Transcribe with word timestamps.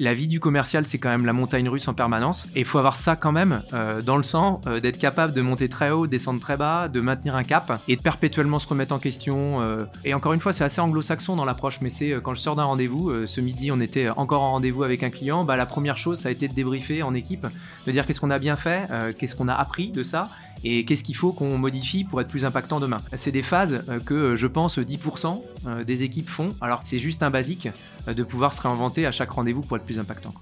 la 0.00 0.14
vie 0.14 0.28
du 0.28 0.38
commercial, 0.38 0.86
c'est 0.86 0.98
quand 0.98 1.08
même 1.08 1.26
la 1.26 1.32
montagne 1.32 1.68
russe 1.68 1.88
en 1.88 1.94
permanence. 1.94 2.46
Et 2.54 2.60
il 2.60 2.64
faut 2.64 2.78
avoir 2.78 2.94
ça 2.94 3.16
quand 3.16 3.32
même 3.32 3.62
euh, 3.72 4.00
dans 4.00 4.16
le 4.16 4.22
sang, 4.22 4.60
euh, 4.68 4.78
d'être 4.78 4.98
capable 4.98 5.32
de 5.32 5.40
monter 5.40 5.68
très 5.68 5.90
haut, 5.90 6.06
descendre 6.06 6.40
très 6.40 6.56
bas, 6.56 6.86
de 6.86 7.00
maintenir 7.00 7.34
un 7.34 7.42
cap 7.42 7.82
et 7.88 7.96
de 7.96 8.00
perpétuellement 8.00 8.60
se 8.60 8.68
remettre 8.68 8.94
en 8.94 9.00
question. 9.00 9.60
Euh. 9.60 9.86
Et 10.04 10.14
encore 10.14 10.34
une 10.34 10.40
fois, 10.40 10.52
c'est 10.52 10.62
assez 10.62 10.80
anglo-saxon 10.80 11.34
dans 11.34 11.44
l'approche, 11.44 11.80
mais 11.80 11.90
c'est 11.90 12.12
quand 12.22 12.34
je 12.34 12.40
sors 12.40 12.54
d'un 12.54 12.64
rendez-vous, 12.64 13.26
ce 13.26 13.40
midi 13.40 13.72
on 13.72 13.80
était 13.80 14.08
encore 14.10 14.42
en 14.42 14.52
rendez-vous 14.52 14.84
avec 14.84 15.02
un 15.02 15.10
client, 15.10 15.44
bah, 15.44 15.56
la 15.56 15.66
première 15.66 15.98
chose 15.98 16.20
ça 16.20 16.28
a 16.28 16.32
été 16.32 16.46
de 16.46 16.54
débriefer 16.54 17.02
en 17.02 17.14
équipe, 17.14 17.46
de 17.86 17.92
dire 17.92 18.06
qu'est-ce 18.06 18.20
qu'on 18.20 18.30
a 18.30 18.38
bien 18.38 18.56
fait, 18.56 18.88
qu'est-ce 19.18 19.34
qu'on 19.34 19.48
a 19.48 19.54
appris 19.54 19.90
de 19.90 20.02
ça 20.02 20.28
et 20.64 20.84
qu'est-ce 20.84 21.02
qu'il 21.02 21.16
faut 21.16 21.32
qu'on 21.32 21.58
modifie 21.58 22.04
pour 22.04 22.20
être 22.20 22.28
plus 22.28 22.44
impactant 22.44 22.80
demain? 22.80 22.98
C'est 23.16 23.32
des 23.32 23.42
phases 23.42 23.84
que 24.04 24.36
je 24.36 24.46
pense 24.46 24.78
10% 24.78 25.84
des 25.84 26.02
équipes 26.02 26.28
font. 26.28 26.54
Alors 26.60 26.80
c'est 26.84 26.98
juste 26.98 27.22
un 27.22 27.30
basique 27.30 27.68
de 28.06 28.22
pouvoir 28.22 28.52
se 28.52 28.62
réinventer 28.62 29.06
à 29.06 29.12
chaque 29.12 29.30
rendez-vous 29.30 29.62
pour 29.62 29.76
être 29.76 29.84
plus 29.84 29.98
impactant. 29.98 30.32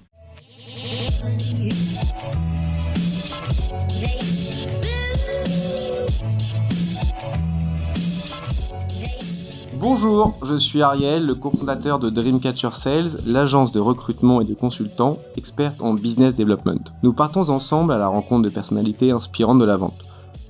Bonjour, 9.79 10.35
je 10.43 10.55
suis 10.55 10.81
Ariel, 10.81 11.27
le 11.27 11.35
cofondateur 11.35 11.99
de 11.99 12.09
Dreamcatcher 12.09 12.73
Sales, 12.73 13.19
l'agence 13.27 13.71
de 13.71 13.79
recrutement 13.79 14.41
et 14.41 14.43
de 14.43 14.55
consultants 14.55 15.19
experte 15.35 15.81
en 15.81 15.93
business 15.93 16.35
development. 16.35 16.91
Nous 17.03 17.13
partons 17.13 17.49
ensemble 17.49 17.93
à 17.93 17.99
la 17.99 18.07
rencontre 18.07 18.49
de 18.49 18.49
personnalités 18.49 19.11
inspirantes 19.11 19.59
de 19.59 19.65
la 19.65 19.77
vente. 19.77 20.06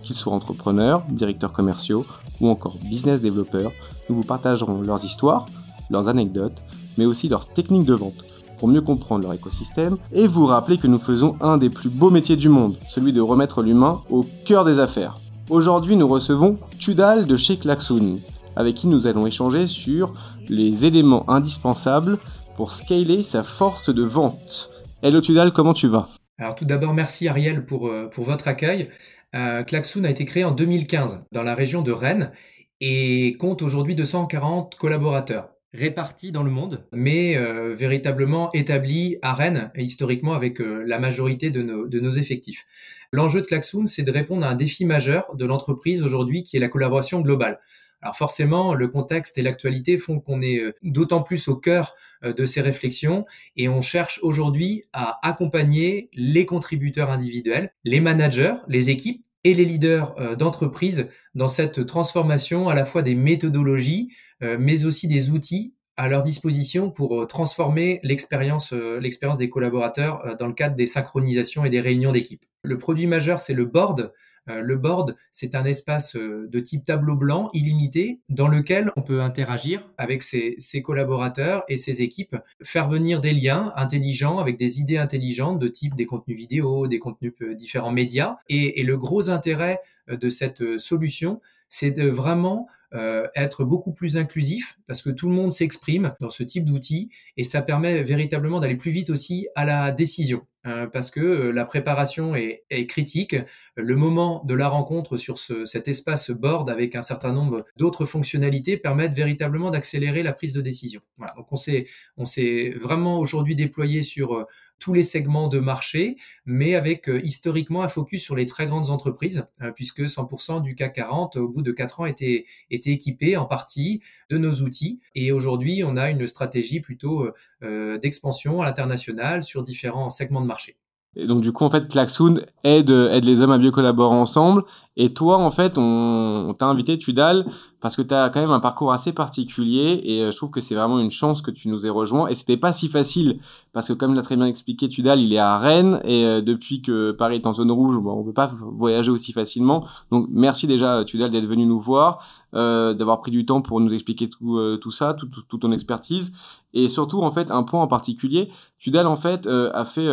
Qu'ils 0.08 0.16
soient 0.16 0.32
entrepreneurs, 0.32 1.04
directeurs 1.10 1.52
commerciaux 1.52 2.06
ou 2.40 2.48
encore 2.48 2.78
business 2.90 3.20
développeurs, 3.20 3.74
nous 4.10 4.16
vous 4.16 4.24
partagerons 4.24 4.82
leurs 4.82 5.04
histoires, 5.04 5.48
leurs 5.90 6.08
anecdotes, 6.08 6.62
mais 6.98 7.06
aussi 7.06 7.28
leurs 7.28 7.46
techniques 7.46 7.84
de 7.84 7.94
vente 7.94 8.24
pour 8.58 8.70
mieux 8.70 8.80
comprendre 8.80 9.24
leur 9.24 9.34
écosystème 9.34 9.98
et 10.14 10.26
vous 10.26 10.46
rappeler 10.46 10.78
que 10.78 10.88
nous 10.88 11.00
faisons 11.00 11.36
un 11.42 11.58
des 11.58 11.70
plus 11.70 11.90
beaux 11.90 12.10
métiers 12.10 12.38
du 12.38 12.48
monde, 12.48 12.78
celui 12.88 13.12
de 13.12 13.20
remettre 13.20 13.62
l'humain 13.62 14.02
au 14.10 14.26
cœur 14.46 14.64
des 14.64 14.80
affaires. 14.80 15.18
Aujourd'hui, 15.50 15.98
nous 15.98 16.08
recevons 16.08 16.58
Tudal 16.80 17.26
de 17.26 17.36
chez 17.36 17.58
Klaxoon, 17.58 18.20
avec 18.56 18.76
qui 18.76 18.88
nous 18.88 19.08
allons 19.08 19.28
échanger 19.28 19.68
sur 19.68 20.14
les 20.48 20.86
éléments 20.86 21.30
indispensables 21.30 22.18
pour 22.56 22.72
scaler 22.72 23.24
sa 23.24 23.44
force 23.44 23.94
de 23.94 24.04
vente. 24.04 24.72
Hello 25.02 25.20
Tudal, 25.20 25.52
comment 25.52 25.74
tu 25.74 25.90
vas? 25.90 26.08
Alors 26.40 26.54
tout 26.54 26.66
d'abord, 26.66 26.94
merci 26.94 27.28
Ariel 27.28 27.66
pour, 27.66 27.88
euh, 27.88 28.08
pour 28.08 28.24
votre 28.24 28.48
accueil. 28.48 28.90
Euh, 29.36 29.64
a 29.64 30.10
été 30.10 30.26
créé 30.26 30.44
en 30.44 30.52
2015 30.52 31.26
dans 31.32 31.44
la 31.44 31.56
région 31.56 31.82
de 31.82 31.92
Rennes 31.92 32.32
et 32.80 33.36
compte 33.40 33.62
aujourd'hui 33.62 33.96
240 33.96 34.76
collaborateurs 34.76 35.50
répartis 35.74 36.32
dans 36.32 36.44
le 36.44 36.50
monde, 36.50 36.88
mais 36.92 37.38
euh, 37.38 37.76
véritablement 37.76 38.52
établis 38.54 39.18
à 39.22 39.34
Rennes, 39.34 39.70
et 39.76 39.84
historiquement 39.84 40.34
avec 40.34 40.62
euh, 40.62 40.84
la 40.88 40.98
majorité 40.98 41.50
de 41.50 41.62
nos, 41.62 41.88
de 41.88 42.00
nos 42.00 42.12
effectifs. 42.12 42.66
L'enjeu 43.12 43.42
de 43.42 43.46
Klaxoon, 43.46 43.86
c'est 43.86 44.04
de 44.04 44.12
répondre 44.12 44.46
à 44.46 44.50
un 44.50 44.56
défi 44.56 44.86
majeur 44.86 45.36
de 45.36 45.46
l'entreprise 45.46 46.04
aujourd'hui, 46.04 46.44
qui 46.44 46.58
est 46.58 46.60
la 46.60 46.70
collaboration 46.70 47.22
globale. 47.22 47.60
Alors 48.02 48.16
forcément, 48.16 48.74
le 48.74 48.88
contexte 48.88 49.38
et 49.38 49.42
l'actualité 49.42 49.98
font 49.98 50.20
qu'on 50.20 50.42
est 50.42 50.60
euh, 50.60 50.74
d'autant 50.84 51.24
plus 51.24 51.48
au 51.48 51.56
cœur 51.56 51.96
de 52.24 52.46
ces 52.48 52.62
réflexions 52.62 53.26
et 53.58 53.70
on 53.70 53.82
cherche 53.82 54.20
aujourd'hui 54.24 54.86
à 54.92 55.20
accompagner 55.28 56.10
les 56.14 56.48
contributeurs 56.48 57.12
individuels, 57.12 57.72
les 57.84 58.00
managers, 58.00 58.56
les 58.68 58.90
équipes 58.90 59.24
et 59.44 59.54
les 59.54 59.66
leaders 59.66 60.36
d'entreprise 60.36 61.08
dans 61.36 61.48
cette 61.48 61.86
transformation 61.86 62.70
à 62.70 62.76
la 62.76 62.86
fois 62.86 63.04
des 63.04 63.14
méthodologies, 63.14 64.10
euh, 64.44 64.58
mais 64.60 64.86
aussi 64.86 65.08
des 65.08 65.32
outils 65.32 65.74
à 65.96 66.08
leur 66.08 66.22
disposition 66.22 66.92
pour 66.92 67.20
euh, 67.20 67.26
transformer 67.26 68.00
l'expérience 68.04 68.72
euh, 68.72 69.00
l'expérience 69.00 69.40
des 69.40 69.50
collaborateurs 69.50 70.36
dans 70.38 70.46
le 70.46 70.54
cadre 70.54 70.76
des 70.76 70.86
synchronisations 70.86 71.66
et 71.66 71.72
des 71.72 71.82
réunions 71.82 72.12
d'équipe. 72.12 72.46
Le 72.62 72.78
produit 72.78 73.08
majeur, 73.08 73.42
c'est 73.42 73.56
le 73.56 73.66
board. 73.66 74.14
Le 74.48 74.76
board, 74.76 75.16
c'est 75.32 75.56
un 75.56 75.66
espace 75.66 76.16
de 76.16 76.60
type 76.60 76.86
tableau 76.86 77.16
blanc 77.16 77.50
illimité 77.54 78.20
dans 78.30 78.48
lequel 78.48 78.92
on 78.96 79.02
peut 79.02 79.22
interagir 79.22 79.90
avec 79.98 80.24
ses, 80.24 80.58
collaborateurs 80.84 81.64
et 81.68 81.78
ses 81.78 82.02
équipes, 82.02 82.38
faire 82.64 82.88
venir 82.88 83.22
des 83.22 83.34
liens 83.34 83.74
intelligents 83.76 84.40
avec 84.40 84.58
des 84.58 84.80
idées 84.80 84.98
intelligentes 84.98 85.60
de 85.60 85.68
type 85.68 85.96
des 85.96 86.06
contenus 86.06 86.38
vidéo, 86.38 86.88
des 86.88 87.00
contenus 87.00 87.34
différents 87.56 87.92
médias. 87.92 88.38
Et, 88.50 88.80
et 88.80 88.84
le 88.84 88.98
gros 88.98 89.30
intérêt 89.30 89.80
de 90.08 90.30
cette 90.30 90.78
solution, 90.78 91.42
c'est 91.70 91.92
de 91.92 92.08
vraiment 92.08 92.68
euh, 92.94 93.28
être 93.36 93.66
beaucoup 93.66 93.92
plus 93.92 94.16
inclusif 94.16 94.80
parce 94.88 95.02
que 95.02 95.10
tout 95.10 95.28
le 95.28 95.36
monde 95.36 95.52
s'exprime 95.52 96.14
dans 96.22 96.30
ce 96.30 96.42
type 96.44 96.64
d'outils 96.64 97.10
et 97.36 97.44
ça 97.44 97.62
permet 97.62 98.02
véritablement 98.02 98.62
d'aller 98.62 98.78
plus 98.78 98.92
vite 98.92 99.10
aussi 99.10 99.50
à 99.56 99.66
la 99.66 99.92
décision 99.92 100.48
euh, 100.66 100.88
parce 100.88 101.12
que 101.12 101.20
euh, 101.20 101.52
la 101.52 101.66
préparation 101.66 102.34
est, 102.34 102.64
critique. 102.88 103.36
Le 103.76 103.96
moment 103.98 104.42
de 104.46 104.54
la 104.54 104.70
rencontre 104.70 105.18
sur 105.18 105.38
cet 105.38 105.90
espace 105.90 106.32
board 106.32 106.70
avec 106.70 106.96
un 106.96 107.02
certain 107.02 107.34
nombre 107.34 107.66
d'autres 107.76 108.06
fonctionnalités 108.06 108.78
permettent 108.78 109.16
véritablement 109.16 109.70
d'accélérer 109.70 110.24
la 110.24 110.32
prise 110.32 110.54
de 110.54 110.62
décision. 110.62 111.02
Voilà. 111.18 111.34
Donc 111.36 111.52
on 111.52 111.58
s'est 111.58 111.88
on 112.16 112.24
s'est 112.24 112.74
vraiment 112.80 113.20
aujourd'hui 113.20 113.56
déployé 113.56 114.02
sur 114.04 114.48
tous 114.80 114.94
les 114.94 115.04
segments 115.04 115.48
de 115.48 115.60
marché, 115.60 116.18
mais 116.46 116.76
avec 116.76 117.10
euh, 117.10 117.20
historiquement 117.24 117.84
un 117.84 117.88
focus 117.88 118.24
sur 118.24 118.36
les 118.36 118.46
très 118.46 118.68
grandes 118.68 118.90
entreprises, 118.90 119.46
euh, 119.62 119.72
puisque 119.72 120.02
100% 120.02 120.62
du 120.62 120.76
CAC 120.76 120.94
40 120.94 121.38
au 121.38 121.48
bout 121.48 121.62
de 121.62 121.72
4 121.72 122.02
ans 122.02 122.06
était, 122.06 122.46
était 122.72 122.92
équipé 122.92 123.38
en 123.38 123.46
partie 123.46 124.02
de 124.30 124.38
nos 124.38 124.54
outils. 124.62 125.00
Et 125.16 125.32
aujourd'hui, 125.32 125.84
on 125.84 125.98
a 125.98 126.10
une 126.10 126.28
stratégie 126.28 126.80
plutôt 126.80 127.30
euh, 127.64 127.98
d'expansion 127.98 128.62
à 128.62 128.66
l'international 128.66 129.44
sur 129.44 129.64
différents 129.64 130.10
segments 130.10 130.42
de 130.42 130.48
marché. 130.48 130.78
Et 131.16 131.26
donc 131.26 131.42
du 131.42 131.52
coup, 131.52 131.64
en 131.64 131.72
fait, 131.72 131.88
Klaxoon 131.88 132.42
aide, 132.64 132.92
aide 132.92 133.26
les 133.26 133.42
hommes 133.42 133.52
à 133.52 133.58
mieux 133.58 133.72
collaborer 133.72 134.16
ensemble. 134.16 134.64
Et 135.00 135.14
toi, 135.14 135.38
en 135.38 135.52
fait, 135.52 135.78
on, 135.78 136.56
t'a 136.58 136.66
invité, 136.66 136.98
Tudal, 136.98 137.46
parce 137.82 137.96
que 137.96 138.02
tu 138.02 138.16
as 138.16 138.30
quand 138.30 138.42
même 138.42 138.50
un 138.50 138.60
parcours 138.60 138.92
assez 138.92 139.14
particulier 139.14 140.02
et 140.04 140.24
euh, 140.24 140.32
je 140.32 140.36
trouve 140.36 140.50
que 140.50 140.60
c'est 140.60 140.74
vraiment 140.74 140.98
une 140.98 141.12
chance 141.12 141.44
que 141.44 141.52
tu 141.52 141.70
nous 141.70 141.86
aies 141.86 141.92
rejoint 141.92 142.28
et 142.28 142.34
c'était 142.34 142.58
pas 142.58 142.74
si 142.74 142.88
facile 142.90 143.40
parce 143.78 143.90
que 143.90 143.94
comme 143.94 144.16
l'a 144.16 144.24
très 144.24 144.36
bien 144.36 144.48
expliqué 144.48 144.90
Tudal, 144.90 145.20
il 145.20 145.32
est 145.32 145.38
à 145.38 145.60
Rennes 145.60 146.02
et 146.04 146.26
euh, 146.26 146.42
depuis 146.42 146.82
que 146.82 147.12
Paris 147.12 147.36
est 147.36 147.46
en 147.46 147.54
zone 147.54 147.70
rouge, 147.70 147.96
on 148.04 148.24
peut 148.24 148.34
pas 148.34 148.52
voyager 148.60 149.12
aussi 149.12 149.34
facilement. 149.34 149.86
Donc 150.10 150.26
merci 150.32 150.66
déjà 150.66 151.04
Tudal 151.06 151.30
d'être 151.30 151.46
venu 151.46 151.68
nous 151.68 151.80
voir, 151.80 152.26
euh, 152.56 152.96
d'avoir 152.96 153.22
pris 153.22 153.30
du 153.30 153.46
temps 153.46 153.62
pour 153.62 153.80
nous 153.80 153.94
expliquer 153.94 154.30
tout, 154.30 154.58
euh, 154.58 154.80
ça, 154.90 155.14
toute 155.14 155.30
tout, 155.48 155.60
ton 155.60 155.72
expertise. 155.72 156.34
Et 156.74 156.90
surtout 156.90 157.22
en 157.22 157.32
fait 157.32 157.52
un 157.52 157.62
point 157.62 157.84
en 157.84 157.88
particulier, 157.88 158.50
Tudal 158.80 159.06
en 159.06 159.18
fait 159.18 159.48
a 159.48 159.86
fait 159.86 160.08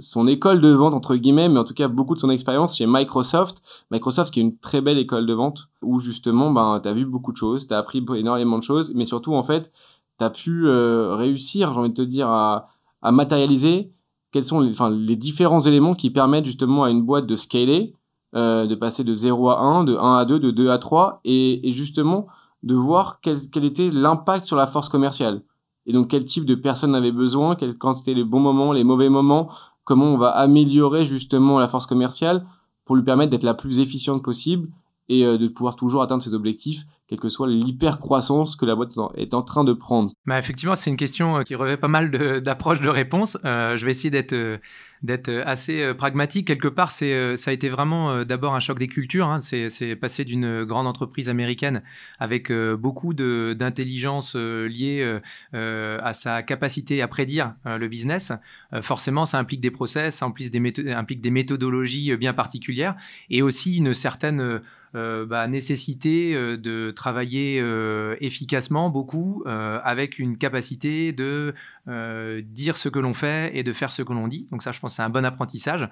son 0.00 0.28
école 0.28 0.60
de 0.60 0.68
vente 0.68 0.94
entre 0.94 1.16
guillemets, 1.16 1.48
mais 1.48 1.58
en 1.58 1.64
tout 1.64 1.74
cas 1.74 1.88
beaucoup 1.88 2.14
de 2.14 2.20
son 2.20 2.30
expérience 2.30 2.76
chez 2.76 2.86
Microsoft, 2.86 3.62
Microsoft 3.90 4.32
qui 4.32 4.40
est 4.40 4.42
une 4.42 4.58
très 4.58 4.80
belle 4.80 4.98
école 4.98 5.26
de 5.26 5.32
vente 5.32 5.68
où 5.82 6.00
justement 6.00 6.50
ben, 6.50 6.80
tu 6.82 6.88
as 6.88 6.92
vu 6.92 7.04
beaucoup 7.04 7.32
de 7.32 7.36
choses, 7.36 7.66
tu 7.66 7.74
as 7.74 7.78
appris 7.78 8.04
énormément 8.16 8.58
de 8.58 8.64
choses, 8.64 8.92
mais 8.94 9.04
surtout, 9.04 9.34
en 9.34 9.42
fait, 9.42 9.70
tu 10.18 10.24
as 10.24 10.30
pu 10.30 10.66
euh, 10.66 11.14
réussir, 11.14 11.72
j'ai 11.72 11.78
envie 11.78 11.90
de 11.90 11.94
te 11.94 12.02
dire, 12.02 12.28
à, 12.28 12.68
matérialiser 13.02 13.92
quels 14.30 14.44
sont 14.44 14.60
les, 14.60 14.70
enfin, 14.70 14.90
les 14.90 15.16
différents 15.16 15.60
éléments 15.60 15.94
qui 15.94 16.10
permettent 16.10 16.44
justement 16.44 16.84
à 16.84 16.90
une 16.90 17.02
boîte 17.02 17.26
de 17.26 17.34
scaler, 17.34 17.94
euh, 18.36 18.66
de 18.66 18.74
passer 18.74 19.02
de 19.02 19.14
0 19.14 19.50
à 19.50 19.60
1, 19.60 19.84
de 19.84 19.96
1 19.96 20.16
à 20.18 20.24
2, 20.24 20.38
de 20.38 20.50
2 20.50 20.70
à 20.70 20.78
3, 20.78 21.20
et, 21.24 21.60
justement 21.72 22.26
de 22.62 22.74
voir 22.74 23.20
quel, 23.22 23.48
quel 23.50 23.64
était 23.64 23.90
l'impact 23.90 24.44
sur 24.44 24.56
la 24.56 24.66
force 24.66 24.90
commerciale. 24.90 25.42
Et 25.86 25.92
donc 25.92 26.08
quel 26.08 26.24
type 26.26 26.44
de 26.44 26.54
personnes 26.54 26.94
avait 26.94 27.10
besoin, 27.10 27.56
quel, 27.56 27.76
quand 27.78 27.98
étaient 27.98 28.14
les 28.14 28.24
bons 28.24 28.40
moments, 28.40 28.72
les 28.72 28.84
mauvais 28.84 29.08
moments, 29.08 29.50
comment 29.84 30.06
on 30.06 30.18
va 30.18 30.28
améliorer 30.28 31.06
justement 31.06 31.58
la 31.58 31.68
force 31.68 31.86
commerciale 31.86 32.46
pour 32.90 32.96
lui 32.96 33.04
permettre 33.04 33.30
d'être 33.30 33.44
la 33.44 33.54
plus 33.54 33.78
efficiente 33.78 34.24
possible 34.24 34.68
et 35.08 35.24
euh, 35.24 35.38
de 35.38 35.46
pouvoir 35.46 35.76
toujours 35.76 36.02
atteindre 36.02 36.24
ses 36.24 36.34
objectifs, 36.34 36.86
quelle 37.10 37.20
que 37.20 37.28
soit 37.28 37.48
l'hyper-croissance 37.48 38.56
que 38.56 38.64
la 38.64 38.74
boîte 38.76 38.92
est 39.16 39.34
en 39.34 39.42
train 39.42 39.64
de 39.64 39.72
prendre 39.72 40.12
bah 40.26 40.38
Effectivement, 40.38 40.76
c'est 40.76 40.90
une 40.90 40.96
question 40.96 41.38
euh, 41.38 41.42
qui 41.42 41.54
revêt 41.54 41.76
pas 41.76 41.88
mal 41.88 42.10
d'approches 42.42 42.80
de, 42.80 42.88
réponses. 42.88 43.36
Euh, 43.44 43.76
je 43.76 43.84
vais 43.84 43.90
essayer 43.90 44.10
d'être 44.10 44.60
d'être 45.02 45.30
assez 45.46 45.94
pragmatique. 45.94 46.46
Quelque 46.46 46.68
part, 46.68 46.90
c'est 46.90 47.34
ça 47.38 47.50
a 47.50 47.54
été 47.54 47.70
vraiment 47.70 48.22
d'abord 48.22 48.54
un 48.54 48.60
choc 48.60 48.78
des 48.78 48.86
cultures. 48.86 49.28
Hein. 49.28 49.40
C'est 49.40 49.96
passé 49.96 50.26
d'une 50.26 50.64
grande 50.64 50.86
entreprise 50.86 51.30
américaine 51.30 51.82
avec 52.18 52.52
beaucoup 52.52 53.14
d'intelligence 53.14 54.36
liée 54.36 55.20
à 55.54 56.12
sa 56.12 56.42
capacité 56.42 57.00
à 57.00 57.08
prédire 57.08 57.54
le 57.64 57.88
business. 57.88 58.30
forcément, 58.82 59.24
ça 59.24 59.38
implique 59.38 59.62
des 59.62 59.70
process, 59.70 60.16
ça 60.16 60.26
implique 60.26 60.52
des, 60.52 61.30
méthodologies 61.30 62.14
bien 62.18 62.34
particulières 62.34 62.94
et 63.30 63.40
aussi 63.40 63.78
une 63.78 63.94
certaine 63.94 64.40
euh, 64.40 64.58
bah, 64.94 65.46
nécessité 65.46 66.34
euh, 66.34 66.56
de 66.56 66.90
travailler 66.90 67.60
euh, 67.60 68.16
efficacement 68.20 68.90
beaucoup 68.90 69.44
avec 69.46 70.18
une 70.18 70.36
capacité 70.36 71.12
de 71.12 71.54
dire 71.86 72.76
ce 72.76 72.88
que 72.88 72.98
l'on 72.98 73.14
fait 73.14 73.56
et 73.56 73.62
de 73.62 73.72
faire 73.72 73.92
ce 73.92 74.02
que 74.02 74.12
l'on 74.12 74.28
dit. 74.28 74.46
Donc 74.50 74.62
ça, 74.62 74.72
je 74.72 74.80
pense, 74.80 74.96
c'est 74.96 75.02
un 75.02 75.10
bon 75.10 75.24
apprentissage. 75.24 75.88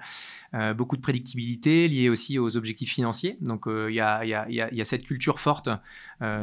beaucoup 0.75 0.95
de 0.95 1.01
prédictibilité 1.01 1.87
liée 1.87 2.09
aussi 2.09 2.39
aux 2.39 2.55
objectifs 2.57 2.91
financiers. 2.91 3.37
Donc 3.41 3.63
il 3.67 3.93
y, 3.93 4.01
a, 4.01 4.85
cette 4.85 5.03
culture 5.03 5.39
forte 5.39 5.69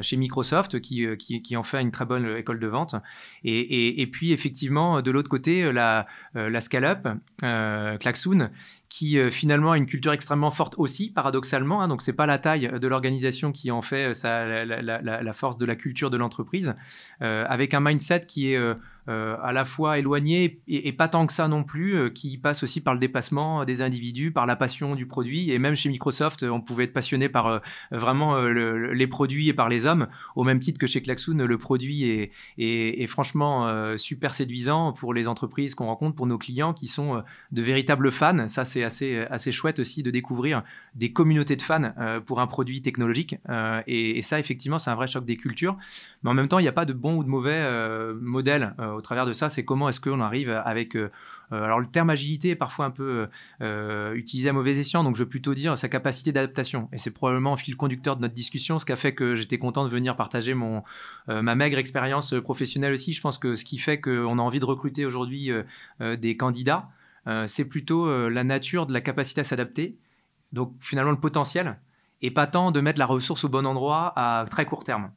chez 0.02 0.16
Microsoft 0.16 0.81
qui, 0.81 1.06
qui, 1.16 1.56
en 1.56 1.62
fait 1.62 1.81
une 1.81 1.90
très 1.90 2.04
bonne 2.04 2.37
école 2.37 2.60
de 2.60 2.66
vente. 2.66 2.96
Et, 3.44 4.08
puis 4.12 4.32
effectivement, 4.32 5.00
de 5.00 5.10
l'autre 5.10 5.31
côté, 5.31 5.72
la, 5.72 6.06
la 6.34 6.60
scale-up, 6.60 7.08
Klaxoon, 7.40 8.50
qui 8.88 9.19
euh, 9.19 9.31
finalement 9.31 9.72
a 9.72 9.76
une 9.76 9.87
culture 9.87 10.12
extrêmement 10.12 10.50
forte 10.50 10.75
aussi, 10.78 11.10
paradoxalement. 11.10 11.82
Hein, 11.82 11.88
donc, 11.88 12.02
c'est 12.02 12.12
pas 12.12 12.26
la 12.26 12.38
taille 12.38 12.70
de 12.81 12.88
l'organisation 12.88 13.52
qui 13.52 13.70
en 13.70 13.82
fait 13.82 14.10
euh, 14.10 14.14
ça, 14.14 14.64
la, 14.64 15.32
force 15.32 15.58
de 15.58 15.66
la 15.66 15.76
culture 15.76 16.10
de 16.10 16.16
l'entreprise, 16.16 16.75
euh, 17.22 17.44
avec 17.49 17.75
un 17.75 17.81
mindset 17.81 18.26
qui 18.26 18.52
est 18.52 18.56
euh, 18.56 18.75
à 19.08 19.52
la 19.52 19.64
fois 19.64 19.98
éloigné 19.98 20.60
et, 20.68 20.92
pas 20.92 21.08
tant 21.08 21.26
que 21.26 21.32
ça 21.32 21.48
non 21.48 21.62
plus, 21.62 21.96
euh, 21.96 22.10
qui 22.10 22.38
passe 22.38 22.62
aussi 22.62 22.80
par 22.80 22.94
le 22.94 23.00
dépassement 23.00 23.64
des 23.64 23.82
individus, 23.82 24.32
par 24.32 24.46
la 24.46 24.56
passion 24.56 24.94
du 24.94 25.06
produit. 25.06 25.50
Et 25.50 25.58
même 25.58 25.74
chez 25.74 25.88
Microsoft, 25.88 26.42
on 26.42 26.60
pouvait 26.60 26.84
être 26.84 26.92
passionné 26.92 27.28
par 27.28 27.46
euh, 27.46 27.58
vraiment 27.90 28.38
les 28.38 29.06
produits 29.06 29.48
et 29.48 29.52
par 29.52 29.68
les 29.68 29.86
hommes, 29.86 30.08
au 30.34 30.44
même 30.44 30.60
titre 30.60 30.78
que 30.78 30.86
chez 30.86 31.02
Klaxoon, 31.02 31.36
le 31.36 31.58
produit 31.58 32.30
est, 32.58 33.06
franchement 33.06 33.96
super 33.96 34.34
séduisant 34.34 34.92
pour 34.92 35.14
les 35.14 35.28
entreprises 35.28 35.74
qu'on 35.74 35.86
rencontre, 35.86 36.16
pour 36.16 36.26
nos 36.26 36.38
clients 36.38 36.72
qui 36.72 36.88
sont 36.88 37.22
de 37.52 37.62
véritables 37.62 38.10
fans. 38.10 38.48
Ça, 38.48 38.64
c'est 38.64 38.82
assez, 38.82 39.18
assez 39.30 39.52
chouette 39.52 39.78
aussi 39.78 40.02
de 40.02 40.10
découvrir 40.10 40.62
des 40.94 41.12
communautés 41.12 41.56
de 41.56 41.62
fans 41.62 41.92
pour 42.26 42.40
un 42.40 42.46
produit 42.46 42.82
technologique. 42.82 43.36
Et, 43.86 44.20
ça, 44.22 44.38
effectivement, 44.38 44.78
c'est 44.78 44.90
un 44.90 44.94
vrai 44.94 45.06
choc 45.06 45.24
des 45.24 45.36
cultures. 45.36 45.76
Mais 46.22 46.30
en 46.30 46.34
même 46.34 46.48
temps, 46.48 46.58
il 46.58 46.62
n'y 46.62 46.68
a 46.68 46.72
pas 46.72 46.84
de 46.84 46.92
bon 46.92 47.16
ou 47.16 47.24
de 47.24 47.28
mauvais 47.28 47.64
modèle 48.20 48.74
au 48.96 49.00
travers 49.00 49.26
de 49.26 49.32
ça, 49.32 49.48
c'est 49.48 49.64
comment 49.64 49.88
est-ce 49.88 50.00
qu'on 50.00 50.20
arrive 50.20 50.50
avec... 50.50 50.96
Euh, 50.96 51.10
euh, 51.52 51.62
alors 51.62 51.78
le 51.78 51.87
terme 51.87 52.10
agilité 52.10 52.50
est 52.50 52.56
parfois 52.56 52.87
un 52.87 52.90
peu 52.90 53.28
euh, 53.60 54.14
utilisé 54.14 54.48
à 54.48 54.52
mauvais 54.52 54.76
escient, 54.76 55.04
donc 55.04 55.14
je 55.14 55.22
veux 55.22 55.28
plutôt 55.28 55.54
dire 55.54 55.78
sa 55.78 55.88
capacité 55.88 56.32
d'adaptation. 56.32 56.88
Et 56.93 56.98
c'est 56.98 57.12
probablement 57.12 57.52
un 57.52 57.56
fil 57.56 57.76
conducteur 57.76 58.16
de 58.16 58.22
notre 58.22 58.34
discussion, 58.34 58.78
ce 58.78 58.87
qui 58.87 58.93
a 58.93 58.96
fait 58.96 59.14
que 59.14 59.37
j'étais 59.37 59.58
content 59.58 59.84
de 59.84 59.90
venir 59.90 60.16
partager 60.16 60.54
mon, 60.54 60.82
ma 61.28 61.54
maigre 61.54 61.78
expérience 61.78 62.34
professionnelle 62.43 62.93
aussi. 62.93 63.12
Je 63.12 63.20
pense 63.20 63.38
que 63.38 63.54
ce 63.54 63.64
qui 63.64 63.78
fait 63.78 64.00
qu'on 64.00 64.38
a 64.38 64.43
envie 64.43 64.58
de 64.58 64.64
recruter 64.64 65.06
aujourd'hui 65.06 65.50
des 66.00 66.37
candidats, 66.37 66.88
c'est 67.46 67.64
plutôt 67.64 68.28
la 68.28 68.42
nature 68.42 68.87
de 68.87 68.92
la 68.92 69.00
capacité 69.00 69.42
à 69.42 69.44
s'adapter, 69.44 69.96
donc 70.52 70.75
finalement 70.81 71.12
le 71.12 71.20
potentiel, 71.20 71.78
et 72.22 72.32
pas 72.32 72.49
tant 72.49 72.72
de 72.72 72.81
mettre 72.81 72.99
la 72.99 73.06
ressource 73.06 73.44
au 73.44 73.49
bon 73.49 73.66
endroit 73.66 74.12
à 74.16 74.46
très 74.50 74.66
court 74.66 74.82
terme. 74.82 75.10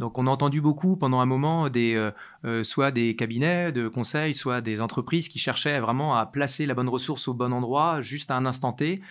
Donc 0.00 0.16
on 0.16 0.26
a 0.26 0.30
entendu 0.30 0.62
beaucoup 0.62 0.96
pendant 0.96 1.20
un 1.20 1.26
moment 1.26 1.68
euh, 1.76 2.10
euh, 2.46 2.64
soit 2.64 2.90
des 2.90 3.14
cabinets 3.16 3.70
de 3.70 3.86
conseil, 3.86 4.34
soit 4.34 4.62
des 4.62 4.80
entreprises 4.80 5.28
qui 5.28 5.38
cherchaient 5.38 5.78
vraiment 5.78 6.16
à 6.16 6.24
placer 6.24 6.64
la 6.64 6.72
bonne 6.72 6.88
ressource 6.88 7.28
au 7.28 7.34
bon 7.34 7.52
endroit, 7.52 8.00
juste 8.00 8.30
à 8.30 8.36
un 8.36 8.46
instant 8.46 8.72
T, 8.72 9.02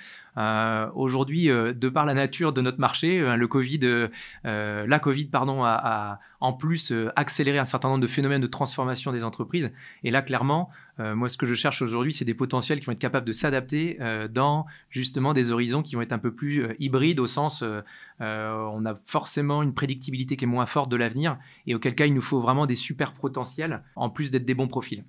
aujourd'hui, 0.96 1.50
euh, 1.50 1.74
de 1.74 1.90
par 1.90 2.06
la 2.06 2.14
nature 2.14 2.54
de 2.54 2.62
notre 2.62 2.80
marché, 2.80 3.20
euh, 3.20 3.36
le 3.36 3.48
COVID, 3.48 4.10
la 4.44 5.00
Covid 5.00 5.26
pardon, 5.26 5.64
a, 5.64 6.20
en 6.40 6.54
plus 6.54 6.94
accéléré 7.16 7.58
un 7.58 7.66
certain 7.66 7.90
nombre 7.90 8.02
de 8.02 8.08
phénomènes 8.08 8.42
de 8.42 8.48
transformation 8.48 9.12
des 9.12 9.24
entreprises. 9.24 9.72
Et 10.04 10.12
là, 10.12 10.22
clairement, 10.22 10.70
moi, 10.98 11.30
ce 11.30 11.38
que 11.38 11.46
je 11.46 11.54
cherche 11.54 11.82
aujourd'hui, 11.82 12.14
c'est 12.14 12.26
des 12.26 12.34
potentiels 12.34 12.80
qui 12.80 12.86
vont 12.86 12.92
être 12.92 13.00
capables 13.00 13.26
de 13.26 13.32
s'adapter 13.32 13.98
dans 14.30 14.66
justement 14.90 15.34
des 15.34 15.52
horizons 15.52 15.82
qui 15.82 15.96
vont 15.96 16.02
être 16.02 16.12
un 16.12 16.20
peu 16.20 16.34
plus 16.34 16.76
hybrides 16.80 17.20
au 17.20 17.28
sens, 17.28 17.64
on 18.20 18.86
a 18.86 19.00
forcément 19.06 19.64
une 19.64 19.74
prédictibilité 19.74 20.36
qui 20.36 20.46
est 20.46 20.48
moins 20.48 20.66
forte 20.66 20.90
de 20.90 20.98
l'avenir 20.98 21.38
et 21.68 21.76
auquel 21.76 21.96
cas 21.96 22.06
il 22.06 22.14
nous 22.14 22.22
faut 22.22 22.42
vraiment 22.42 22.66
des 22.66 22.76
super 22.76 23.14
potentiels 23.14 23.84
en 23.96 24.10
plus 24.10 24.32
d'être 24.32 24.46
des 24.46 24.56
bons 24.56 24.68
profils. 24.68 25.04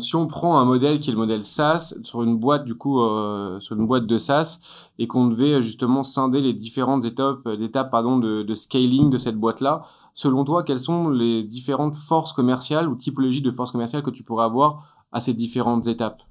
Si 0.00 0.16
on 0.16 0.26
prend 0.26 0.58
un 0.58 0.64
modèle 0.64 1.00
qui 1.00 1.10
est 1.10 1.12
le 1.12 1.18
modèle 1.18 1.44
SaaS 1.44 1.94
sur 2.02 2.22
une 2.22 2.38
boîte 2.38 2.66
euh, 2.68 3.58
de 3.58 4.18
SaaS 4.18 4.60
et 4.98 5.06
qu'on 5.06 5.28
devait 5.28 5.54
euh, 5.54 5.62
justement 5.62 6.04
scinder 6.04 6.40
les 6.40 6.52
différentes 6.52 7.04
étapes, 7.04 7.46
euh, 7.46 7.84
pardon, 7.90 8.18
de, 8.18 8.42
de 8.42 8.54
scaling 8.54 9.10
de 9.10 9.18
cette 9.18 9.36
boîte 9.36 9.60
là, 9.60 9.84
selon 10.14 10.44
toi, 10.44 10.62
quelles 10.62 10.80
sont 10.80 11.10
les 11.10 11.42
différentes 11.42 11.94
forces 11.94 12.32
commerciales 12.32 12.88
ou 12.88 12.96
typologies 12.96 13.42
de 13.42 13.50
forces 13.50 13.70
commerciales 13.70 14.02
que 14.02 14.10
tu 14.10 14.22
pourrais 14.22 14.44
avoir 14.44 14.84
à 15.12 15.20
ces 15.20 15.34
différentes 15.34 15.86
étapes? 15.86 16.22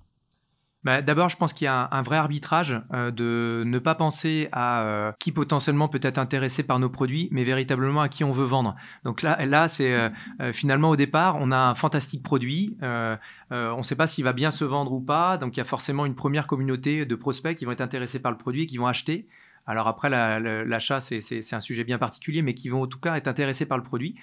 Bah, 0.87 1.01
d'abord, 1.01 1.27
je 1.27 1.35
pense 1.35 1.51
qu'il 1.51 1.65
y 1.65 1.67
a 1.67 1.89
un, 1.91 2.01
vrai 2.01 2.15
arbitrage 2.15 2.81
euh, 2.93 3.11
de 3.11 3.63
ne 3.65 3.77
pas 3.77 3.93
penser 3.93 4.47
à 4.53 4.83
euh, 4.83 5.11
qui 5.19 5.33
potentiellement 5.33 5.89
peut 5.89 5.99
être 6.01 6.17
intéressé 6.17 6.63
par 6.63 6.79
nos 6.79 6.89
produits, 6.89 7.27
mais 7.29 7.43
véritablement 7.43 7.99
à 7.99 8.07
qui 8.07 8.23
on 8.23 8.31
veut 8.31 8.45
vendre. 8.45 8.73
Donc 9.03 9.21
là, 9.21 9.45
là 9.45 9.67
c'est 9.67 9.91
euh, 9.91 10.09
finalement 10.53 10.89
au 10.89 10.95
départ, 10.95 11.35
on 11.41 11.51
a 11.51 11.57
un 11.57 11.75
fantastique 11.75 12.23
produit, 12.23 12.77
on 12.81 13.17
ne 13.51 13.83
sait 13.83 13.97
pas 13.97 14.07
s'il 14.07 14.23
va 14.23 14.31
bien 14.31 14.49
se 14.49 14.63
vendre 14.63 14.93
ou 14.93 15.01
pas, 15.01 15.37
donc 15.37 15.57
il 15.57 15.59
y 15.59 15.61
a 15.61 15.65
forcément 15.65 16.05
une 16.05 16.15
première 16.15 16.47
communauté 16.47 17.05
de 17.05 17.15
prospects 17.15 17.57
qui 17.57 17.65
vont 17.65 17.73
être 17.73 17.81
intéressés 17.81 18.19
par 18.19 18.31
le 18.31 18.37
produit 18.37 18.63
et 18.63 18.65
qui 18.65 18.77
vont 18.77 18.87
acheter. 18.87 19.27
Alors 19.65 19.89
après, 19.89 20.09
l'achat, 20.09 21.01
c'est 21.01 21.53
un 21.53 21.59
sujet 21.59 21.83
bien 21.83 21.97
particulier, 21.97 22.41
mais 22.41 22.53
qui 22.53 22.69
vont 22.69 22.83
en 22.83 22.87
tout 22.87 22.99
cas 22.99 23.15
être 23.17 23.27
intéressés 23.27 23.65
par 23.65 23.77
le 23.77 23.83
produit. 23.83 24.15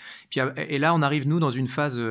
Et 0.57 0.79
là, 0.79 0.95
on 0.95 1.03
arrive, 1.03 1.29
nous, 1.29 1.41
dans 1.41 1.51
une 1.51 1.69
phase 1.69 2.03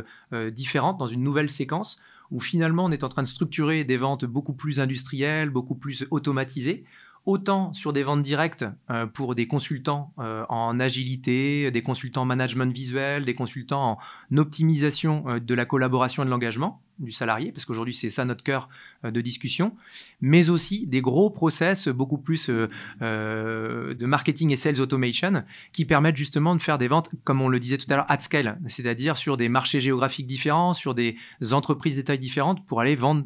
différente, 0.51 0.99
dans 0.99 1.07
une 1.07 1.23
nouvelle 1.23 1.49
séquence, 1.49 1.99
où 2.33 2.41
finalement 2.41 2.85
on 2.85 2.91
est 2.91 3.05
en 3.05 3.09
train 3.09 3.23
de 3.23 3.27
structurer 3.27 3.85
des 3.85 3.95
ventes 3.95 4.25
beaucoup 4.25 4.53
plus 4.53 4.81
industrielles, 4.81 5.49
beaucoup 5.49 5.75
plus 5.75 6.05
automatisées, 6.11 6.83
autant 7.25 7.73
sur 7.73 7.93
des 7.93 8.03
ventes 8.03 8.23
directes 8.23 8.65
euh, 8.89 9.05
pour 9.05 9.35
des 9.35 9.47
consultants 9.47 10.11
euh, 10.19 10.43
en 10.49 10.79
agilité, 10.79 11.71
des 11.71 11.83
consultants 11.83 12.23
en 12.23 12.25
management 12.25 12.73
visuel, 12.73 13.23
des 13.23 13.35
consultants 13.35 13.99
en 14.31 14.37
optimisation 14.37 15.23
euh, 15.27 15.39
de 15.39 15.53
la 15.53 15.65
collaboration 15.65 16.23
et 16.23 16.25
de 16.25 16.31
l'engagement 16.31 16.81
du 16.99 17.11
salarié, 17.11 17.51
parce 17.51 17.65
qu'aujourd'hui 17.65 17.93
c'est 17.93 18.09
ça 18.09 18.25
notre 18.25 18.43
cœur 18.43 18.69
de 19.03 19.21
discussion, 19.21 19.73
mais 20.21 20.49
aussi 20.49 20.87
des 20.87 21.01
gros 21.01 21.29
process 21.29 21.87
beaucoup 21.87 22.17
plus 22.17 22.49
de 22.49 24.05
marketing 24.05 24.51
et 24.51 24.55
sales 24.55 24.79
automation 24.79 25.43
qui 25.73 25.85
permettent 25.85 26.15
justement 26.15 26.55
de 26.55 26.61
faire 26.61 26.77
des 26.77 26.87
ventes, 26.87 27.09
comme 27.23 27.41
on 27.41 27.49
le 27.49 27.59
disait 27.59 27.77
tout 27.77 27.87
à 27.89 27.95
l'heure, 27.95 28.05
at 28.09 28.19
scale, 28.19 28.59
c'est-à-dire 28.67 29.17
sur 29.17 29.35
des 29.37 29.49
marchés 29.49 29.81
géographiques 29.81 30.27
différents, 30.27 30.73
sur 30.73 30.95
des 30.95 31.17
entreprises 31.51 31.97
de 31.97 32.01
taille 32.01 32.19
différentes 32.19 32.65
pour 32.65 32.79
aller 32.79 32.95
vendre 32.95 33.25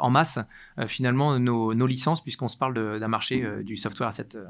en 0.00 0.10
masse 0.10 0.38
finalement 0.86 1.38
nos, 1.38 1.74
nos 1.74 1.86
licences, 1.86 2.22
puisqu'on 2.22 2.48
se 2.48 2.56
parle 2.56 2.98
d'un 3.00 3.08
marché 3.08 3.44
euh, 3.44 3.62
du 3.62 3.76
software 3.76 4.08
asset 4.08 4.28
euh, 4.34 4.44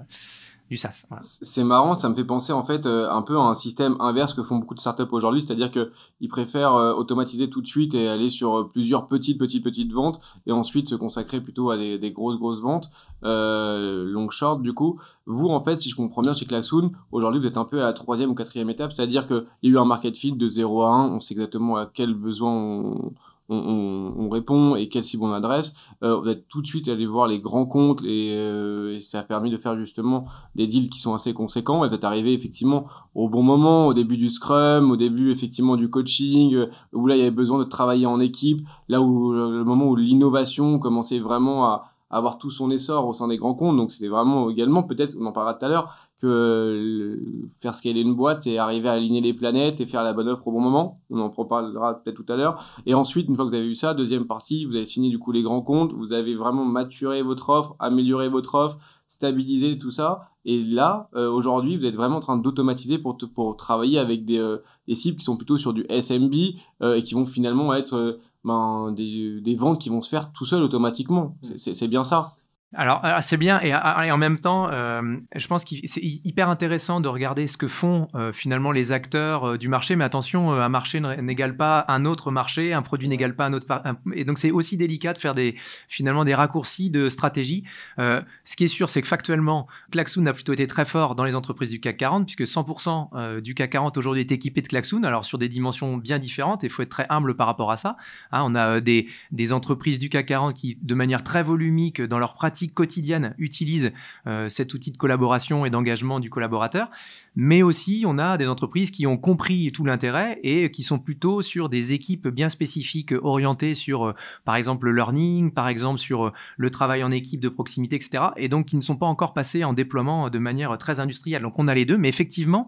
du. 0.69 0.79
C'est 1.21 1.65
marrant, 1.65 1.95
ça 1.95 2.09
me 2.09 2.15
fait 2.15 2.25
penser 2.25 2.53
en 2.53 2.65
fait 2.65 2.87
euh, 2.87 3.11
un 3.11 3.23
peu 3.23 3.37
à 3.39 3.43
un 3.43 3.55
système 3.55 3.97
inverse 4.01 4.35
que 4.35 4.43
font 4.43 4.57
beaucoup 4.57 4.75
de 4.75 4.81
startups 4.81 5.03
aujourd'hui, 5.13 5.41
c'est-à-dire 5.41 5.71
qu'ils 5.71 6.29
préfèrent 6.29 6.75
automatiser 6.75 7.49
tout 7.49 7.63
de 7.63 7.67
suite 7.67 7.95
et 7.95 8.09
aller 8.09 8.29
sur 8.29 8.71
plusieurs 8.71 9.09
petites, 9.09 9.39
petites, 9.39 9.63
petites 9.63 9.93
ventes 9.93 10.21
et 10.47 10.53
ensuite 10.53 10.89
se 10.89 10.95
consacrer 10.95 11.41
plutôt 11.41 11.71
à 11.71 11.77
des, 11.77 12.11
grosses, 12.11 12.39
grosses 12.39 12.61
ventes, 12.61 12.91
long 13.23 14.31
short 14.31 14.63
du 14.63 14.73
coup. 14.73 14.99
Vous 15.27 15.49
en 15.49 15.63
fait, 15.63 15.81
si 15.81 15.91
je 15.91 15.97
comprends 15.97 16.23
bien 16.23 16.35
chez 16.35 16.47
Klaxoon, 16.47 16.93
aujourd'hui 17.13 17.41
vous 17.41 17.47
êtes 17.47 17.57
un 17.57 17.65
peu 17.65 17.83
à 17.83 17.87
la 17.87 17.93
troisième 17.93 18.31
ou 18.31 18.35
quatrième 18.35 18.71
étape, 18.71 18.93
c'est-à-dire 18.95 19.27
qu'il 19.27 19.45
y 19.63 19.69
a 19.69 19.71
eu 19.71 19.79
un 19.79 19.85
market 19.85 20.17
fit 20.17 20.33
de 20.33 20.49
0 20.49 20.83
à 20.83 20.91
1, 20.91 21.09
on 21.15 21.21
sait 21.21 21.35
exactement 21.35 21.77
à 21.77 21.87
quel 21.87 22.15
besoin 22.15 22.53
on, 22.53 23.13
on, 23.49 24.29
répond 24.29 24.77
et 24.77 24.89
quelle 24.89 25.05
cible 25.05 25.25
on 25.25 25.33
adresse. 25.33 25.75
Euh, 26.03 26.17
vous 26.17 26.29
êtes 26.29 26.49
tout 26.49 26.63
de 26.63 26.67
suite 26.67 26.89
allé 26.89 27.07
voir 27.07 27.27
les 27.27 27.39
grands 27.39 27.67
comptes 27.67 28.03
euh, 28.03 28.97
et, 28.97 29.01
ça 29.01 29.21
a 29.21 29.23
permis 29.23 29.51
de 29.51 29.57
faire 29.57 29.77
justement 29.77 30.27
des 30.55 30.67
deals 30.67 30.91
qui 30.91 30.99
sont 30.99 31.15
assez 31.15 31.33
conséquents. 31.33 31.85
Et 31.85 31.89
vous 31.89 31.95
êtes 31.95 32.05
arrivé 32.05 32.33
effectivement 32.33 32.87
au 33.15 33.29
bon 33.29 33.43
moment, 33.43 33.87
au 33.87 33.95
début 33.95 34.17
du 34.17 34.29
Scrum, 34.29 34.91
au 34.91 34.97
début 34.97 35.31
effectivement 35.31 35.77
du 35.77 35.89
coaching, 35.89 36.55
euh, 36.55 36.67
où 36.93 37.07
là 37.07 37.15
il 37.15 37.19
y 37.19 37.23
avait 37.23 37.31
besoin 37.31 37.59
de 37.59 37.65
travailler 37.65 38.07
en 38.07 38.21
équipe, 38.21 38.67
là 38.89 39.01
où 39.01 39.33
le 39.33 39.65
moment 39.65 39.87
où 39.87 39.97
l'innovation 39.97 40.79
commençait 40.79 41.19
vraiment 41.19 41.65
à, 41.67 41.93
avoir 42.11 42.39
tout 42.39 42.51
son 42.51 42.71
essor 42.71 43.07
au 43.07 43.15
sein 43.15 43.29
des 43.29 43.37
grands 43.37 43.55
comptes. 43.55 43.77
Donc 43.77 43.93
c'était 43.93 44.09
vraiment 44.09 44.49
également, 44.51 44.83
peut-être, 44.83 45.17
on 45.19 45.27
en 45.27 45.33
parlera 45.33 45.55
tout 45.55 45.65
à 45.65 45.69
l'heure, 45.69 46.06
que 46.21 47.19
faire 47.61 47.75
scaler 47.75 48.01
une 48.01 48.15
boîte, 48.15 48.43
c'est 48.43 48.59
arriver 48.59 48.89
à 48.89 48.93
aligner 48.93 49.21
les 49.21 49.35
planètes 49.35 49.81
et 49.81 49.87
faire 49.87 50.03
la 50.03 50.13
bonne 50.13 50.29
offre 50.29 50.49
au 50.49 50.53
bon 50.53 50.61
moment. 50.61 51.01
On 51.11 51.21
en 51.21 51.31
parlera 51.31 52.03
peut-être 52.03 52.17
tout 52.17 52.33
à 52.33 52.37
l'heure. 52.37 52.65
Et 52.87 52.95
ensuite, 52.95 53.29
une 53.29 53.37
fois 53.37 53.45
que 53.45 53.51
vous 53.51 53.57
avez 53.57 53.67
eu 53.67 53.75
ça, 53.75 53.95
deuxième 53.95 54.27
partie, 54.27 54.65
vous 54.65 54.77
avez 54.77 54.87
signé 54.87 55.11
du 55.11 55.19
coup 55.19 55.33
les 55.33 55.43
grands 55.43 55.61
comptes, 55.61 55.93
vous 55.93 56.13
avez 56.13 56.35
vraiment 56.35 56.65
maturé 56.65 57.23
votre 57.23 57.51
offre, 57.51 57.77
amélioré 57.79 58.29
votre 58.29 58.55
offre, 58.55 58.79
stabilisé 59.09 59.79
tout 59.79 59.91
ça. 59.91 60.31
Et 60.45 60.63
là, 60.63 61.09
euh, 61.15 61.31
aujourd'hui, 61.31 61.77
vous 61.77 61.85
êtes 61.85 61.95
vraiment 61.95 62.17
en 62.17 62.21
train 62.21 62.39
d'automatiser 62.39 62.99
pour, 62.99 63.19
pour 63.35 63.57
travailler 63.57 63.99
avec 63.99 64.25
des, 64.25 64.39
euh, 64.39 64.59
des, 64.89 64.95
cibles 64.95 65.19
qui 65.19 65.25
sont 65.25 65.37
plutôt 65.37 65.59
sur 65.59 65.75
du 65.75 65.85
SMB 65.91 66.35
euh, 66.83 66.95
et 66.95 67.03
qui 67.03 67.15
vont 67.15 67.27
finalement 67.27 67.75
être 67.75 68.19
ben, 68.45 68.93
des, 68.93 69.41
des, 69.41 69.55
ventes 69.57 69.81
qui 69.81 69.89
vont 69.89 70.03
se 70.03 70.09
faire 70.09 70.33
tout 70.33 70.45
seul 70.45 70.63
automatiquement. 70.63 71.37
C'est 71.57 71.89
bien 71.89 72.05
ça. 72.05 72.37
Alors, 72.79 73.01
ah, 73.03 73.23
c'est 73.23 73.39
bien 73.39 73.59
et, 73.61 73.73
ah, 73.73 74.05
en 74.13 74.19
même 74.19 74.39
temps, 74.39 74.69
euh, 74.71 75.17
je 75.35 75.47
pense 75.47 75.65
que 75.65 75.75
c'est 75.85 76.03
hyper 76.03 76.51
intéressant 76.51 77.01
de 77.01 77.09
regarder 77.09 77.47
ce 77.47 77.57
que 77.57 77.69
font 77.69 78.09
euh, 78.15 78.35
finalement 78.35 78.71
les 78.71 78.93
acteurs 78.93 79.49
euh, 79.49 79.59
du 79.59 79.69
marché. 79.69 79.97
Mais 79.97 80.05
attention, 80.05 80.53
un 80.53 80.69
marché 80.69 81.01
n'égale 81.01 81.57
pas 81.57 81.87
un 81.89 82.05
autre 82.05 82.31
marché, 82.31 82.75
un 82.75 82.83
produit 82.83 83.09
n'égale 83.09 83.35
pas 83.35 83.47
un 83.47 83.55
autre. 83.55 83.67
et 84.15 84.25
donc, 84.25 84.39
c'est 84.39 84.51
aussi 84.51 84.77
délicat 84.77 85.15
de 85.15 85.19
faire 85.19 85.35
des 85.35 85.57
finalement 85.89 86.25
des 86.25 86.35
raccourcis 86.35 86.91
de 86.91 87.09
stratégie. 87.09 87.65
ce 87.97 88.57
qui 88.57 88.65
est 88.65 88.69
sûr, 88.69 88.91
c'est 88.91 89.01
que 89.01 89.09
factuellement, 89.09 89.67
Klaxoon 89.91 90.27
a 90.27 90.35
plutôt 90.35 90.53
été 90.53 90.67
très 90.67 90.85
fort 90.85 91.15
dans 91.15 91.25
les 91.25 91.35
entreprises 91.35 91.71
du 91.71 91.81
CAC 91.81 91.97
40, 91.97 92.27
puisque 92.27 92.43
100% 92.43 93.41
du 93.41 93.55
CAC 93.55 93.71
40 93.71 93.97
aujourd'hui 93.97 94.21
est 94.21 94.33
équipé 94.33 94.61
de 94.61 94.69
Klaxoon. 94.69 95.03
Alors 95.05 95.25
sur 95.25 95.39
des 95.39 95.49
dimensions 95.49 95.97
bien 95.97 96.19
différentes, 96.19 96.63
il 96.63 96.71
faut 96.71 96.83
être 96.83 96.91
très 96.91 97.07
humble 97.09 97.37
par 97.37 97.47
rapport 97.47 97.71
à 97.71 97.79
ça. 97.79 97.97
Hein, 98.33 98.43
on 98.45 98.55
a 98.55 98.81
des, 98.81 99.09
des 99.33 99.53
entreprises 99.53 99.99
du 99.99 100.11
CAC 100.11 100.27
40 100.27 100.55
qui, 100.55 100.79
de 100.83 100.95
manière 100.95 101.23
très 101.23 101.43
volumique 101.43 102.03
dans 102.03 102.19
leur 102.19 102.35
pratique 102.35 102.66
quotidienne 102.73 103.35
utilise 103.39 103.93
euh, 104.27 104.49
cet 104.49 104.75
outil 104.75 104.93
de 104.93 104.97
collaboration 104.97 105.67
et 105.67 105.71
d'engagement 105.71 106.21
du 106.21 106.31
collaborateur, 106.31 106.91
mais 107.37 107.63
aussi 107.63 108.05
on 108.07 108.19
a 108.19 108.37
des 108.37 108.49
entreprises 108.49 108.91
qui 108.91 109.07
ont 109.07 109.17
compris 109.17 109.71
tout 109.73 109.85
l'intérêt 109.85 110.41
et 110.43 110.71
qui 110.71 110.83
sont 110.83 110.99
plutôt 110.99 111.43
sur 111.43 111.69
des 111.69 111.93
équipes 111.93 112.29
bien 112.29 112.49
spécifiques 112.49 113.13
orientées 113.23 113.75
sur, 113.75 114.07
euh, 114.07 114.13
par 114.45 114.57
exemple, 114.57 114.87
le 114.87 114.93
learning, 114.93 115.53
par 115.53 115.69
exemple 115.69 116.01
sur 116.01 116.27
euh, 116.27 116.33
le 116.57 116.71
travail 116.71 117.05
en 117.05 117.11
équipe 117.11 117.41
de 117.41 117.49
proximité, 117.49 117.97
etc. 117.97 118.25
Et 118.37 118.49
donc 118.49 118.67
qui 118.67 118.77
ne 118.77 118.83
sont 118.83 118.97
pas 118.97 119.07
encore 119.07 119.35
passés 119.35 119.63
en 119.65 119.73
déploiement 119.73 120.31
de 120.31 120.39
manière 120.39 120.77
très 120.79 120.99
industrielle. 120.99 121.43
Donc 121.43 121.59
on 121.59 121.69
a 121.69 121.75
les 121.75 121.85
deux, 121.85 121.99
mais 121.99 122.09
effectivement, 122.09 122.67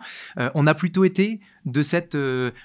on 0.55 0.67
a 0.67 0.75
plutôt 0.75 1.05
été 1.05 1.41
de 1.65 1.83
cet 1.83 2.17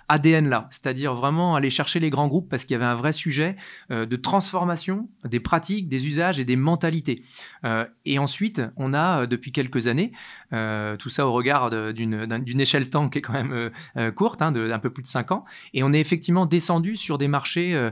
ADN-là, 0.09 0.67
c'est-à-dire 0.69 1.13
vraiment 1.15 1.55
aller 1.55 1.69
chercher 1.69 1.99
les 1.99 2.09
grands 2.09 2.27
groupes 2.27 2.49
parce 2.49 2.63
qu'il 2.63 2.73
y 2.73 2.75
avait 2.75 2.85
un 2.85 2.95
vrai 2.95 3.13
sujet 3.13 3.55
de 3.89 4.15
transformation 4.15 5.09
des 5.25 5.39
pratiques, 5.39 5.87
des 5.87 6.07
usages 6.07 6.39
et 6.39 6.45
des 6.45 6.55
mentalités. 6.55 7.23
Euh, 7.65 7.85
et 8.05 8.19
ensuite, 8.19 8.61
on 8.77 8.93
a 8.93 9.21
euh, 9.21 9.27
depuis 9.27 9.51
quelques 9.51 9.87
années, 9.87 10.11
euh, 10.53 10.95
tout 10.97 11.09
ça 11.09 11.27
au 11.27 11.33
regard 11.33 11.69
d'une 11.93 12.61
échelle 12.61 12.89
temps 12.89 13.09
qui 13.09 13.19
est 13.19 13.21
quand 13.21 13.33
même 13.33 13.71
courte, 14.15 14.41
hein, 14.41 14.51
d'un 14.51 14.79
peu 14.79 14.89
plus 14.89 15.03
de 15.03 15.07
5 15.07 15.31
ans, 15.31 15.45
et 15.73 15.83
on 15.83 15.93
est 15.93 15.99
effectivement 15.99 16.45
descendu 16.45 16.95
sur 16.95 17.17
des 17.17 17.27
marchés 17.27 17.89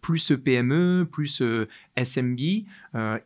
plus 0.00 0.32
PME, 0.44 1.08
plus 1.10 1.42
SMB, 1.96 2.40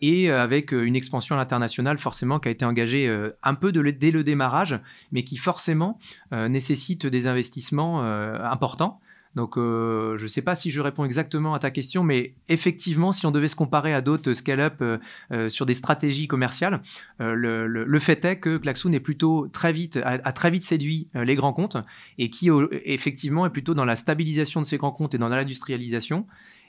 et 0.01 0.31
avec 0.31 0.73
une 0.73 0.97
expansion 0.97 1.35
à 1.35 1.39
l'international 1.39 1.99
forcément 1.99 2.39
qui 2.39 2.49
a 2.49 2.51
été 2.51 2.65
engagée 2.65 3.09
un 3.43 3.55
peu 3.55 3.73
dès 3.73 4.11
le 4.11 4.25
démarrage, 4.25 4.79
mais 5.13 5.25
qui 5.25 5.37
forcément 5.37 5.99
nécessite 6.33 7.07
des 7.07 7.27
investissements 7.27 8.03
importants. 8.03 9.01
Donc, 9.37 9.59
euh, 9.59 10.17
je 10.17 10.23
ne 10.25 10.29
sais 10.29 10.41
pas 10.41 10.57
si 10.57 10.71
je 10.71 10.81
réponds 10.81 11.05
exactement 11.05 11.53
à 11.53 11.59
ta 11.59 11.71
question, 11.71 12.03
mais 12.03 12.33
effectivement, 12.49 13.13
si 13.13 13.27
on 13.27 13.31
devait 13.31 13.49
se 13.49 13.55
comparer 13.55 13.93
à 13.93 14.01
d'autres 14.01 14.33
scale-up 14.33 14.77
euh, 14.81 14.97
euh, 15.31 15.51
sur 15.51 15.67
des 15.67 15.75
stratégies 15.75 16.27
commerciales, 16.27 16.81
le, 17.21 17.99
fait 17.99 18.25
est 18.25 18.39
que 18.39 18.57
Klaxoon 18.57 18.93
a, 18.95 20.33
très 20.33 20.51
vite 20.51 20.65
séduit 20.65 21.09
les 21.15 21.35
grands 21.35 21.53
comptes 21.53 21.77
et 22.19 22.31
qui, 22.31 22.51
effectivement, 22.85 23.45
est 23.47 23.51
plutôt 23.51 23.75
dans 23.75 23.85
la 23.85 23.97
stabilisation 23.97 24.63
de 24.63 24.67
ces 24.67 24.79
grands 24.79 24.91
comptes 24.91 25.15
et 25.15 25.19
dans 25.19 25.29
l'industrialisation. 25.29 26.27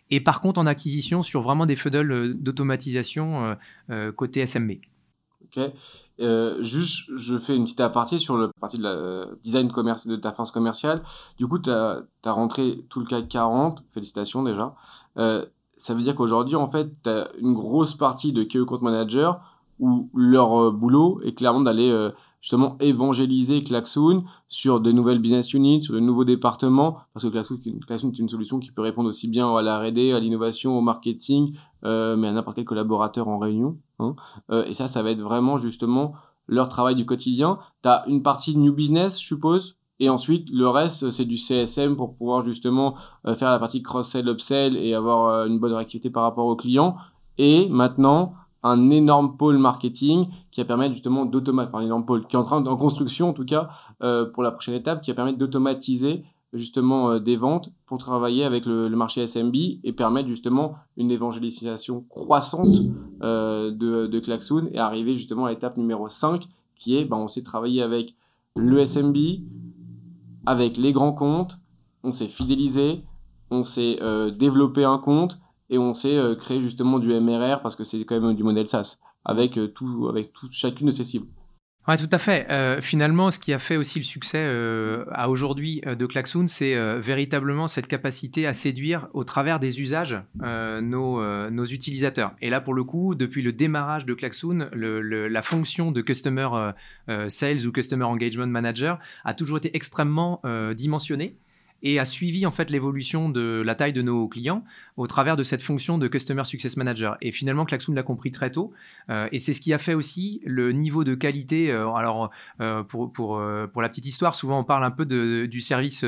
Et 0.10 0.20
par 0.20 0.42
contre, 0.42 0.60
en 0.60 0.66
acquisition 0.66 1.24
sur 1.24 1.42
vraiment 1.42 1.66
des 1.66 1.76
funnels 1.76 2.34
d'automatisation 2.36 3.56
côté 4.16 4.46
SMB. 4.46 4.74
Ok. 5.44 5.60
Euh, 6.20 6.62
juste, 6.64 7.10
je 7.16 7.38
fais 7.38 7.56
une 7.56 7.66
petite 7.66 7.80
aparté 7.80 8.20
sur 8.20 8.38
le 8.38 8.50
partie 8.60 8.78
de 8.78 8.84
la 8.84 8.90
euh, 8.90 9.36
design 9.44 9.72
commerce, 9.72 10.08
de 10.08 10.16
ta 10.16 10.32
force 10.32 10.52
commerciale. 10.52 11.04
Du 11.38 11.48
coup, 11.48 11.60
tu 11.60 11.70
as, 11.70 12.04
rentré 12.26 12.84
tout 12.90 13.00
le 13.00 13.06
CAC 13.06 13.28
40. 13.28 13.84
Félicitations 13.94 14.44
déjà. 14.44 14.76
Euh, 15.18 15.46
ça 15.78 15.94
veut 15.94 16.02
dire 16.02 16.16
qu'aujourd'hui, 16.16 16.56
en 16.56 16.70
fait, 16.70 16.90
tu 17.04 17.10
as 17.10 17.30
une 17.40 17.54
grosse 17.54 17.94
partie 17.94 18.34
de 18.34 18.44
Key 18.44 18.60
Account 18.60 18.80
Manager 18.82 19.40
où 19.80 20.10
leur 20.16 20.60
euh, 20.60 20.72
boulot 20.72 21.22
est 21.24 21.34
clairement 21.34 21.62
d'aller 21.62 21.90
euh, 21.90 22.10
justement 22.42 22.78
évangéliser 22.80 23.64
Klaxoon 23.64 24.24
sur 24.48 24.80
de 24.80 24.92
nouvelles 24.92 25.20
business 25.20 25.54
units, 25.54 25.82
sur 25.82 25.94
de 25.94 26.00
nouveaux 26.00 26.26
départements, 26.26 26.98
parce 27.14 27.26
que 27.26 27.30
Klaxoon, 27.30 28.12
est 28.12 28.20
une 28.20 28.30
solution 28.30 28.60
qui 28.60 28.72
peut 28.72 28.82
répondre 28.82 29.10
aussi 29.10 29.28
bien 29.28 29.54
à 29.56 29.62
la 29.62 29.80
R&D, 29.80 30.14
à 30.14 30.20
l'innovation, 30.20 30.78
au 30.78 30.82
marketing, 30.82 31.56
euh, 31.84 32.16
mais 32.16 32.28
à 32.28 32.32
n'importe 32.32 32.58
quel 32.58 32.66
collaborateur 32.66 33.28
en 33.28 33.40
réunion. 33.40 33.78
Hein. 34.00 34.16
Euh, 34.52 34.66
et 34.66 34.74
ça, 34.74 34.88
ça 34.88 35.04
va 35.04 35.12
être 35.12 35.22
vraiment 35.22 35.58
justement 35.58 36.14
leur 36.48 36.70
travail 36.70 36.96
du 36.96 37.06
quotidien. 37.06 37.60
Tu 37.84 37.90
as 37.90 38.06
une 38.08 38.24
partie 38.24 38.54
de 38.54 38.60
new 38.60 38.74
business, 38.74 39.20
je 39.20 39.26
suppose, 39.26 39.78
et 40.00 40.10
ensuite, 40.10 40.50
le 40.52 40.70
reste, 40.70 41.10
c'est 41.10 41.26
du 41.26 41.38
CSM 41.38 41.96
pour 41.96 42.16
pouvoir 42.16 42.46
justement 42.46 42.96
euh, 43.26 43.36
faire 43.36 43.50
la 43.50 43.58
partie 43.58 43.82
cross-sell, 43.82 44.28
upsell 44.30 44.78
et 44.78 44.94
avoir 44.94 45.48
une 45.48 45.60
bonne 45.60 45.74
réactivité 45.74 46.12
par 46.12 46.24
rapport 46.24 46.46
aux 46.46 46.56
clients. 46.56 46.98
Et 47.40 47.68
maintenant, 47.70 48.34
un 48.68 48.90
énorme 48.90 49.38
pôle 49.38 49.58
marketing 49.58 50.28
qui 50.52 50.62
va 50.62 50.66
permettre 50.66 50.94
justement 50.94 51.26
d'automatiser, 51.26 51.78
un 51.78 51.82
énorme 51.82 52.06
pôle 52.06 52.28
qui 52.28 52.36
est 52.36 52.40
en 52.40 52.78
construction 52.78 53.30
en 53.30 53.34
tout 53.34 53.46
cas 53.46 53.70
euh, 54.02 54.26
pour 54.26 54.44
la 54.44 54.52
prochaine 54.52 54.76
étape, 54.76 55.02
qui 55.02 55.12
va 55.12 55.16
permettre 55.16 55.38
d'automatiser 55.38 56.24
justement 56.54 57.12
euh, 57.12 57.20
des 57.20 57.36
ventes 57.36 57.72
pour 57.86 57.98
travailler 57.98 58.44
avec 58.44 58.66
le, 58.66 58.90
marché 58.90 59.26
SMB 59.26 59.56
et 59.84 59.94
permettre 59.94 60.28
justement 60.30 60.76
une 60.96 61.12
évangélisation 61.12 62.06
croissante 62.10 62.78
euh, 63.22 63.72
de, 63.72 64.08
de 64.08 64.20
Klaxoon 64.20 64.70
et 64.72 64.80
arriver 64.80 65.16
justement 65.16 65.46
à 65.46 65.50
l'étape 65.50 65.78
numéro 65.78 66.08
5 66.08 66.48
qui 66.76 66.96
est, 66.98 67.06
ben, 67.06 67.18
on 67.18 67.28
s'est 67.28 67.44
travaillé 67.44 67.82
avec 67.82 68.16
le 68.56 68.86
SMB, 68.86 69.18
avec 70.46 70.78
les 70.78 70.94
grands 70.94 71.14
comptes, 71.14 71.60
on 72.04 72.12
s'est 72.12 72.28
fidélisé, 72.28 73.04
on 73.50 73.64
s'est 73.64 74.00
développé 74.38 74.84
un 74.84 74.98
compte 74.98 75.40
et 75.70 75.78
on 75.78 75.94
sait 75.94 76.18
euh, 76.18 76.36
créer 76.36 76.62
justement 76.62 77.00
du 77.00 77.08
MRR 77.08 77.62
parce 77.62 77.76
que 77.76 77.84
c'est 77.84 78.04
quand 78.06 78.20
même 78.20 78.36
du 78.36 78.44
modèle 78.44 78.68
SaaS 78.68 78.98
avec 79.26 79.58
euh, 79.58 79.68
tout, 79.68 80.08
avec 80.10 80.32
tout, 80.34 80.48
chacune 80.52 80.88
de 80.88 80.92
ses 80.92 81.04
cibles. 81.04 81.28
Oui, 81.90 81.96
tout 81.96 82.10
à 82.12 82.18
fait. 82.18 82.46
Euh, 82.50 82.82
finalement, 82.82 83.32
ce 83.32 83.40
qui 83.40 83.54
a 83.54 83.60
fait 83.60 83.78
aussi 83.78 83.98
le 83.98 84.04
succès 84.04 84.46
à 85.10 85.30
aujourd'hui 85.30 85.82
de 85.86 86.06
Klaxoon, 86.06 86.50
c'est 86.50 86.76
véritablement 87.00 87.70
cette 87.70 87.88
capacité 87.88 88.46
à 88.46 88.54
séduire 88.54 89.08
au 89.14 89.24
travers 89.24 89.58
des 89.62 89.80
usages 89.80 90.22
nos, 90.36 91.50
nos, 91.50 91.66
utilisateurs. 91.66 92.34
Et 92.42 92.50
là, 92.50 92.60
pour 92.60 92.74
le 92.74 92.84
coup, 92.84 93.16
depuis 93.16 93.42
le 93.42 93.54
démarrage 93.54 94.06
de 94.06 94.14
Klaxoon, 94.14 94.70
la 94.74 95.42
fonction 95.42 95.94
de 95.94 96.02
Customer 96.02 96.50
Sales 97.30 97.66
ou 97.66 97.72
Customer 97.72 98.04
Engagement 98.04 98.48
Manager 98.48 99.00
a 99.24 99.34
toujours 99.34 99.60
été 99.60 99.74
extrêmement 99.74 100.42
dimensionnée 100.76 101.38
et 101.84 102.00
a 102.00 102.06
suivi 102.06 102.46
en 102.46 102.52
fait 102.52 102.70
l'évolution 102.70 103.30
de 103.30 103.62
la 103.66 103.76
taille 103.76 103.94
de 103.94 104.02
nos 104.02 104.28
clients 104.28 104.64
au 104.98 105.06
travers 105.06 105.38
de 105.38 105.44
cette 105.44 105.62
fonction 105.62 106.00
de 106.00 106.08
Customer 106.08 106.44
Success 106.44 106.76
Manager. 106.76 107.18
Et 107.22 107.32
finalement, 107.32 107.66
Klaxoon 107.66 107.94
l'a 107.94 108.04
compris 108.04 108.32
très 108.32 108.52
tôt. 108.52 108.74
Euh, 109.10 109.28
et 109.32 109.38
c'est 109.38 109.54
ce 109.54 109.62
qui 109.62 109.72
a 109.74 109.78
fait 109.78 109.94
aussi 109.94 110.42
le 110.44 110.72
niveau 110.72 111.04
de 111.04 111.14
qualité. 111.14 111.72
Euh, 111.72 111.90
alors, 111.92 112.32
euh, 112.62 112.82
pour, 112.82 113.14
pour, 113.14 113.42
pour 113.72 113.82
la 113.82 113.90
petite 113.90 114.08
histoire, 114.08 114.34
souvent 114.34 114.60
on 114.60 114.64
parle 114.64 114.84
un 114.84 114.92
peu 114.92 115.06
du 115.06 115.62
service 115.62 116.04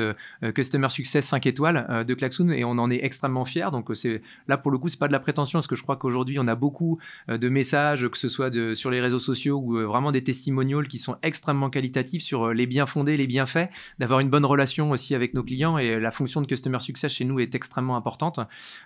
Customer 0.54 0.88
Success 0.90 1.26
5 1.26 1.46
étoiles 1.46 2.04
de 2.06 2.14
Klaxoon 2.14 2.50
et 2.50 2.64
on 2.64 2.72
en 2.72 2.90
est 2.90 3.04
extrêmement 3.04 3.44
fier. 3.44 3.70
Donc, 3.70 3.90
c'est 3.94 4.22
là 4.48 4.56
pour 4.56 4.72
le 4.72 4.78
coup, 4.78 4.88
c'est 4.88 4.98
pas 4.98 5.08
de 5.08 5.12
la 5.12 5.20
prétention 5.20 5.58
parce 5.58 5.68
que 5.68 5.76
je 5.76 5.82
crois 5.82 5.96
qu'aujourd'hui, 5.96 6.38
on 6.38 6.48
a 6.48 6.56
beaucoup 6.56 6.98
de 7.28 7.48
messages, 7.48 8.08
que 8.08 8.18
ce 8.18 8.28
soit 8.28 8.52
sur 8.74 8.90
les 8.90 9.00
réseaux 9.00 9.18
sociaux 9.20 9.62
ou 9.64 9.78
vraiment 9.86 10.10
des 10.10 10.24
testimonials 10.24 10.88
qui 10.88 10.98
sont 10.98 11.16
extrêmement 11.22 11.70
qualitatifs 11.70 12.22
sur 12.22 12.52
les 12.52 12.66
bien 12.66 12.86
fondés, 12.86 13.16
les 13.16 13.28
bienfaits, 13.28 13.68
d'avoir 13.98 14.20
une 14.20 14.30
bonne 14.30 14.44
relation 14.44 14.90
aussi 14.90 15.14
avec 15.14 15.34
nos 15.34 15.44
clients. 15.44 15.59
Et 15.78 16.00
la 16.00 16.10
fonction 16.10 16.40
de 16.40 16.46
Customer 16.46 16.80
Success 16.80 17.12
chez 17.12 17.24
nous 17.24 17.38
est 17.40 17.54
extrêmement 17.54 17.96
importante. 17.96 18.40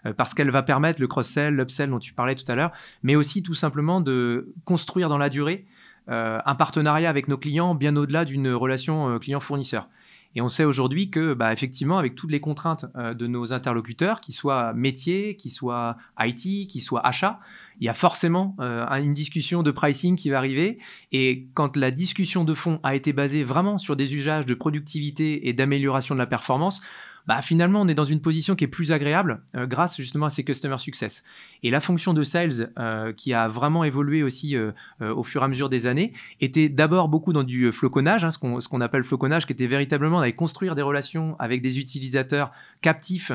Euh, 0.07 0.13
parce 0.13 0.35
qu'elle 0.35 0.51
va 0.51 0.63
permettre 0.63 1.01
le 1.01 1.07
cross-sell, 1.07 1.55
l'upsell 1.55 1.91
dont 1.91 1.99
tu 1.99 2.13
parlais 2.13 2.35
tout 2.35 2.51
à 2.51 2.55
l'heure, 2.55 2.73
mais 3.03 3.17
aussi 3.17 3.43
tout 3.43 3.55
simplement 3.55 4.01
de 4.01 4.53
construire 4.65 5.09
dans 5.09 5.19
la 5.19 5.29
durée 5.29 5.67
euh, 6.11 6.39
un 6.45 6.55
partenariat 6.55 7.09
avec 7.09 7.29
nos 7.29 7.39
clients 7.39 7.75
bien 7.75 7.97
au-delà 7.97 8.25
d'une 8.25 8.53
relation 8.53 9.09
euh, 9.09 9.19
client-fournisseur. 9.19 9.89
Et 10.35 10.41
on 10.41 10.49
sait 10.49 10.65
aujourd'hui 10.65 11.11
que, 11.11 11.35
bah, 11.35 11.53
effectivement, 11.53 11.99
avec 11.99 12.15
toutes 12.15 12.31
les 12.31 12.41
contraintes 12.41 12.87
de 12.97 13.27
nos 13.27 13.53
interlocuteurs, 13.53 14.21
qu'ils 14.21 14.35
soient 14.35 14.73
métiers, 14.73 15.37
qu'ils 15.37 15.53
soient 15.53 15.97
IT, 16.19 16.69
qu'ils 16.69 16.83
soient 16.83 17.07
achats, 17.07 17.41
il 17.81 17.87
y 17.87 17.89
a 17.89 17.95
forcément 17.95 18.57
une 18.59 19.15
discussion 19.15 19.63
de 19.63 19.71
pricing 19.71 20.17
qui 20.17 20.31
va 20.31 20.39
arriver. 20.39 20.79
Et 21.13 21.47
quand 21.55 21.77
la 21.77 21.91
discussion 21.91 22.45
de 22.45 22.55
fond 22.55 22.81
a 22.83 22.95
été 22.95 23.13
basée 23.13 23.45
vraiment 23.45 23.79
sur 23.79 23.97
des 23.97 24.15
usages 24.15 24.47
de 24.47 24.55
productivité 24.55 25.49
et 25.49 25.53
d'amélioration 25.53 26.15
de 26.15 26.21
la 26.21 26.27
performance, 26.27 26.83
bah, 27.27 27.41
finalement, 27.41 27.81
on 27.81 27.89
est 27.89 27.95
dans 27.95 28.05
une 28.05 28.21
position 28.21 28.55
qui 28.55 28.65
est 28.65 28.69
plus 28.69 28.93
agréable 28.93 29.41
euh, 29.55 29.67
grâce 29.67 29.97
justement 29.97 30.27
à 30.27 30.31
ces 30.31 30.45
customer 30.45 30.79
success. 30.79 31.25
Et 31.63 31.71
la 31.71 31.81
fonction 31.81 32.13
de 32.13 32.23
sales, 32.23 32.71
euh, 32.79 33.13
qui 33.13 33.33
a 33.33 33.49
vraiment 33.49 33.85
évolué 33.85 34.23
aussi 34.23 34.57
euh, 34.57 34.73
au 35.01 35.23
fur 35.23 35.41
et 35.43 35.45
à 35.45 35.49
mesure 35.49 35.71
des 35.71 35.87
années, 35.87 36.13
était 36.41 36.69
d'abord 36.69 37.09
beaucoup 37.09 37.33
dans 37.33 37.43
du 37.43 37.73
floconnage, 37.73 38.25
hein, 38.25 38.31
ce 38.31 38.39
qu'on 38.69 38.81
appelle 38.81 39.05
floconnage, 39.05 39.47
qui 39.47 39.53
était 39.53 39.67
véritablement 39.67 40.21
d'aller 40.21 40.35
construire 40.35 40.75
des 40.75 40.83
relations 40.83 41.37
avec 41.39 41.63
des 41.63 41.79
utilisateurs 41.79 42.53
captifs 42.83 43.33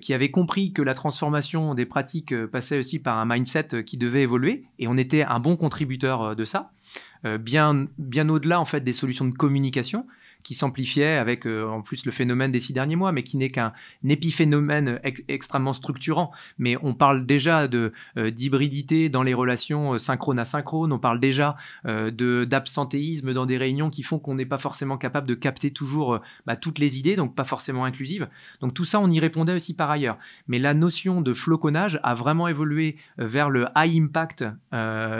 qui 0.00 0.14
avaient 0.14 0.30
compris 0.30 0.72
que 0.72 0.80
la 0.80 0.94
transformation 0.94 1.74
des 1.74 1.84
pratiques 1.84 2.34
passait 2.46 2.78
aussi 2.78 2.98
par 2.98 3.18
un 3.18 3.26
mindset 3.26 3.84
qui 3.84 3.98
devait 3.98 4.22
évoluer, 4.22 4.64
et 4.78 4.88
on 4.88 4.96
était 4.96 5.22
un 5.22 5.38
bon 5.38 5.56
contributeur 5.56 6.34
de 6.34 6.44
ça, 6.44 6.70
bien, 7.40 7.88
bien 7.98 8.28
au-delà 8.28 8.60
en 8.60 8.64
fait 8.64 8.80
des 8.80 8.92
solutions 8.92 9.26
de 9.26 9.34
communication 9.34 10.06
qui 10.42 10.54
s'amplifiait 10.54 11.16
avec 11.16 11.46
en 11.46 11.82
plus 11.82 12.04
le 12.06 12.12
phénomène 12.12 12.52
des 12.52 12.60
six 12.60 12.72
derniers 12.72 12.96
mois, 12.96 13.12
mais 13.12 13.22
qui 13.22 13.36
n'est 13.36 13.50
qu'un 13.50 13.72
épiphénomène 14.06 15.00
extrêmement 15.28 15.72
structurant. 15.72 16.32
Mais 16.58 16.76
on 16.82 16.94
parle 16.94 17.26
déjà 17.26 17.68
de 17.68 17.92
d'hybridité 18.16 19.08
dans 19.08 19.22
les 19.22 19.34
relations 19.34 19.98
synchrone 19.98 20.38
asynchrone, 20.38 20.92
on 20.92 20.98
parle 20.98 21.20
déjà 21.20 21.56
de 21.84 22.44
d'absentéisme 22.44 23.32
dans 23.32 23.46
des 23.46 23.58
réunions 23.58 23.90
qui 23.90 24.02
font 24.02 24.18
qu'on 24.18 24.34
n'est 24.34 24.46
pas 24.46 24.58
forcément 24.58 24.98
capable 24.98 25.26
de 25.26 25.34
capter 25.34 25.70
toujours 25.70 26.20
bah, 26.46 26.56
toutes 26.56 26.78
les 26.78 26.98
idées, 26.98 27.16
donc 27.16 27.34
pas 27.34 27.44
forcément 27.44 27.84
inclusives. 27.84 28.28
Donc 28.60 28.74
tout 28.74 28.84
ça, 28.84 29.00
on 29.00 29.10
y 29.10 29.20
répondait 29.20 29.54
aussi 29.54 29.74
par 29.74 29.90
ailleurs. 29.90 30.18
Mais 30.48 30.58
la 30.58 30.74
notion 30.74 31.20
de 31.20 31.34
floconnage 31.34 32.00
a 32.02 32.14
vraiment 32.14 32.48
évolué 32.48 32.96
vers 33.18 33.50
le 33.50 33.66
high 33.76 34.02
impact 34.02 34.44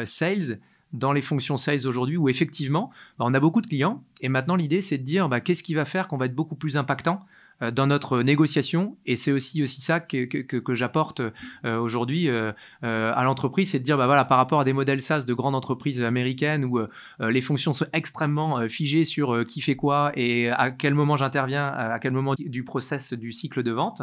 sales 0.04 0.58
dans 0.92 1.12
les 1.12 1.22
fonctions 1.22 1.56
sales 1.56 1.87
aujourd'hui 1.87 2.16
où 2.16 2.28
effectivement, 2.28 2.90
bah, 3.18 3.25
on 3.28 3.34
a 3.34 3.40
beaucoup 3.40 3.61
de 3.61 3.66
clients. 3.66 4.02
Et 4.20 4.28
maintenant 4.28 4.56
l'idée 4.56 4.80
c'est 4.80 4.99
de 4.99 5.04
dire 5.04 5.28
bah, 5.28 5.40
qu'est-ce 5.40 5.62
qui 5.62 5.75
va 5.75 5.84
faire 5.84 6.08
qu'on 6.08 6.16
va 6.16 6.26
être 6.26 6.34
beaucoup 6.34 6.56
plus 6.56 6.76
impactant 6.76 7.25
euh, 7.62 7.70
dans 7.70 7.87
notre 7.87 8.22
négociation. 8.22 8.96
Et 9.06 9.16
c'est 9.16 9.32
aussi 9.32 9.64
ça 9.68 10.00
que, 10.00 10.75
j'apporte 10.75 11.20
euh, 11.64 11.78
aujourd'hui 11.78 12.28
euh, 12.28 12.52
à 12.82 13.25
l'entreprise. 13.25 13.70
C'est 13.70 13.78
de 13.78 13.84
dire 13.84 13.96
bah 13.96 14.06
voilà 14.06 14.25
par 14.25 14.38
rapport 14.38 14.61
à 14.61 14.64
des 14.64 14.72
modèles 14.72 15.02
SaaS 15.02 15.25
de 15.25 15.34
grandes 15.34 15.54
entreprises 15.54 16.02
américaines 16.02 16.64
où 16.64 16.80
les 17.20 17.40
fonctions 17.40 17.72
sont 17.72 17.87
extrêmement 17.92 18.68
figées 18.68 19.04
sur 19.04 19.44
qui 19.46 19.61
fait 19.61 19.76
quoi 19.76 20.12
et 20.14 20.49
à 20.50 20.70
quel 20.70 20.94
moment 20.94 21.16
j'interviens 21.16 21.66
à 21.66 21.99
quel 21.99 22.12
moment 22.12 22.34
du 22.38 22.64
process 22.64 23.12
du 23.12 23.32
cycle 23.32 23.62
de 23.62 23.70
vente 23.70 24.02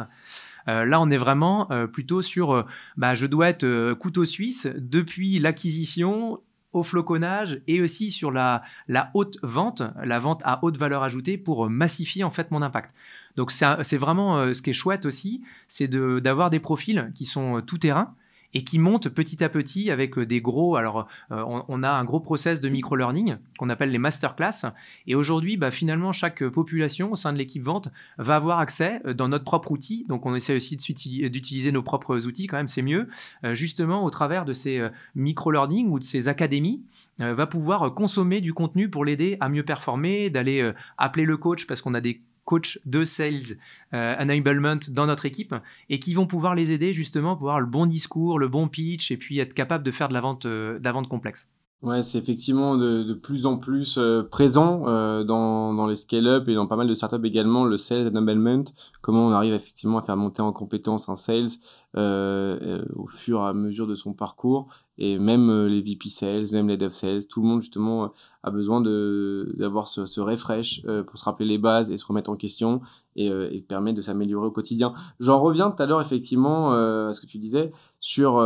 là, 0.66 1.00
on 1.00 1.10
est 1.10 1.16
vraiment 1.16 1.68
plutôt 1.92 2.22
sur, 2.22 2.66
je 2.98 3.26
dois 3.26 3.48
être 3.48 3.94
couteau 3.94 4.24
suisse 4.24 4.68
depuis 4.76 5.38
l'acquisition 5.38 6.40
au 6.72 6.82
floconnage 6.82 7.60
et 7.66 7.82
aussi 7.82 8.10
sur 8.10 8.30
la, 8.30 8.62
la, 8.88 9.10
haute 9.14 9.38
vente, 9.42 9.82
la 10.02 10.18
vente 10.18 10.42
à 10.44 10.64
haute 10.64 10.76
valeur 10.76 11.02
ajoutée 11.02 11.36
pour 11.38 11.68
massifier 11.68 12.24
en 12.24 12.30
fait 12.30 12.50
mon 12.50 12.62
impact. 12.62 12.94
Donc 13.36 13.52
c'est 13.52 13.96
vraiment 13.96 14.38
euh, 14.38 14.54
ce 14.54 14.62
qui 14.62 14.70
est 14.70 14.74
chouette 14.74 15.06
aussi, 15.06 15.42
c'est 15.68 15.88
d'avoir 15.88 16.50
des 16.50 16.60
profils 16.60 17.12
qui 17.14 17.26
sont 17.26 17.58
euh, 17.58 17.60
tout 17.60 17.78
terrain 17.78 18.14
et 18.54 18.64
qui 18.64 18.78
monte 18.78 19.08
petit 19.08 19.42
à 19.44 19.48
petit 19.48 19.90
avec 19.90 20.18
euh, 20.18 20.26
des 20.26 20.40
gros. 20.40 20.76
Alors, 20.76 21.06
euh, 21.30 21.44
on, 21.68 21.82
a 21.82 21.90
un 21.90 22.04
gros 22.04 22.20
process 22.20 22.60
de 22.60 22.68
micro-learning 22.68 23.36
qu'on 23.58 23.70
appelle 23.70 23.90
les 23.90 23.98
masterclass. 23.98 24.72
Et 25.06 25.14
aujourd'hui, 25.14 25.56
bah, 25.56 25.70
finalement, 25.70 26.12
chaque 26.12 26.44
population 26.48 27.12
au 27.12 27.16
sein 27.16 27.32
de 27.32 27.38
l'équipe 27.38 27.62
vente 27.62 27.88
va 28.18 28.36
avoir 28.36 28.58
accès 28.58 29.00
euh, 29.06 29.14
dans 29.14 29.28
notre 29.28 29.44
propre 29.44 29.70
outil. 29.72 30.04
Donc, 30.08 30.26
on 30.26 30.34
essaie 30.34 30.56
aussi 30.56 30.76
d'utiliser 30.76 31.72
nos 31.72 31.82
propres 31.82 32.26
outils, 32.26 32.46
quand 32.46 32.56
même, 32.56 32.68
c'est 32.68 32.82
mieux. 32.82 33.08
justement, 33.52 34.04
au 34.04 34.10
travers 34.10 34.44
de 34.44 34.52
ces 34.52 34.88
micro-learning 35.14 35.88
ou 35.90 35.98
de 35.98 36.04
ces 36.04 36.28
académies, 36.28 36.82
va 37.18 37.46
pouvoir 37.46 37.94
consommer 37.94 38.40
du 38.40 38.52
contenu 38.54 38.88
pour 38.88 39.04
l'aider 39.04 39.36
à 39.40 39.48
mieux 39.48 39.62
performer, 39.62 40.30
d'aller 40.30 40.72
appeler 40.98 41.24
le 41.24 41.36
coach 41.36 41.66
parce 41.66 41.80
qu'on 41.82 41.94
a 41.94 42.00
des 42.00 42.20
coach 42.50 42.80
de 42.84 43.04
sales 43.04 43.56
euh, 43.94 44.16
enablement 44.18 44.80
dans 44.88 45.06
notre 45.06 45.24
équipe 45.24 45.54
et 45.88 46.00
qui 46.00 46.14
vont 46.14 46.26
pouvoir 46.26 46.56
les 46.56 46.72
aider 46.72 46.92
justement 46.92 47.36
pour 47.36 47.46
avoir 47.46 47.60
le 47.60 47.66
bon 47.66 47.86
discours, 47.86 48.40
le 48.40 48.48
bon 48.48 48.66
pitch 48.66 49.12
et 49.12 49.16
puis 49.16 49.38
être 49.38 49.54
capable 49.54 49.84
de 49.84 49.92
faire 49.92 50.08
de 50.08 50.14
la 50.14 50.20
vente, 50.20 50.46
euh, 50.46 50.80
de 50.80 51.08
complexe. 51.08 51.48
Ouais, 51.82 52.02
c'est 52.02 52.18
effectivement 52.18 52.76
de, 52.76 53.14
plus 53.14 53.46
en 53.46 53.56
plus 53.56 53.98
euh, 53.98 54.22
présent 54.22 54.88
euh, 54.88 55.22
dans, 55.22 55.86
les 55.86 55.94
scale-up 55.94 56.48
et 56.48 56.54
dans 56.54 56.66
pas 56.66 56.76
mal 56.76 56.88
de 56.88 56.94
startups 56.94 57.24
également, 57.24 57.64
le 57.64 57.78
sales 57.78 58.08
enablement, 58.08 58.64
comment 59.00 59.28
on 59.28 59.30
arrive 59.30 59.54
effectivement 59.54 59.98
à 59.98 60.02
faire 60.02 60.16
monter 60.16 60.42
en 60.42 60.52
compétence 60.52 61.08
un 61.08 61.16
sales 61.16 61.50
au 61.94 63.06
fur 63.06 63.40
et 63.40 63.46
à 63.46 63.52
mesure 63.52 63.86
de 63.86 63.94
son 63.94 64.12
parcours, 64.12 64.68
et 65.00 65.18
même 65.18 65.66
les 65.66 65.80
VP 65.80 66.08
sales, 66.08 66.46
même 66.52 66.68
les 66.68 66.76
dev 66.76 66.92
sales, 66.92 67.26
tout 67.26 67.40
le 67.40 67.48
monde 67.48 67.62
justement 67.62 68.12
a 68.42 68.50
besoin 68.50 68.80
d'avoir 68.80 69.88
ce, 69.88 70.20
refresh 70.20 70.82
pour 71.06 71.18
se 71.18 71.24
rappeler 71.24 71.46
les 71.46 71.58
bases 71.58 71.90
et 71.90 71.96
se 71.96 72.06
remettre 72.06 72.30
en 72.30 72.36
question 72.36 72.82
et, 73.16 73.26
et 73.26 73.60
permettre 73.60 73.96
de 73.96 74.02
s'améliorer 74.02 74.46
au 74.46 74.50
quotidien. 74.50 74.92
J'en 75.18 75.40
reviens 75.40 75.70
tout 75.70 75.82
à 75.82 75.86
l'heure 75.86 76.00
effectivement 76.00 76.72
à 76.72 77.12
ce 77.14 77.20
que 77.20 77.26
tu 77.26 77.38
disais 77.38 77.72
sur 77.98 78.38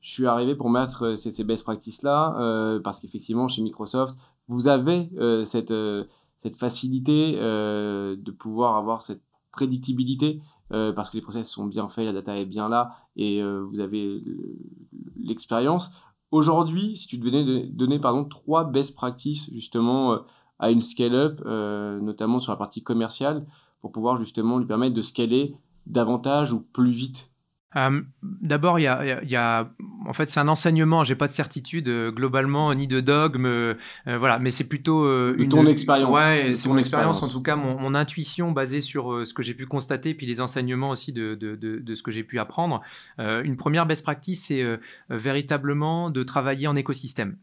je 0.00 0.10
suis 0.10 0.26
arrivé 0.26 0.54
pour 0.54 0.70
mettre 0.70 1.06
euh, 1.06 1.14
ces, 1.14 1.44
best 1.44 1.64
practices 1.64 2.02
là 2.02 2.36
euh, 2.38 2.80
parce 2.80 3.00
qu'effectivement 3.00 3.48
chez 3.48 3.62
Microsoft 3.62 4.18
vous 4.48 4.68
avez 4.68 5.10
euh, 5.18 5.44
cette 5.44 6.56
facilité 6.56 7.34
de 7.34 8.30
pouvoir 8.30 8.76
avoir 8.76 9.02
cette 9.02 9.22
prédictibilité 9.52 10.40
parce 10.70 11.10
que 11.10 11.16
les 11.16 11.22
process 11.22 11.48
sont 11.48 11.66
bien 11.66 11.88
faits, 11.88 12.06
la 12.06 12.12
data 12.12 12.36
est 12.38 12.46
bien 12.46 12.68
là 12.68 12.96
et 13.16 13.42
vous 13.42 13.80
avez 13.80 14.22
l'expérience. 15.18 15.90
Aujourd'hui, 16.30 16.96
si 16.96 17.08
tu 17.08 17.18
devais 17.18 17.66
donner 17.66 17.98
pardon 17.98 18.24
trois 18.24 18.64
best 18.64 18.94
practices 18.94 19.50
justement 19.52 20.20
à 20.58 20.70
une 20.70 20.80
scale-up, 20.80 21.40
notamment 21.44 22.38
sur 22.38 22.52
la 22.52 22.56
partie 22.56 22.82
commerciale, 22.82 23.46
pour 23.80 23.92
pouvoir 23.92 24.18
justement 24.18 24.58
lui 24.58 24.66
permettre 24.66 24.94
de 24.94 25.02
scaler 25.02 25.56
davantage 25.86 26.52
ou 26.52 26.60
plus 26.60 26.90
vite 26.90 27.30
euh, 27.76 28.00
d'abord, 28.22 28.78
il 28.78 28.82
y 28.82 29.36
a, 29.36 29.70
en 30.06 30.12
fait, 30.12 30.28
c'est 30.28 30.40
un 30.40 30.48
enseignement. 30.48 31.04
J'ai 31.04 31.14
pas 31.14 31.26
de 31.26 31.32
certitude 31.32 31.88
euh, 31.88 32.10
globalement 32.10 32.74
ni 32.74 32.86
de 32.86 33.00
dogme, 33.00 33.46
euh, 33.46 33.74
voilà. 34.06 34.38
Mais 34.38 34.50
c'est 34.50 34.68
plutôt 34.68 35.06
une 35.34 35.48
ton 35.48 35.66
expérience. 35.66 36.10
Ouais, 36.10 36.54
c'est 36.56 36.68
mon 36.68 36.78
expérience. 36.78 37.22
En 37.22 37.28
tout 37.28 37.42
cas, 37.42 37.56
mon, 37.56 37.94
intuition 37.94 38.52
basée 38.52 38.80
sur 38.80 39.26
ce 39.26 39.34
que 39.34 39.42
j'ai 39.42 39.54
pu 39.54 39.66
constater, 39.66 40.14
puis 40.14 40.24
les 40.24 40.40
enseignements 40.40 40.90
aussi 40.90 41.12
de, 41.12 41.34
de 41.34 41.94
ce 41.94 42.02
que 42.02 42.10
j'ai 42.10 42.24
pu 42.24 42.38
apprendre. 42.38 42.82
une 43.18 43.56
première 43.56 43.86
best 43.86 44.02
practice, 44.02 44.46
c'est 44.46 44.64
véritablement 45.08 46.10
de 46.10 46.22
travailler 46.22 46.66
en 46.66 46.76
écosystème. 46.76 47.36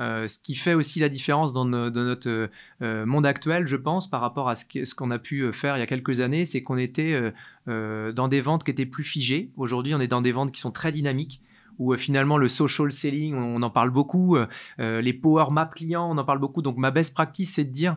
Euh, 0.00 0.28
ce 0.28 0.38
qui 0.38 0.54
fait 0.54 0.74
aussi 0.74 0.98
la 0.98 1.08
différence 1.08 1.52
dans, 1.52 1.66
notre 1.66 2.48
euh, 2.82 3.06
monde 3.06 3.26
actuel, 3.26 3.66
je 3.66 3.76
pense, 3.76 4.08
par 4.08 4.22
rapport 4.22 4.48
à 4.48 4.56
ce 4.56 4.94
qu'on 4.94 5.10
a 5.10 5.18
pu 5.18 5.52
faire 5.52 5.76
il 5.76 5.80
y 5.80 5.82
a 5.82 5.86
quelques 5.86 6.20
années, 6.20 6.44
c'est 6.44 6.62
qu'on 6.62 6.78
était 6.78 7.32
euh, 7.68 8.12
dans 8.12 8.28
des 8.28 8.40
ventes 8.40 8.64
qui 8.64 8.70
étaient 8.70 8.86
plus 8.86 9.04
figées. 9.04 9.50
Aujourd'hui, 9.56 9.94
on 9.94 10.00
est 10.00 10.08
dans 10.08 10.22
des 10.22 10.32
ventes 10.32 10.52
qui 10.52 10.60
sont 10.60 10.72
très 10.72 10.92
dynamiques 10.92 11.42
où 11.78 11.94
finalement 11.96 12.36
le 12.36 12.48
social 12.48 12.92
selling, 12.92 13.34
on 13.34 13.62
en 13.62 13.70
parle 13.70 13.88
beaucoup, 13.88 14.36
les 14.78 15.12
power 15.14 15.46
map 15.50 15.64
clients, 15.64 16.10
on 16.10 16.18
en 16.18 16.24
parle 16.24 16.38
beaucoup. 16.38 16.60
Donc 16.60 16.76
ma 16.76 16.90
best 16.90 17.14
practice, 17.14 17.54
c'est 17.54 17.64
de 17.64 17.70
dire 17.70 17.96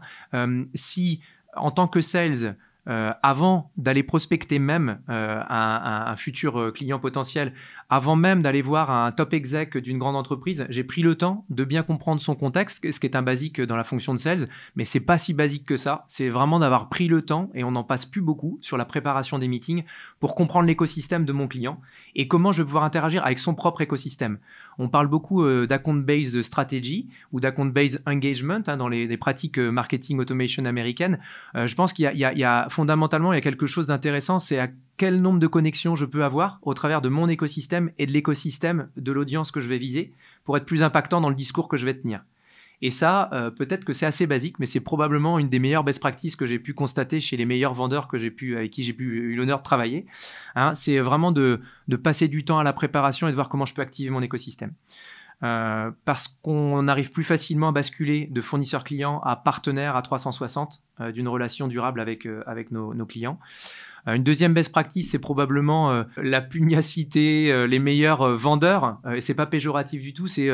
si 0.73 1.19
en 1.53 1.69
tant 1.69 1.89
que 1.89 1.99
sales, 1.99 2.55
euh, 2.89 3.13
avant 3.23 3.71
d'aller 3.77 4.03
prospecter 4.03 4.59
même 4.59 4.99
euh, 5.07 5.41
un, 5.47 6.17
futur 6.17 6.59
euh, 6.59 6.71
client 6.71 6.99
potentiel, 6.99 7.53
avant 7.93 8.15
même 8.15 8.41
d'aller 8.41 8.63
voir 8.63 8.89
un 8.89 9.11
top 9.11 9.35
exec 9.35 9.77
d'une 9.77 9.99
grande 9.99 10.15
entreprise, 10.15 10.65
j'ai 10.69 10.83
pris 10.83 11.03
le 11.03 11.13
temps 11.13 11.45
de 11.51 11.63
bien 11.63 11.83
comprendre 11.83 12.21
son 12.21 12.33
contexte, 12.33 12.91
ce 12.91 12.99
qui 12.99 13.05
est 13.05 13.15
un 13.15 13.21
basique 13.21 13.61
dans 13.61 13.75
la 13.75 13.83
fonction 13.83 14.15
de 14.15 14.19
sales, 14.19 14.49
mais 14.75 14.83
c'est 14.83 14.99
pas 14.99 15.19
si 15.19 15.31
basique 15.31 15.63
que 15.63 15.77
ça. 15.77 16.03
C'est 16.07 16.29
vraiment 16.29 16.57
d'avoir 16.57 16.89
pris 16.89 17.07
le 17.07 17.21
temps, 17.21 17.51
et 17.53 17.63
on 17.63 17.69
n'en 17.69 17.83
passe 17.83 18.07
plus 18.07 18.21
beaucoup 18.21 18.57
sur 18.61 18.77
la 18.77 18.85
préparation 18.85 19.37
des 19.37 19.47
meetings, 19.47 19.83
pour 20.19 20.33
comprendre 20.33 20.65
l'écosystème 20.65 21.23
de 21.23 21.33
mon 21.33 21.47
client 21.47 21.79
et 22.15 22.27
comment 22.27 22.51
je 22.51 22.63
vais 22.63 22.65
pouvoir 22.65 22.83
interagir 22.83 23.23
avec 23.23 23.37
son 23.37 23.53
propre 23.53 23.81
écosystème. 23.81 24.39
On 24.79 24.89
parle 24.89 25.05
beaucoup 25.05 25.45
d'account-based 25.67 26.41
strategy 26.41 27.09
ou 27.31 27.39
d'account-based 27.39 28.01
engagement 28.07 28.61
hein, 28.65 28.77
dans 28.77 28.87
les, 28.87 29.17
pratiques 29.17 29.59
marketing 29.59 30.17
automation 30.17 30.65
américaines. 30.65 31.19
je 31.53 31.75
pense 31.75 31.93
qu'il 31.93 32.05
y, 32.11 32.43
a 32.43 32.67
fondamentalement, 32.69 33.39
quelque 33.39 33.67
chose 33.67 33.85
d'intéressant, 33.85 34.39
c'est 34.39 34.57
à 34.57 34.69
quel 34.97 35.21
nombre 35.21 35.39
de 35.39 35.47
connexions 35.47 35.95
je 35.95 36.05
peux 36.05 36.23
avoir 36.23 36.59
au 36.61 36.73
travers 36.73 37.01
de 37.01 37.09
mon 37.09 37.27
écosystème 37.27 37.91
et 37.97 38.05
de 38.05 38.11
l'écosystème 38.11 38.89
de 38.95 39.11
l'audience 39.11 39.51
que 39.51 39.59
je 39.59 39.69
vais 39.69 39.77
viser 39.77 40.13
pour 40.43 40.57
être 40.57 40.65
plus 40.65 40.83
impactant 40.83 41.21
dans 41.21 41.29
le 41.29 41.35
discours 41.35 41.67
que 41.67 41.77
je 41.77 41.85
vais 41.85 41.95
tenir. 41.95 42.23
Et 42.83 42.89
ça, 42.89 43.29
euh, 43.31 43.49
peut-être 43.49 43.85
que 43.85 43.93
c'est 43.93 44.05
assez 44.05 44.27
basique, 44.27 44.59
mais 44.59 44.65
c'est 44.65 44.81
probablement 44.81 45.39
une 45.39 45.47
des 45.47 45.57
meilleures 45.57 45.85
best 45.85 46.01
practices 46.01 46.35
que 46.35 46.45
j'ai 46.45 46.59
pu 46.59 46.73
constater 46.73 47.21
chez 47.21 47.37
les 47.37 47.45
meilleurs 47.45 47.73
vendeurs 47.73 48.09
que 48.09 48.19
j'ai 48.19 48.29
pu, 48.29 48.57
avec 48.57 48.71
qui 48.71 48.83
j'ai 48.83 48.91
pu 48.91 49.05
eu 49.05 49.35
l'honneur 49.35 49.59
de 49.59 49.63
travailler. 49.63 50.05
Hein. 50.55 50.73
c'est 50.73 50.99
vraiment 50.99 51.31
de, 51.31 51.61
passer 52.03 52.27
du 52.27 52.43
temps 52.43 52.59
à 52.59 52.63
la 52.63 52.73
préparation 52.73 53.29
et 53.29 53.31
de 53.31 53.35
voir 53.35 53.47
comment 53.47 53.65
je 53.65 53.73
peux 53.73 53.81
activer 53.81 54.09
mon 54.09 54.21
écosystème. 54.21 54.73
Euh, 55.43 55.91
parce 56.03 56.27
qu'on 56.41 56.87
arrive 56.89 57.11
plus 57.11 57.23
facilement 57.23 57.69
à 57.69 57.71
basculer 57.71 58.27
de 58.31 58.41
fournisseur 58.41 58.83
client 58.83 59.21
à 59.21 59.37
partenaire 59.37 59.95
à 59.95 60.01
360 60.01 60.83
euh, 60.99 61.11
d'une 61.13 61.29
relation 61.29 61.69
durable 61.69 62.01
avec, 62.01 62.25
nos, 62.71 63.05
clients. 63.05 63.39
Une 64.05 64.23
deuxième 64.23 64.53
best 64.53 64.71
practice, 64.71 65.11
c'est 65.11 65.19
probablement 65.19 66.03
la 66.17 66.41
pugnacité, 66.41 67.67
les 67.67 67.79
meilleurs 67.79 68.37
vendeurs. 68.37 68.99
et 69.13 69.21
c'est 69.21 69.33
pas 69.33 69.45
péjoratif 69.45 70.01
du 70.01 70.13
tout, 70.13 70.27
c'est 70.27 70.49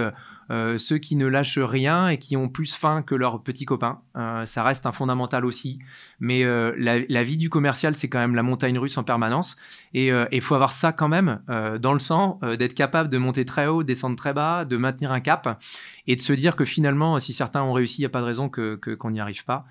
euh, 0.51 0.79
ceux 0.79 0.97
qui 0.97 1.15
ne 1.15 1.27
lâchent 1.27 1.59
rien 1.59 2.09
et 2.09 2.17
qui 2.17 2.35
ont 2.35 2.49
plus 2.49 2.73
faim 2.73 3.03
que 3.03 3.13
leurs 3.13 3.43
petits 3.43 3.65
copains. 3.65 3.99
Euh, 4.15 4.45
ça 4.45 4.63
reste 4.63 4.87
un 4.87 4.91
fondamental 4.91 5.45
aussi. 5.45 5.79
Mais 6.19 6.43
euh, 6.43 6.73
la, 6.77 7.23
vie 7.23 7.37
du 7.37 7.49
commercial, 7.49 7.93
c'est 7.93 8.09
quand 8.09 8.17
même 8.17 8.33
la 8.33 8.41
montagne 8.41 8.77
russe 8.79 8.97
en 8.97 9.03
permanence. 9.03 9.57
Et 9.93 10.11
il 10.31 10.41
faut 10.41 10.55
avoir 10.55 10.71
ça 10.71 10.91
quand 10.91 11.07
même 11.07 11.39
dans 11.79 11.93
le 11.93 11.99
sang, 11.99 12.39
d'être 12.57 12.73
capable 12.73 13.09
de 13.09 13.17
monter 13.17 13.45
très 13.45 13.67
haut, 13.67 13.83
descendre 13.83 14.15
très 14.15 14.33
bas, 14.33 14.65
de 14.65 14.77
maintenir 14.77 15.11
un 15.11 15.19
cap 15.19 15.59
et 16.07 16.15
de 16.15 16.21
se 16.21 16.33
dire 16.33 16.55
que 16.55 16.65
finalement, 16.65 17.19
si 17.19 17.33
certains 17.33 17.61
ont 17.61 17.73
réussi, 17.73 17.99
il 17.99 18.01
n'y 18.01 18.05
a 18.05 18.09
pas 18.09 18.21
de 18.21 18.25
raison 18.25 18.49
que, 18.49 18.75
qu'on 18.75 19.11
n'y 19.11 19.19
arrive 19.19 19.45
pas. 19.45 19.65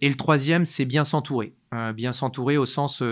Et 0.00 0.08
le 0.08 0.16
troisième, 0.16 0.64
c'est 0.64 0.84
bien 0.84 1.04
s'entourer. 1.04 1.52
bien 1.94 2.12
s'entourer 2.12 2.56
au 2.56 2.66
sens 2.66 3.02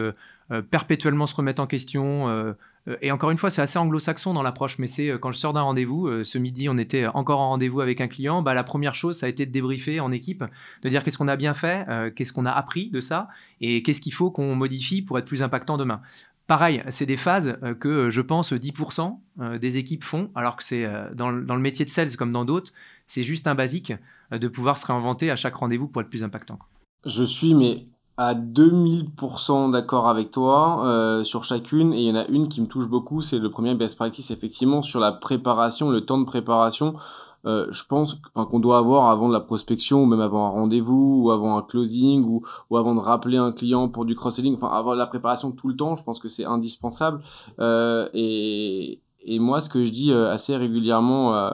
perpétuellement 0.71 1.27
se 1.27 1.35
remettre 1.35 1.61
en 1.61 1.67
question, 1.67 2.55
euh, 2.89 2.97
et 3.03 3.11
encore 3.11 3.31
une 3.31 3.39
fois, 3.39 3.51
c'est 3.51 3.63
assez 3.63 3.79
anglo-saxon 3.79 4.35
dans 4.35 4.43
l'approche, 4.43 4.79
mais 4.79 4.87
c'est 4.87 5.11
euh, 5.11 5.19
quand 5.19 5.33
je 5.33 5.39
sors 5.39 5.53
d'un 5.53 5.63
rendez-vous, 5.63 6.07
euh, 6.07 6.25
ce 6.25 6.39
midi, 6.39 6.69
on 6.69 6.79
était 6.79 7.07
encore 7.07 7.41
en 7.41 7.51
rendez-vous 7.51 7.81
avec 7.81 8.01
un 8.01 8.09
client, 8.09 8.43
bah, 8.43 8.55
la 8.55 8.65
première 8.65 8.95
chose, 8.95 9.19
ça 9.19 9.27
a 9.27 9.29
été 9.29 9.47
de 9.47 9.51
débriefer 9.51 10.01
en 10.01 10.13
équipe, 10.13 10.45
de 10.83 10.89
dire 10.89 11.03
qu'est-ce 11.03 11.19
qu'on 11.19 11.29
a 11.29 11.37
bien 11.37 11.55
fait, 11.55 11.87
qu'est-ce 12.15 12.33
qu'on 12.33 12.47
a 12.47 12.53
appris 12.53 12.91
de 12.91 13.01
ça, 13.01 13.29
et 13.61 13.83
qu'est-ce 13.83 14.01
qu'il 14.01 14.15
faut 14.15 14.31
qu'on 14.31 14.55
modifie 14.55 15.03
pour 15.03 15.19
être 15.19 15.27
plus 15.27 15.43
impactant 15.43 15.77
demain. 15.77 16.01
Pareil, 16.47 16.83
c'est 16.91 17.07
des 17.07 17.17
phases 17.17 17.59
que 17.81 18.09
je 18.09 18.21
pense 18.21 18.53
10% 18.53 19.19
des 19.59 19.79
équipes 19.79 20.05
font, 20.05 20.31
alors 20.35 20.57
que 20.57 20.63
c'est 20.63 20.89
dans, 21.15 21.31
le 21.31 21.59
métier 21.59 21.85
de 21.85 21.91
sales 21.91 22.17
comme 22.17 22.33
dans 22.33 22.45
d'autres, 22.45 22.73
c'est 23.07 23.25
juste 23.25 23.47
un 23.47 23.55
basique 23.55 23.93
de 24.31 24.49
pouvoir 24.49 24.79
se 24.79 24.87
réinventer 24.87 25.31
à 25.31 25.37
chaque 25.37 25.57
rendez-vous 25.57 25.89
pour 25.89 26.03
être 26.03 26.09
plus 26.09 26.23
impactant. 26.23 26.59
Je 27.07 27.25
suis 27.25 27.55
mais 27.55 27.87
à 28.17 28.35
2000% 28.35 29.71
d'accord 29.71 30.09
avec 30.09 30.31
toi 30.31 30.85
euh, 30.87 31.23
sur 31.23 31.45
chacune 31.45 31.93
et 31.93 32.01
il 32.01 32.09
y 32.09 32.11
en 32.11 32.17
a 32.17 32.27
une 32.27 32.49
qui 32.49 32.61
me 32.61 32.67
touche 32.67 32.89
beaucoup, 32.89 33.23
c'est 33.23 33.39
le 33.39 33.51
premier 33.51 33.75
best 33.75 33.97
practice 33.97 34.31
effectivement 34.31 34.83
sur 34.83 35.01
la 35.01 35.13
préparation, 35.13 35.91
le 35.91 36.05
temps 36.05 36.19
de 36.19 36.25
préparation. 36.25 36.97
Euh, 37.45 37.69
je 37.71 37.85
pense 37.85 38.17
qu'on 38.35 38.59
doit 38.59 38.79
avoir 38.79 39.09
avant 39.09 39.29
de 39.29 39.33
la 39.33 39.41
prospection 39.41 40.03
ou 40.03 40.07
même 40.07 40.21
avant 40.21 40.47
un 40.47 40.51
rendez-vous 40.51 41.23
ou 41.23 41.31
avant 41.31 41.57
un 41.57 41.63
closing 41.63 42.25
ou, 42.25 42.43
avant 42.77 42.95
de 42.95 43.01
rappeler 43.01 43.37
un 43.37 43.53
client 43.53 43.89
pour 43.89 44.05
du 44.05 44.17
cross-selling, 44.17 44.55
enfin 44.55 44.69
avoir 44.69 44.97
la 44.97 45.07
préparation 45.07 45.53
tout 45.53 45.69
le 45.69 45.77
temps, 45.77 45.95
je 45.95 46.03
pense 46.03 46.19
que 46.19 46.29
c'est 46.29 46.45
indispensable. 46.45 47.21
Euh, 47.61 48.09
et, 48.15 49.01
et 49.27 49.39
moi, 49.41 49.61
ce 49.61 49.69
que 49.69 49.85
je 49.85 49.93
dis 49.93 50.13
euh, 50.13 50.31
assez 50.31 50.57
régulièrement 50.57 51.35
euh, 51.35 51.51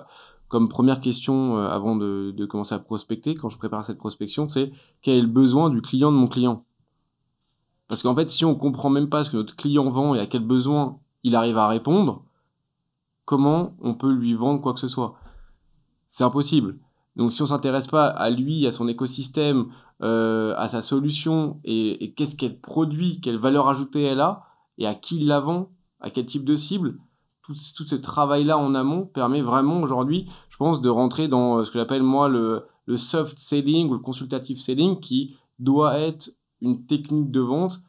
comme 0.53 0.69
première 0.69 1.01
question 1.01 1.57
euh, 1.57 1.67
avant 1.67 1.97
de, 1.97 2.45
commencer 2.45 2.75
à 2.75 2.79
prospecter, 2.79 3.35
quand 3.35 3.49
je 3.49 3.57
prépare 3.57 3.87
cette 3.87 3.97
prospection, 3.97 4.51
c'est 4.51 4.71
quel 5.01 5.17
est 5.17 5.23
le 5.23 5.27
besoin 5.27 5.71
du 5.71 5.81
client 5.81 6.12
de 6.12 6.17
mon 6.19 6.29
client? 6.29 6.67
Parce 7.88 8.03
qu'en 8.03 8.15
fait, 8.15 8.29
si 8.29 8.45
on 8.45 8.55
comprend 8.55 8.91
même 8.91 9.09
pas 9.09 9.25
ce 9.25 9.31
que 9.31 9.38
notre 9.38 9.57
client 9.57 9.91
vend 9.91 10.15
et 10.15 10.21
à 10.21 10.27
quel 10.27 10.45
besoin 10.45 10.99
il 11.23 11.37
arrive 11.37 11.57
à 11.57 11.69
répondre, 11.69 12.27
comment 13.25 13.75
on 13.81 13.95
peut 13.95 14.12
lui 14.12 14.35
vendre 14.35 14.61
quoi 14.61 14.75
que 14.75 14.81
ce 14.81 14.88
soit? 14.88 15.15
C'est 16.11 16.25
impossible. 16.25 16.79
Donc 17.17 17.33
si 17.33 17.41
on 17.41 17.47
s'intéresse 17.47 17.87
pas 17.87 18.09
à 18.09 18.29
lui, 18.29 18.67
à 18.67 18.73
son 18.73 18.88
écosystème, 18.88 19.69
euh, 20.03 20.55
à 20.59 20.69
sa 20.69 20.83
solution 20.83 21.61
et, 21.65 22.05
et 22.05 22.12
qu'est-ce 22.12 22.37
qu'elle 22.37 22.61
produit, 22.61 23.23
quelle 23.23 23.38
valeur 23.38 23.69
ajoutée 23.69 24.03
elle 24.03 24.21
a 24.21 24.43
et 24.77 24.87
à 24.87 24.95
qui 24.95 25.17
il 25.17 25.29
la 25.29 25.41
vend, 25.41 25.71
à 26.01 26.11
quel 26.11 26.27
type 26.27 26.45
de 26.45 26.57
cible, 26.57 26.99
tout, 27.43 27.55
tout 27.77 27.87
ce 27.87 27.97
travail-là 27.97 28.57
en 28.57 28.75
amont 28.75 29.07
permet 29.07 29.43
vraiment 29.43 29.81
aujourd'hui, 29.81 30.29
je 30.53 30.59
pense, 30.59 30.83
de 30.83 30.91
rentrer 30.91 31.29
dans 31.29 31.59
euh, 31.59 31.65
ce 31.65 31.71
que 31.71 31.79
j'appelle 31.79 32.03
moi 32.03 32.29
le, 32.29 32.67
soft 32.97 33.38
selling 33.38 33.88
ou 33.88 33.95
le 33.95 33.99
consultative 33.99 34.59
selling 34.59 35.01
qui 35.01 35.35
doit 35.59 35.99
être 35.99 36.31
une 36.61 36.85
technique 36.85 37.31
de 37.31 37.41
vente, 37.41 37.81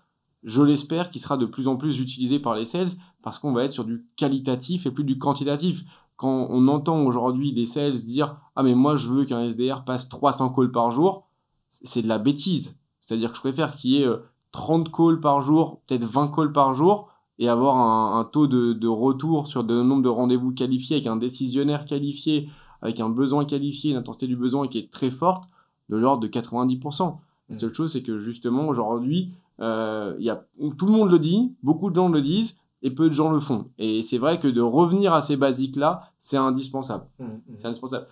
je 0.43 0.62
l'espère, 0.62 1.10
qui 1.10 1.19
sera 1.19 1.36
de 1.36 1.45
plus 1.45 1.67
en 1.67 1.76
plus 1.76 1.99
utilisée 1.99 2.39
par 2.39 2.56
les 2.56 2.63
sales 2.63 2.91
parce 3.21 3.38
qu'on 3.38 3.52
va 3.52 3.65
être 3.65 3.73
sur 3.73 3.84
du 3.84 4.06
qualitatif 4.15 4.86
et 4.86 4.91
plus 4.91 5.04
du 5.04 5.17
quantitatif. 5.17 5.84
Quand 6.15 6.47
on 6.49 6.69
entend 6.69 7.04
aujourd'hui 7.04 7.52
des 7.52 7.65
sales 7.65 8.02
dire 8.02 8.38
Ah, 8.56 8.63
mais 8.63 8.76
moi 8.76 8.95
je 8.95 9.10
veux 9.10 9.26
qu'un 9.26 9.43
SDR 9.43 9.84
passe 9.84 10.08
300 10.08 10.54
calls 10.54 10.71
par 10.71 10.91
jour, 10.91 11.28
c'est 11.69 12.02
de 12.02 12.08
la 12.08 12.17
bêtise. 12.17 12.78
C'est-à-dire 13.02 13.32
que 13.32 13.36
je 13.36 13.41
préfère 13.41 13.76
qu'il 13.76 13.91
y 13.91 14.04
ait 14.04 14.08
30 14.54 14.88
euh, 14.88 14.91
calls 14.91 15.19
par 15.19 15.41
jour, 15.41 15.82
peut-être 15.86 16.06
20 16.06 16.34
calls 16.34 16.54
par 16.54 16.76
jour, 16.76 17.10
et 17.43 17.49
avoir 17.49 17.75
un, 17.75 18.23
taux 18.23 18.47
de, 18.47 18.88
retour 18.88 19.47
sur 19.47 19.63
le 19.63 19.84
nombre 19.84 20.01
de 20.01 20.08
rendez-vous 20.08 20.53
qualifiés 20.53 20.95
avec 20.95 21.08
un 21.08 21.17
décisionnaire 21.17 21.84
qualifié, 21.84 22.47
avec 22.82 23.01
un 23.01 23.10
besoin 23.10 23.43
qualifié, 23.43 23.91
une 23.91 23.97
intensité 23.97 24.27
du 24.27 24.38
besoin 24.38 24.69
qui 24.69 24.77
est 24.77 24.89
très 24.89 25.12
forte, 25.12 25.43
de 25.89 25.97
l'ordre 25.97 26.21
de 26.21 26.29
90%. 26.29 27.17
La 27.49 27.60
seule 27.60 27.73
chose, 27.73 27.91
c'est 27.91 28.01
que 28.01 28.17
justement, 28.19 28.69
aujourd'hui, 28.69 29.34
euh, 29.60 30.15
y 30.19 30.29
a, 30.29 30.45
tout 30.77 30.86
le 30.86 30.93
monde 30.93 31.12
le 31.12 31.19
dit, 31.19 31.53
beaucoup 31.63 31.89
de 31.89 31.95
gens 31.95 32.08
le 32.08 32.21
disent, 32.21 32.56
et 32.82 32.91
peu 32.91 33.10
de 33.10 33.13
gens 33.13 33.29
le 33.29 33.41
font. 33.41 33.67
Et 33.77 34.03
c'est 34.03 34.17
vrai 34.17 34.39
que 34.39 34.47
de 34.47 34.62
revenir 34.62 35.12
à 35.12 35.19
ces 35.19 35.36
basiques-là, 35.36 36.12
c'est 36.21 36.38
indispensable. 36.38 37.08
Mmh, 37.19 37.25
mmh. 37.25 37.39
C'est 37.58 37.67
indispensable. 37.67 38.08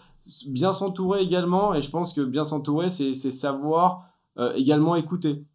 Bien 0.48 0.74
s'entourer 0.74 1.22
également, 1.22 1.74
et 1.74 1.82
je 1.82 1.90
pense 1.90 2.12
que 2.12 2.20
bien 2.20 2.44
s'entourer, 2.44 2.90
c'est 2.90 3.14
savoir 3.14 4.08
euh, 4.38 4.52
également 4.56 4.96
écouter. 4.98 5.46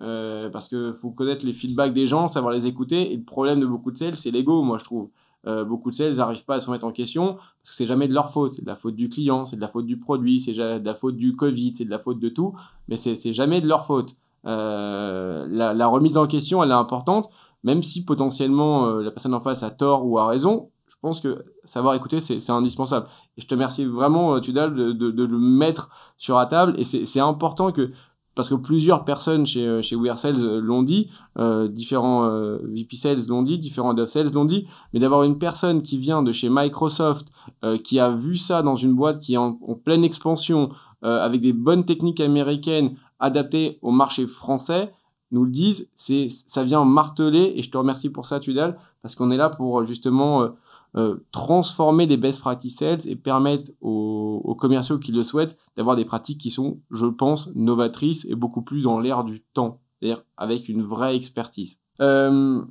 Euh, 0.00 0.48
parce 0.48 0.68
que 0.68 0.94
faut 0.94 1.10
connaître 1.10 1.44
les 1.44 1.52
feedbacks 1.52 1.92
des 1.92 2.06
gens, 2.06 2.28
savoir 2.28 2.52
les 2.52 2.66
écouter. 2.66 3.12
Et 3.12 3.16
le 3.16 3.22
problème 3.22 3.60
de 3.60 3.66
beaucoup 3.66 3.90
de 3.90 3.96
sales, 3.96 4.16
c'est 4.16 4.30
l'ego, 4.30 4.62
moi 4.62 4.78
je 4.78 4.84
trouve. 4.84 5.10
Euh, 5.46 5.64
beaucoup 5.64 5.90
de 5.90 5.96
sales 5.96 6.14
n'arrivent 6.14 6.44
pas 6.44 6.54
à 6.54 6.60
se 6.60 6.66
remettre 6.66 6.86
en 6.86 6.92
question 6.92 7.34
parce 7.34 7.70
que 7.70 7.74
c'est 7.74 7.86
jamais 7.86 8.08
de 8.08 8.14
leur 8.14 8.30
faute. 8.30 8.52
C'est 8.52 8.62
de 8.62 8.66
la 8.66 8.76
faute 8.76 8.94
du 8.94 9.08
client, 9.08 9.44
c'est 9.44 9.56
de 9.56 9.60
la 9.60 9.68
faute 9.68 9.86
du 9.86 9.98
produit, 9.98 10.40
c'est 10.40 10.54
de 10.54 10.84
la 10.84 10.94
faute 10.94 11.16
du 11.16 11.36
Covid, 11.36 11.74
c'est 11.76 11.84
de 11.84 11.90
la 11.90 11.98
faute 11.98 12.20
de 12.20 12.28
tout, 12.28 12.54
mais 12.88 12.96
c'est 12.96 13.32
jamais 13.32 13.60
de 13.60 13.68
leur 13.68 13.86
faute. 13.86 14.16
Euh, 14.46 15.46
la, 15.48 15.86
remise 15.86 16.16
en 16.16 16.26
question, 16.26 16.62
elle 16.62 16.70
est 16.70 16.74
importante, 16.74 17.28
même 17.64 17.82
si 17.82 18.04
potentiellement 18.04 18.86
la 18.86 19.10
personne 19.10 19.34
en 19.34 19.40
face 19.40 19.62
a 19.62 19.70
tort 19.70 20.06
ou 20.06 20.18
a 20.18 20.26
raison. 20.26 20.70
Je 20.86 20.96
pense 21.00 21.20
que 21.20 21.44
savoir 21.64 21.94
écouter, 21.94 22.20
c'est 22.20 22.50
indispensable. 22.50 23.06
Et 23.36 23.40
je 23.40 23.46
te 23.46 23.54
remercie 23.54 23.84
vraiment, 23.84 24.38
Tudal, 24.40 24.74
de, 24.74 24.92
de, 24.92 25.24
le 25.24 25.38
mettre 25.38 25.90
sur 26.18 26.38
la 26.38 26.46
table. 26.46 26.74
Et 26.78 26.84
c'est 26.84 27.20
important 27.20 27.72
que 27.72 27.90
parce 28.34 28.48
que 28.48 28.54
plusieurs 28.54 29.04
personnes 29.04 29.46
chez, 29.46 29.66
euh, 29.66 29.82
chez 29.82 29.96
We 29.96 30.16
Sales 30.16 30.42
euh, 30.42 30.60
l'ont 30.60 30.82
dit, 30.82 31.08
euh, 31.38 31.68
différents 31.68 32.24
euh, 32.24 32.58
VP 32.64 32.96
Sales 32.96 33.26
l'ont 33.28 33.42
dit, 33.42 33.58
différents 33.58 33.94
Dev 33.94 34.06
Sales 34.06 34.32
l'ont 34.32 34.44
dit, 34.44 34.66
mais 34.92 35.00
d'avoir 35.00 35.22
une 35.22 35.38
personne 35.38 35.82
qui 35.82 35.98
vient 35.98 36.22
de 36.22 36.32
chez 36.32 36.48
Microsoft, 36.50 37.28
euh, 37.64 37.76
qui 37.76 38.00
a 38.00 38.10
vu 38.10 38.36
ça 38.36 38.62
dans 38.62 38.76
une 38.76 38.94
boîte 38.94 39.20
qui 39.20 39.34
est 39.34 39.38
en, 39.38 39.52
pleine 39.84 40.04
expansion, 40.04 40.70
avec 41.04 41.40
des 41.40 41.52
bonnes 41.52 41.84
techniques 41.84 42.20
américaines 42.20 42.94
adaptées 43.18 43.80
au 43.82 43.90
marché 43.90 44.28
français, 44.28 44.92
nous 45.32 45.44
le 45.44 45.50
disent, 45.50 45.88
c'est 45.96 46.28
ça 46.28 46.62
vient 46.62 46.84
marteler, 46.84 47.54
et 47.56 47.62
je 47.64 47.70
te 47.72 47.76
remercie 47.76 48.08
pour 48.08 48.24
ça, 48.24 48.38
Tudal, 48.38 48.78
parce 49.02 49.16
qu'on 49.16 49.32
est 49.32 49.36
là 49.36 49.50
pour 49.50 49.84
justement 49.84 50.50
euh, 50.94 51.24
transformer 51.32 52.04
les 52.04 52.18
best 52.18 52.40
practices 52.40 52.82
et 52.82 53.16
permettre 53.16 53.70
aux, 53.80 54.54
commerciaux 54.58 54.98
qui 54.98 55.10
le 55.10 55.22
souhaitent 55.22 55.56
d'avoir 55.76 55.96
des 55.96 56.04
pratiques 56.04 56.38
qui 56.38 56.50
sont, 56.50 56.80
je 56.90 57.06
pense, 57.06 57.50
novatrices 57.54 58.26
et 58.26 58.34
beaucoup 58.34 58.62
plus 58.62 58.82
dans 58.82 59.00
l'air 59.00 59.24
du 59.24 59.40
temps, 59.54 59.80
c'est-à-dire 59.98 60.22
avec 60.36 60.68
une 60.68 60.82
vraie 60.82 61.16
expertise. 61.16 61.78
Euh, 62.00 62.62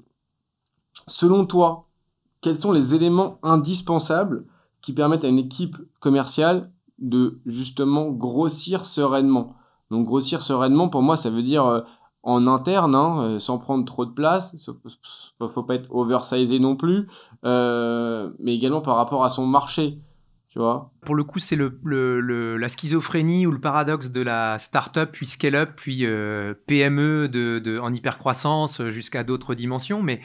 selon 1.08 1.46
toi, 1.46 1.88
quels 2.42 2.60
sont 2.60 2.72
les 2.72 2.94
éléments 2.94 3.40
indispensables 3.42 4.46
qui 4.82 4.94
permettent 4.94 5.26
à 5.26 5.30
une 5.30 5.40
équipe 5.40 5.78
commerciale 6.00 6.72
de 7.00 7.40
justement 7.48 8.12
grossir 8.12 8.86
sereinement? 8.86 9.56
Donc 9.90 10.06
grossir 10.06 10.42
sereinement, 10.42 10.90
pour 10.90 11.02
moi, 11.02 11.18
ça 11.18 11.30
veut 11.30 11.44
dire 11.44 11.66
euh, 11.66 11.82
en 12.24 12.48
interne, 12.48 12.96
hein, 12.96 13.24
euh, 13.24 13.40
sans 13.40 13.58
prendre 13.58 13.86
trop 13.86 14.06
de 14.06 14.12
place. 14.12 14.56
Faut 15.40 15.64
pas 15.64 15.76
être 15.76 15.94
oversizé 15.94 16.60
non 16.60 16.76
plus, 16.76 17.08
euh, 17.46 18.30
mais 18.40 18.56
également 18.56 18.82
par 18.82 18.96
rapport 18.96 19.24
à 19.24 19.30
son 19.30 19.46
marché. 19.46 19.98
Tu 20.50 20.60
vois 20.60 20.92
Pour 21.06 21.16
le 21.16 21.24
coup, 21.24 21.40
c'est 21.40 21.56
le, 21.56 22.58
la 22.58 22.68
schizophrénie 22.68 23.48
ou 23.48 23.52
le 23.52 23.62
paradoxe 23.62 24.12
de 24.12 24.20
la 24.20 24.60
start-up, 24.60 25.12
puis 25.14 25.26
scale-up, 25.26 25.72
puis 25.78 26.06
euh, 26.06 26.54
PME 26.68 27.30
de, 27.30 27.60
de, 27.60 27.80
en 27.80 27.94
hypercroissance 27.94 28.84
jusqu'à 28.90 29.24
d'autres 29.24 29.56
dimensions. 29.56 30.04
Mais 30.04 30.20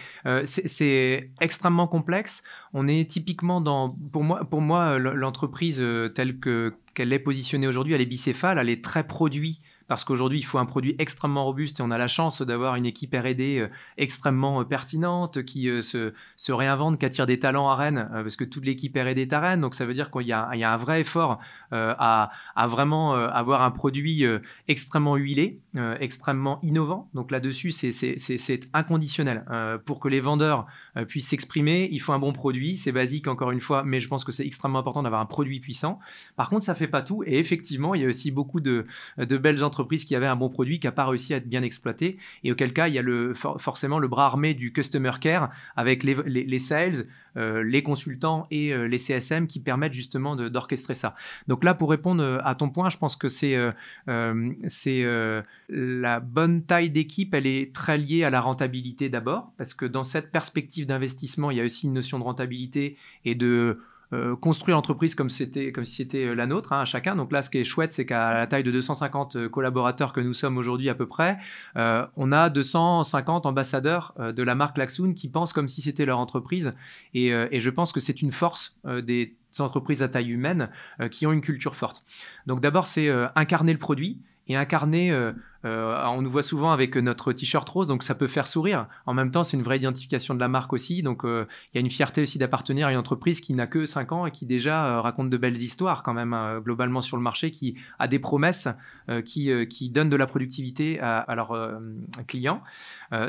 c'est 0.45 1.31
extrêmement 1.41 1.87
complexe. 1.87 2.43
On 2.75 2.89
est 2.89 3.09
typiquement 3.09 3.61
dans, 3.61 3.97
pour 4.13 4.25
moi, 4.25 4.45
pour 4.45 4.61
moi 4.61 4.99
l'entreprise 4.99 5.83
telle 6.17 6.41
que 6.41 6.75
qu'elle 6.95 7.13
est 7.13 7.21
positionnée 7.21 7.69
aujourd'hui, 7.69 7.95
elle 7.95 8.01
est 8.01 8.07
bicéphale, 8.07 8.59
elle 8.59 8.71
est 8.71 8.83
très 8.83 9.07
produit 9.07 9.61
parce 9.89 10.05
qu'aujourd'hui, 10.05 10.39
il 10.39 10.45
faut 10.45 10.59
un 10.59 10.67
produit 10.67 10.97
extrêmement 10.99 11.45
robuste 11.45 11.81
et 11.81 11.83
on 11.83 11.91
a 11.91 11.99
la 11.99 12.09
chance 12.09 12.43
d'avoir 12.43 12.75
une 12.77 12.87
équipe 12.87 13.15
RD 13.15 13.41
euh, 13.41 13.69
extrêmement 13.97 14.61
euh, 14.61 14.65
pertinente 14.65 15.45
qui 15.45 15.69
euh, 15.69 15.83
se, 15.83 16.53
réinvente, 16.53 16.99
qui 16.99 17.07
attire 17.07 17.27
des 17.27 17.39
talents 17.39 17.69
à 17.69 17.75
Rennes, 17.75 18.09
parce 18.13 18.37
que 18.37 18.45
toute 18.45 18.65
l'équipe 18.65 18.97
RD 18.97 19.19
est 19.19 19.33
à 19.33 19.41
Rennes. 19.41 19.61
Donc, 19.61 19.75
ça 19.75 19.87
veut 19.87 19.95
dire 19.95 20.11
qu'il 20.11 20.27
y, 20.27 20.33
a 20.33 20.49
un 20.51 20.77
vrai 20.77 21.01
effort 21.01 21.39
à, 21.71 22.31
vraiment 22.69 23.15
avoir 23.15 23.63
un 23.63 23.71
produit 23.71 24.25
extrêmement 24.69 25.17
huilé, 25.17 25.61
extrêmement 26.01 26.59
innovant. 26.63 27.09
Donc, 27.15 27.31
là-dessus, 27.31 27.73
c'est 27.73 28.61
inconditionnel. 28.73 29.45
pour 29.85 30.01
que 30.01 30.09
les 30.09 30.21
vendeurs 30.21 30.67
puissent 31.05 31.29
s'exprimer, 31.29 31.89
il 31.93 32.01
faut 32.01 32.13
un 32.13 32.19
bon 32.19 32.33
produit. 32.33 32.77
C'est 32.77 32.93
basique, 32.93 33.29
encore 33.29 33.51
une 33.51 33.61
fois, 33.61 33.85
mais 33.85 34.01
je 34.01 34.09
pense 34.09 34.25
que 34.25 34.33
c'est 34.33 34.47
extrêmement 34.47 34.81
important 34.81 35.03
d'avoir 35.03 35.21
un 35.21 35.27
produit 35.27 35.61
puissant. 35.61 36.01
Par 36.37 36.49
contre, 36.51 36.65
ça 36.65 36.75
fait 36.75 36.89
pas 36.89 37.03
tout. 37.03 37.23
Et 37.25 37.39
effectivement, 37.39 37.95
il 37.95 38.03
y 38.03 38.05
a 38.05 38.09
aussi 38.09 38.31
beaucoup 38.31 38.61
de, 38.61 38.87
de 39.19 39.37
belles 39.37 39.63
entreprises 39.63 39.77
entreprise 39.77 40.05
qui 40.07 40.17
avait 40.17 40.27
un 40.27 40.37
bon 40.37 40.49
produit 40.49 40.81
qui 40.81 40.87
n'a 40.87 40.93
pas 40.93 41.07
réussi 41.07 41.35
à 41.35 41.37
être 41.37 41.49
bien 41.49 41.63
exploité. 41.63 42.17
Et 42.45 42.53
auquel 42.53 42.73
cas, 42.73 42.89
il 42.89 42.95
y 42.95 42.99
a 42.99 43.03
le, 43.03 43.35
forcément 43.35 43.99
le 43.99 44.09
bras 44.09 44.27
armé 44.27 44.55
du 44.55 44.73
customer 44.73 45.13
care 45.21 45.51
avec 45.77 46.03
les, 46.03 46.17
les, 46.25 46.59
sales, 46.59 47.07
euh, 47.37 47.63
les 47.63 47.83
consultants 47.83 48.47
et 48.51 48.73
euh, 48.73 48.89
les 48.89 48.99
CSM 48.99 49.47
qui 49.47 49.61
permettent 49.61 49.93
justement 49.93 50.35
d'orchestrer 50.35 50.95
ça. 50.95 51.15
Donc 51.47 51.63
là, 51.63 51.75
pour 51.75 51.91
répondre 51.91 52.23
euh, 52.23 52.39
à 52.45 52.55
ton 52.55 52.71
point, 52.71 52.89
je 52.89 52.97
pense 52.97 53.17
que 53.17 53.29
c'est 53.29 53.57
c'est 54.67 55.05
la 55.69 56.21
bonne 56.21 56.63
taille 56.63 56.91
d'équipe, 56.91 57.35
elle 57.35 57.47
est 57.47 57.75
très 57.75 57.99
liée 57.99 58.25
à 58.25 58.31
la 58.31 58.41
rentabilité 58.41 59.09
d'abord, 59.09 59.53
parce 59.59 59.75
que 59.75 59.85
dans 59.85 60.05
cette 60.05 60.31
perspective 60.31 60.86
d'investissement, 60.87 61.51
il 61.51 61.59
y 61.59 61.61
a 61.61 61.65
aussi 61.65 61.87
une 61.87 61.93
notion 61.93 62.19
de 62.19 62.25
rentabilité 62.25 62.97
et 63.25 63.35
de 63.35 63.79
euh, 64.13 64.37
construire 64.37 64.77
l'entreprise 64.77 65.17
comme, 65.17 65.31
c'était, 65.31 65.73
comme 65.73 65.85
si 65.85 65.97
c'était 65.97 66.27
euh, 66.27 66.35
la 66.35 66.47
nôtre, 66.47 66.73
hein, 66.73 66.81
à 66.81 66.85
chacun. 66.85 67.17
Donc 67.17 67.33
là, 67.33 67.43
ce 67.43 67.51
qui 67.51 67.59
est 67.59 67.65
chouette, 67.65 67.93
c'est 67.93 68.07
qu'à 68.07 68.33
la 68.35 68.47
taille 68.47 68.63
de 68.63 68.71
250 68.71 69.35
euh, 69.35 69.49
collaborateurs 69.49 70.13
que 70.13 70.21
nous 70.21 70.33
sommes 70.33 70.59
aujourd'hui 70.59 70.89
à 70.89 70.95
peu 70.95 71.07
près, 71.07 71.39
on 71.75 72.33
a 72.33 72.49
250 72.49 73.47
ambassadeurs 73.47 74.15
de 74.19 74.43
la 74.43 74.55
marque 74.55 74.79
Laxoon 74.79 75.13
qui 75.15 75.29
pensent 75.29 75.53
comme 75.53 75.69
si 75.69 75.81
c'était 75.81 76.05
leur 76.05 76.19
entreprise. 76.19 76.73
Et, 77.15 77.29
et 77.29 77.61
je 77.61 77.71
pense 77.71 77.93
que 77.93 78.01
c'est 78.01 78.23
une 78.23 78.33
force 78.33 78.79
des 78.85 79.37
entreprises 79.59 80.03
à 80.03 80.09
taille 80.09 80.31
humaine 80.31 80.71
qui 81.11 81.27
ont 81.27 81.33
une 81.33 81.41
culture 81.41 81.77
forte. 81.77 82.05
Donc 82.47 82.61
d'abord, 82.61 82.87
c'est 82.87 83.11
incarner 83.35 83.73
le 83.73 83.79
produit 83.79 84.21
et 84.49 84.57
incarner, 84.57 85.11
euh, 85.11 85.33
euh, 85.65 86.01
on 86.07 86.23
nous 86.23 86.31
voit 86.31 86.45
souvent 86.45 86.71
avec 86.71 86.97
notre 86.97 87.33
t-shirt 87.33 87.69
rose, 87.69 87.89
donc 87.89 88.05
ça 88.05 88.15
peut 88.15 88.29
faire 88.29 88.47
sourire. 88.47 88.87
En 89.05 89.15
même 89.15 89.33
temps, 89.33 89.43
c'est 89.43 89.57
une 89.57 89.65
vraie 89.65 89.79
identification 89.79 90.35
de 90.35 90.41
la 90.41 90.47
marque 90.47 90.73
aussi. 90.73 91.03
Donc 91.03 91.25
euh, 91.25 91.47
il 91.73 91.79
y 91.79 91.79
a 91.79 91.81
une 91.81 91.91
fierté 91.91 92.23
aussi 92.23 92.39
d'appartenir 92.39 92.87
à 92.87 92.93
une 92.93 92.99
entreprise 92.99 93.41
qui 93.41 93.55
n'a 93.55 93.67
que 93.67 93.87
5 93.87 94.13
ans 94.13 94.27
et 94.27 94.31
qui 94.31 94.47
déjà 94.47 95.01
raconte 95.01 95.31
de 95.31 95.37
belles 95.37 95.61
histoires 95.61 96.05
quand 96.05 96.15
même 96.15 96.37
globalement 96.65 97.03
sur 97.03 97.17
le 97.17 97.23
marché, 97.23 97.51
qui 97.51 97.77
a 97.99 98.07
des 98.07 98.19
promesses, 98.19 98.69
qui, 99.25 99.51
qui 99.69 99.91
donne 99.91 100.09
de 100.09 100.17
la 100.17 100.27
productivité 100.27 101.01
à, 101.01 101.19
à 101.19 101.35
leurs 101.35 101.81
clients. 102.29 102.63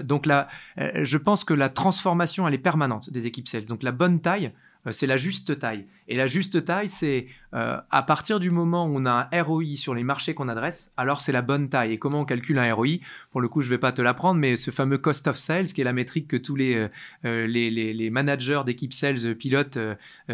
donc 0.04 0.26
là, 0.26 0.48
je 0.78 1.18
pense 1.18 1.44
que 1.44 1.54
la 1.54 1.70
transformation, 1.70 2.48
elle 2.48 2.54
est 2.54 2.60
permanente 2.60 3.10
des 3.10 3.26
équipes 3.26 3.48
sales. 3.48 3.66
Donc 3.66 3.84
la 3.84 3.92
bonne 3.92 4.22
taille, 4.22 4.52
c'est 4.92 5.08
la 5.08 5.18
juste 5.18 5.60
taille. 5.60 5.86
Et 6.08 6.16
la 6.16 6.28
juste 6.28 6.64
taille, 6.66 6.90
c'est 6.90 7.28
euh, 7.54 7.78
à 7.90 8.04
partir 8.04 8.40
du 8.40 8.52
moment 8.52 8.86
où 8.86 8.96
on 8.96 9.06
a 9.06 9.30
un 9.32 9.44
ROI 9.44 9.76
sur 9.76 9.94
les 9.94 10.04
marchés 10.04 10.34
qu'on 10.34 10.48
adresse, 10.48 10.94
alors 10.98 11.22
c'est 11.22 11.32
la 11.32 11.42
bonne 11.42 11.70
taille. 11.70 11.94
Et 11.94 12.00
comment 12.00 12.22
on 12.22 12.26
calcule 12.26 12.60
un 12.60 12.74
ROI 12.74 12.98
Pour 13.32 13.42
le 13.42 13.48
coup, 13.48 13.62
je 13.62 13.68
ne 13.68 13.72
vais 13.72 13.78
pas 13.78 13.92
te 13.92 14.02
l'apprendre, 14.02 14.40
mais 14.40 14.56
ce 14.56 14.72
fameux 14.72 14.98
cost 14.98 15.28
of 15.28 15.38
sales, 15.38 15.68
qui 15.68 15.82
est 15.82 15.84
la 15.84 15.94
métrique 15.94 16.28
que 16.28 16.38
tous 16.38 16.56
les, 16.56 16.88
euh, 17.26 17.48
les, 17.48 18.10
managers 18.10 18.62
d'équipe 18.66 18.94
sales 18.94 19.36
pilotent 19.36 19.78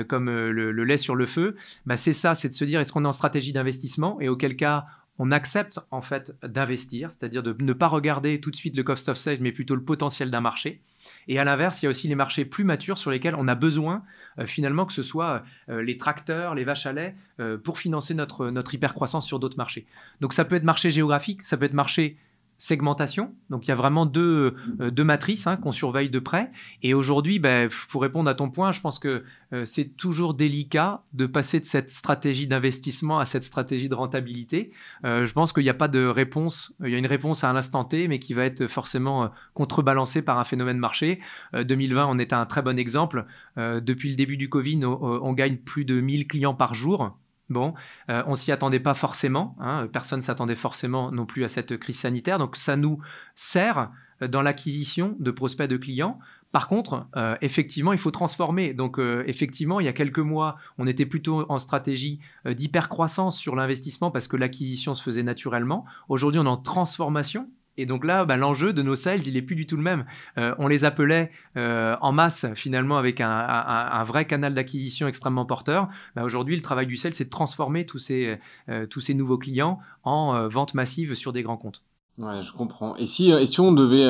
comme 0.08 0.30
le, 0.30 0.72
lait 0.84 0.98
sur 0.98 1.16
le 1.16 1.26
feu, 1.26 1.56
bah 1.86 1.98
c'est 1.98 2.14
ça, 2.14 2.36
c'est 2.36 2.50
de 2.50 2.54
se 2.54 2.66
dire 2.66 2.80
est-ce 2.80 2.94
qu'on 2.94 3.06
est 3.06 3.08
en 3.08 3.12
stratégie 3.12 3.54
d'investissement? 3.54 4.20
Et 4.22 4.30
auquel 4.30 4.56
cas 4.56 4.86
on 5.20 5.32
accepte 5.32 5.80
en 5.92 6.02
fait 6.02 6.36
d'investir, 6.44 7.12
c'est-à-dire 7.12 7.44
de 7.44 7.56
ne 7.60 7.74
pas 7.74 7.88
regarder 7.88 8.40
tout 8.40 8.52
de 8.52 8.56
suite 8.56 8.76
le 8.76 8.84
cost 8.84 9.10
of 9.10 9.18
sales, 9.18 9.38
mais 9.42 9.52
plutôt 9.52 9.76
le 9.76 9.84
potentiel 9.84 10.32
d'un 10.32 10.42
marché. 10.42 10.82
Et 11.28 11.40
à 11.40 11.44
l'inverse, 11.44 11.82
il 11.82 11.86
y 11.86 11.88
a 11.88 11.90
aussi 11.90 12.08
les 12.08 12.16
marchés 12.16 12.46
plus 12.46 12.64
matures 12.64 12.98
sur 12.98 13.12
lesquels 13.12 13.36
on 13.36 13.48
a 13.48 13.56
besoin 13.56 14.04
euh, 14.40 14.46
finalement 14.46 14.86
que 14.86 14.94
ce 14.94 15.04
soit 15.04 15.44
euh, 15.70 15.82
les 15.82 15.98
tracteurs, 15.98 16.56
les 16.56 16.64
vaches 16.64 16.86
à 16.86 16.94
lait, 16.94 17.16
euh, 17.40 17.58
pour 17.58 17.78
financer 17.78 18.14
notre, 18.14 18.50
notre 18.50 18.74
hypercroissance 18.74 19.28
sur 19.28 19.40
d'autres 19.40 19.58
marchés. 19.58 19.86
Donc 20.22 20.34
ça 20.34 20.46
peut 20.46 20.56
être 20.56 20.64
marché 20.64 20.92
géographique, 20.92 21.46
ça 21.46 21.58
peut 21.58 21.66
être 21.66 21.74
marché 21.74 22.18
segmentation. 22.58 23.34
Donc 23.50 23.66
il 23.66 23.70
y 23.70 23.72
a 23.72 23.76
vraiment 23.76 24.06
deux, 24.06 24.56
euh, 24.80 24.92
deux 24.92 25.04
matrices 25.04 25.48
hein, 25.48 25.58
qu'on 25.58 25.72
surveille 25.72 26.10
de 26.10 26.20
près. 26.20 26.52
Et 26.82 26.94
aujourd'hui, 26.94 27.40
ben, 27.40 27.70
pour 27.90 28.02
répondre 28.02 28.30
à 28.30 28.36
ton 28.36 28.50
point, 28.50 28.72
je 28.72 28.80
pense 28.80 29.00
que 29.00 29.24
euh, 29.52 29.66
c'est 29.66 29.98
toujours 29.98 30.34
délicat 30.34 31.04
de 31.14 31.26
passer 31.26 31.60
de 31.60 31.66
cette 31.66 31.92
stratégie 31.92 32.48
d'investissement 32.48 33.20
à 33.20 33.26
cette 33.26 33.44
stratégie 33.44 33.90
de 33.90 33.96
rentabilité. 33.96 34.72
Euh, 35.06 35.26
je 35.26 35.34
pense 35.34 35.52
qu'il 35.52 35.64
n'y 35.64 35.70
a 35.70 35.74
pas 35.74 35.88
de 35.88 36.06
réponse. 36.06 36.74
Il 36.84 36.90
y 36.90 36.96
a 36.96 36.98
une 36.98 37.08
réponse 37.08 37.44
à 37.44 37.50
un 37.50 37.56
instant 37.56 37.84
T, 37.84 38.08
mais 38.08 38.20
qui 38.20 38.34
va 38.34 38.46
être 38.46 38.68
forcément 38.68 39.32
contrebalancée 39.54 40.22
par 40.22 40.40
un 40.40 40.46
phénomène 40.46 40.78
marché. 40.78 41.20
2020 41.54 42.08
on 42.08 42.18
est 42.18 42.34
un 42.34 42.46
très 42.46 42.62
bon 42.62 42.78
exemple. 42.80 43.26
depuis 43.58 44.10
le 44.10 44.16
début 44.16 44.38
du 44.38 44.50
Covid, 44.50 44.86
on, 44.86 45.02
on 45.02 45.34
gagne 45.34 45.58
plus 45.58 45.86
de 45.86 46.00
1000 46.00 46.28
clients 46.28 46.54
par 46.54 46.76
jour. 46.76 47.18
Bon, 47.50 47.74
euh, 48.10 48.24
on 48.26 48.36
s'y 48.36 48.52
attendait 48.52 48.80
pas 48.80 48.94
forcément, 48.94 49.56
hein, 49.60 49.88
personne 49.92 50.22
s'attendait 50.22 50.56
forcément 50.56 51.12
non 51.12 51.26
plus 51.26 51.44
à 51.44 51.50
cette 51.50 51.78
crise 51.78 52.00
sanitaire, 52.00 52.40
donc 52.40 52.56
ça 52.56 52.78
nous 52.78 53.00
sert 53.36 53.92
dans 54.22 54.42
l'acquisition 54.42 55.16
de 55.20 55.30
prospects 55.30 55.70
de 55.70 55.76
clients. 55.76 56.20
Par 56.54 56.68
contre, 56.68 57.08
euh, 57.18 57.36
effectivement, 57.42 57.94
il 57.94 58.00
faut 58.00 58.12
transformer. 58.12 58.74
Donc, 58.74 59.00
euh, 59.00 59.24
effectivement, 59.26 59.80
il 59.80 59.86
y 59.86 59.90
a 59.90 59.94
quelques 59.94 60.20
mois, 60.20 60.58
on 60.78 60.86
était 60.86 61.06
plutôt 61.06 61.46
en 61.50 61.60
stratégie 61.60 62.20
d'hypercroissance 62.46 63.38
sur 63.38 63.56
l'investissement 63.56 64.12
parce 64.12 64.28
que 64.28 64.38
l'acquisition 64.38 64.94
se 64.94 65.04
faisait 65.04 65.24
naturellement. 65.24 65.84
Aujourd'hui, 66.10 66.40
on 66.40 66.46
est 66.46 66.50
en 66.50 66.58
transformation 66.58 67.50
et 67.78 67.86
donc 67.86 68.06
là, 68.06 68.26
bah, 68.26 68.38
l'enjeu 68.38 68.74
de 68.74 68.82
nos 68.82 68.96
sales, 68.96 69.26
il 69.26 69.34
n'est 69.34 69.42
plus 69.42 69.56
du 69.56 69.66
tout 69.66 69.78
le 69.78 69.84
même. 69.84 70.06
Euh, 70.38 70.54
on 70.60 70.68
les 70.68 70.86
appelait 70.86 71.32
euh, 71.58 71.96
en 72.02 72.12
masse, 72.12 72.46
finalement, 72.56 72.98
avec 72.98 73.20
un, 73.20 74.04
vrai 74.04 74.26
canal 74.26 74.54
d'acquisition 74.54 75.08
extrêmement 75.08 75.46
porteur. 75.46 75.90
Bah, 76.16 76.24
aujourd'hui, 76.24 76.56
le 76.56 76.62
travail 76.62 76.86
du 76.86 76.98
sales, 76.98 77.14
c'est 77.14 77.26
de 77.26 77.30
transformer 77.30 77.86
tous 77.86 78.00
ces, 78.00 78.38
euh, 78.70 78.86
tous 78.86 79.00
ces 79.00 79.14
nouveaux 79.14 79.38
clients 79.38 79.80
en 80.04 80.48
vente 80.48 80.74
massive 80.74 81.16
sur 81.16 81.34
des 81.34 81.44
grands 81.44 81.58
comptes. 81.58 81.84
Ouais, 82.20 82.44
je 82.44 82.52
comprends. 82.52 82.96
Et 82.98 83.08
si, 83.08 83.32
et 83.32 83.46
si 83.48 83.60
on 83.60 83.72
devait 83.72 84.06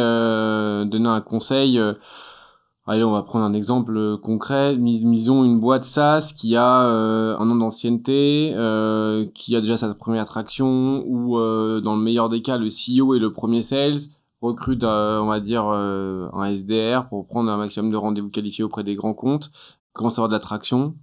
donner 0.89 1.07
un 1.07 1.21
conseil 1.21 1.79
Allez, 2.85 3.03
on 3.05 3.11
va 3.11 3.23
prendre 3.23 3.45
un 3.45 3.53
exemple 3.53 3.95
euh, 3.95 4.17
concret. 4.17 4.75
Misons 4.75 5.45
une 5.45 5.59
boîte 5.61 5.85
SaaS 5.85 6.33
qui 6.35 6.57
a 6.57 6.83
euh, 6.83 7.37
un 7.37 7.49
an 7.49 7.55
d'ancienneté, 7.55 8.51
euh, 8.55 9.25
qui 9.33 9.55
a 9.55 9.61
déjà 9.61 9.77
sa 9.77 9.93
première 9.93 10.23
attraction, 10.23 11.01
ou 11.07 11.37
dans 11.37 11.95
le 11.95 12.01
meilleur 12.01 12.27
des 12.29 12.41
cas, 12.41 12.57
le 12.57 12.67
CEO 12.67 13.15
et 13.15 13.19
le 13.19 13.31
premier 13.31 13.61
sales 13.61 13.99
recrutent, 14.41 14.83
on 14.83 15.27
va 15.27 15.39
dire, 15.39 15.63
un 15.65 16.45
SDR 16.45 17.07
pour 17.07 17.27
prendre 17.27 17.49
un 17.49 17.57
maximum 17.57 17.91
de 17.91 17.97
rendez-vous 17.97 18.29
qualifiés 18.29 18.65
auprès 18.65 18.83
des 18.83 18.95
grands 18.95 19.13
comptes. 19.13 19.51
Comment 19.93 20.09
ça 20.09 20.21
va 20.21 20.27
de 20.27 20.33
l'attraction 20.33 20.95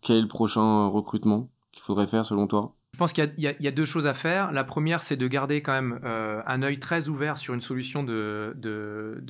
Quel 0.00 0.16
est 0.18 0.22
le 0.22 0.28
prochain 0.28 0.86
recrutement 0.88 1.48
qu'il 1.72 1.82
faudrait 1.82 2.06
faire 2.06 2.24
selon 2.24 2.46
toi? 2.46 2.77
Je 2.94 2.98
pense 2.98 3.12
qu'il 3.12 3.30
y, 3.38 3.68
a 3.68 3.70
deux 3.70 3.84
choses 3.84 4.06
à 4.06 4.14
faire. 4.14 4.50
La 4.50 4.64
première, 4.64 5.02
c'est 5.02 5.16
de 5.16 5.28
garder 5.28 5.62
quand 5.62 5.72
même 5.72 6.00
euh, 6.04 6.40
un 6.46 6.62
œil 6.62 6.78
très 6.80 7.08
ouvert 7.08 7.38
sur 7.38 7.54
une 7.54 7.60
solution 7.60 8.02
de, 8.02 8.56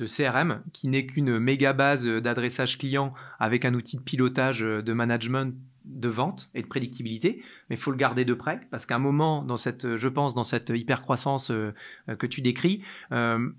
CRM 0.07 0.63
qui 0.73 0.87
n'est 0.87 1.05
qu'une 1.05 1.37
méga 1.39 1.73
base 1.73 2.05
d'adressage 2.05 2.77
client 2.77 3.13
avec 3.37 3.65
un 3.65 3.73
outil 3.73 3.97
de 3.97 4.01
pilotage 4.01 4.61
de 4.61 4.93
management 4.93 5.53
de 5.89 6.09
vente 6.09 6.49
et 6.53 6.61
de 6.61 6.67
prédictibilité, 6.67 7.41
mais 7.69 7.75
il 7.75 7.79
faut 7.79 7.91
le 7.91 7.97
garder 7.97 8.25
de 8.25 8.33
près 8.33 8.61
parce 8.71 8.85
qu'à 8.85 8.95
un 8.95 8.99
moment, 8.99 9.43
dans 9.43 9.57
cette, 9.57 9.97
je 9.97 10.07
pense, 10.07 10.35
dans 10.35 10.43
cette 10.43 10.69
hyper 10.69 11.01
croissance 11.01 11.51
euh, 11.51 11.73
que 12.17 12.27
tu 12.27 12.41
décris, 12.41 12.83
euh, 13.11 13.49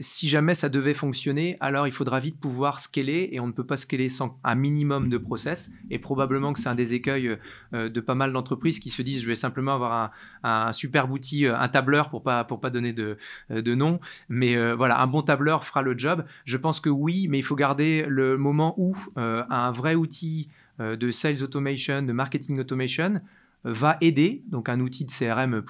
si 0.00 0.28
jamais 0.28 0.54
ça 0.54 0.68
devait 0.68 0.94
fonctionner, 0.94 1.56
alors 1.60 1.86
il 1.86 1.92
faudra 1.92 2.20
vite 2.20 2.38
pouvoir 2.38 2.80
scaler 2.80 3.28
et 3.32 3.40
on 3.40 3.46
ne 3.46 3.52
peut 3.52 3.64
pas 3.64 3.76
scaler 3.76 4.08
sans 4.08 4.38
un 4.44 4.54
minimum 4.54 5.08
de 5.08 5.18
process. 5.18 5.70
Et 5.90 5.98
probablement 5.98 6.52
que 6.52 6.60
c'est 6.60 6.68
un 6.68 6.74
des 6.74 6.94
écueils 6.94 7.36
euh, 7.74 7.88
de 7.88 8.00
pas 8.00 8.14
mal 8.14 8.32
d'entreprises 8.32 8.78
qui 8.80 8.90
se 8.90 9.02
disent 9.02 9.22
je 9.22 9.28
vais 9.28 9.36
simplement 9.36 9.74
avoir 9.74 10.12
un, 10.42 10.72
super 10.72 11.10
outil, 11.10 11.46
euh, 11.46 11.58
un 11.58 11.68
tableur 11.68 12.10
pour 12.10 12.22
pas 12.22 12.44
pour 12.44 12.60
pas 12.60 12.70
donner 12.70 12.92
de, 12.92 13.18
euh, 13.50 13.62
de 13.62 13.74
nom, 13.74 14.00
mais 14.28 14.56
voilà 14.74 15.00
un 15.00 15.06
bon 15.06 15.22
tableur 15.22 15.64
fera 15.64 15.82
le 15.82 15.96
job. 15.96 16.24
Je 16.44 16.56
pense 16.56 16.80
que 16.80 16.90
oui, 16.90 17.28
mais 17.28 17.38
il 17.38 17.42
faut 17.42 17.56
garder 17.56 18.04
le 18.08 18.36
moment 18.36 18.74
où 18.76 18.94
un 19.16 19.70
vrai 19.70 19.94
outil 19.94 20.48
de 20.78 21.10
sales 21.10 21.42
automation, 21.42 22.02
de 22.02 22.12
marketing 22.12 22.58
automation 22.60 23.20
va 23.64 23.98
aider, 24.00 24.42
donc 24.48 24.68
un 24.68 24.80
outil 24.80 25.04
de 25.04 25.10
CRM++, 25.10 25.62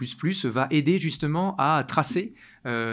va 0.45 0.67
aider 0.71 0.99
justement 0.99 1.57
à 1.59 1.83
tracer 1.87 2.35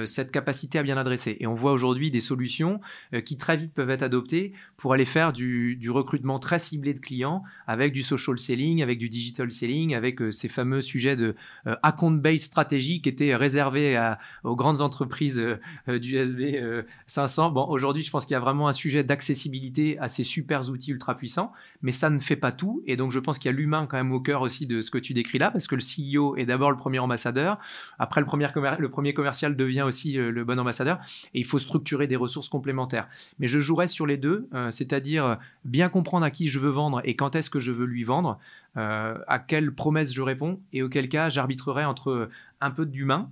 cette 0.05 0.31
capacité 0.31 0.79
à 0.79 0.83
bien 0.83 0.97
adresser. 0.97 1.37
Et 1.39 1.47
on 1.47 1.55
voit 1.55 1.71
aujourd'hui 1.71 2.11
des 2.11 2.21
solutions 2.21 2.79
euh, 3.13 3.21
qui 3.21 3.37
très 3.37 3.57
vite 3.57 3.73
peuvent 3.73 3.89
être 3.89 4.03
adoptées 4.03 4.53
pour 4.77 4.93
aller 4.93 5.05
faire 5.05 5.33
du, 5.33 5.89
recrutement 5.89 6.39
très 6.39 6.59
ciblé 6.59 6.93
de 6.93 6.99
clients 6.99 7.43
avec 7.67 7.93
du 7.93 8.01
social 8.01 8.37
selling, 8.37 8.83
avec 8.83 8.99
du 8.99 9.09
digital 9.09 9.51
selling, 9.51 9.95
avec 9.95 10.21
euh, 10.21 10.31
ces 10.31 10.49
fameux 10.49 10.81
sujets 10.81 11.15
de 11.15 11.35
account-based 11.83 12.41
stratégie 12.41 13.01
qui 13.01 13.09
étaient 13.09 13.35
réservés 13.35 13.97
aux 14.43 14.55
grandes 14.55 14.81
entreprises 14.81 15.41
du 15.87 16.15
SB 16.15 16.61
500. 17.07 17.51
Bon, 17.51 17.65
aujourd'hui, 17.67 18.03
je 18.03 18.11
pense 18.11 18.25
qu'il 18.25 18.33
y 18.33 18.37
a 18.37 18.39
vraiment 18.39 18.67
un 18.67 18.73
sujet 18.73 19.03
d'accessibilité 19.03 19.97
à 19.99 20.09
ces 20.09 20.23
super 20.23 20.69
outils 20.69 20.91
ultra 20.91 21.15
puissants, 21.15 21.51
mais 21.81 21.91
ça 21.91 22.09
ne 22.09 22.19
fait 22.19 22.35
pas 22.35 22.51
tout. 22.51 22.83
Et 22.87 22.97
donc, 22.97 23.11
je 23.11 23.19
pense 23.19 23.39
qu'il 23.39 23.49
y 23.49 23.53
a 23.53 23.57
l'humain 23.57 23.87
quand 23.89 23.97
même 23.97 24.11
au 24.11 24.19
cœur 24.19 24.41
aussi 24.41 24.65
de 24.65 24.81
ce 24.81 24.91
que 24.91 24.97
tu 24.97 25.13
décris 25.13 25.37
là, 25.37 25.51
parce 25.51 25.67
que 25.67 25.75
le 25.75 25.81
CEO 25.81 26.35
est 26.37 26.45
d'abord 26.45 26.71
le 26.71 26.77
premier 26.77 26.99
ambassadeur, 26.99 27.57
après 27.99 28.21
le 28.21 28.27
premier, 28.27 28.47
le 28.79 28.89
premier 28.89 29.13
commercial 29.13 29.54
devient 29.55 29.83
aussi 29.83 30.17
euh, 30.17 30.31
le 30.31 30.43
bon 30.43 30.59
ambassadeur, 30.59 30.99
et 31.33 31.39
il 31.39 31.45
faut 31.45 31.59
structurer 31.59 32.07
des 32.07 32.15
ressources 32.15 32.49
complémentaires. 32.49 33.07
Mais 33.39 33.47
je 33.47 33.59
jouerai 33.59 33.87
sur 33.87 34.05
les 34.05 34.17
deux, 34.17 34.47
euh, 34.53 34.71
c'est-à-dire 34.71 35.25
euh, 35.25 35.35
bien 35.63 35.89
comprendre 35.89 36.25
à 36.25 36.31
qui 36.31 36.49
je 36.49 36.59
veux 36.59 36.69
vendre 36.69 37.01
et 37.03 37.15
quand 37.15 37.35
est-ce 37.35 37.49
que 37.49 37.59
je 37.59 37.71
veux 37.71 37.85
lui 37.85 38.03
vendre, 38.03 38.39
à 38.77 39.39
quelle 39.39 39.73
promesse 39.73 40.13
je 40.13 40.21
réponds, 40.21 40.59
et 40.73 40.83
auquel 40.83 41.07
cas 41.07 41.29
j'arbitrerai 41.29 41.85
entre 41.85 42.29
un 42.59 42.71
peu 42.71 42.85
d'humain 42.85 43.31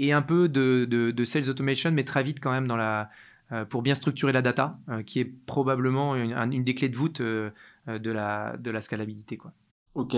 et 0.00 0.12
un 0.12 0.20
peu 0.20 0.48
de, 0.48 1.24
sales 1.24 1.48
automation, 1.48 1.92
mais 1.92 2.02
très 2.02 2.24
vite 2.24 2.40
quand 2.40 2.50
même 2.50 2.66
dans 2.66 2.76
la, 2.76 3.08
pour 3.70 3.82
bien 3.82 3.94
structurer 3.94 4.32
la 4.32 4.42
data, 4.42 4.76
qui 5.06 5.20
est 5.20 5.32
probablement 5.46 6.16
une, 6.16 6.64
des 6.64 6.74
clés 6.74 6.88
de 6.88 6.96
voûte 6.96 7.22
de, 7.22 7.52
la, 7.86 8.56
de 8.58 8.70
la 8.72 8.80
scalabilité. 8.80 9.38
Ok. 9.94 10.16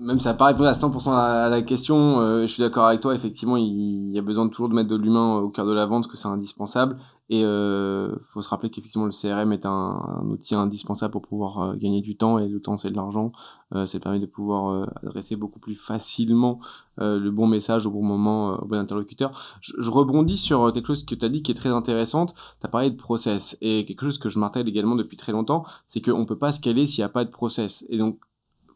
Euh, 0.00 0.04
même 0.04 0.20
ça 0.20 0.30
n'a 0.30 0.34
pas 0.34 0.46
répondu 0.46 0.68
à 0.68 0.72
100% 0.72 1.12
à 1.12 1.48
la 1.48 1.62
question. 1.62 2.20
Euh, 2.20 2.42
je 2.42 2.46
suis 2.46 2.62
d'accord 2.62 2.86
avec 2.86 3.00
toi. 3.00 3.14
Effectivement, 3.14 3.56
il, 3.56 4.10
y 4.12 4.18
a 4.18 4.22
besoin 4.22 4.48
toujours 4.48 4.68
de 4.68 4.74
mettre 4.74 4.88
de 4.88 4.96
l'humain 4.96 5.38
au 5.38 5.50
cœur 5.50 5.66
de 5.66 5.72
la 5.72 5.86
vente, 5.86 6.08
que 6.08 6.16
c'est 6.16 6.28
indispensable. 6.28 6.98
Et 7.28 7.42
euh, 7.44 8.14
faut 8.32 8.40
se 8.40 8.48
rappeler 8.48 8.70
qu'effectivement 8.70 9.06
le 9.06 9.10
CRM 9.10 9.52
est 9.52 9.66
un, 9.66 10.22
outil 10.30 10.54
indispensable 10.54 11.10
pour 11.10 11.22
pouvoir 11.22 11.58
euh, 11.60 11.74
gagner 11.74 12.00
du 12.00 12.16
temps 12.16 12.38
et 12.38 12.46
le 12.46 12.60
temps 12.60 12.76
c'est 12.76 12.90
de 12.90 12.94
l'argent. 12.94 13.32
Euh, 13.74 13.86
ça 13.86 13.98
permet 13.98 14.20
de 14.20 14.26
pouvoir 14.26 14.70
euh, 14.70 14.86
adresser 15.02 15.34
beaucoup 15.34 15.58
plus 15.58 15.74
facilement 15.74 16.60
euh, 17.00 17.18
le 17.18 17.32
bon 17.32 17.48
message 17.48 17.84
au 17.84 17.90
bon 17.90 18.04
moment 18.04 18.50
au 18.62 18.66
bon 18.66 18.78
interlocuteur. 18.78 19.58
Je, 19.60 19.72
je 19.76 19.90
rebondis 19.90 20.36
sur 20.36 20.72
quelque 20.72 20.86
chose 20.86 21.04
que 21.04 21.16
tu 21.16 21.24
as 21.24 21.28
dit 21.28 21.42
qui 21.42 21.50
est 21.50 21.56
très 21.56 21.70
intéressante. 21.70 22.32
Tu 22.60 22.66
as 22.66 22.70
parlé 22.70 22.90
de 22.90 22.96
process 22.96 23.58
et 23.60 23.84
quelque 23.86 24.04
chose 24.04 24.18
que 24.18 24.28
je 24.28 24.38
martèle 24.38 24.68
également 24.68 24.94
depuis 24.94 25.16
très 25.16 25.32
longtemps, 25.32 25.64
c'est 25.88 26.00
qu'on 26.00 26.26
peut 26.26 26.38
pas 26.38 26.52
scaler 26.52 26.86
s'il 26.86 27.02
n'y 27.02 27.06
a 27.06 27.08
pas 27.08 27.24
de 27.24 27.30
process. 27.30 27.84
Et 27.88 27.98
donc 27.98 28.20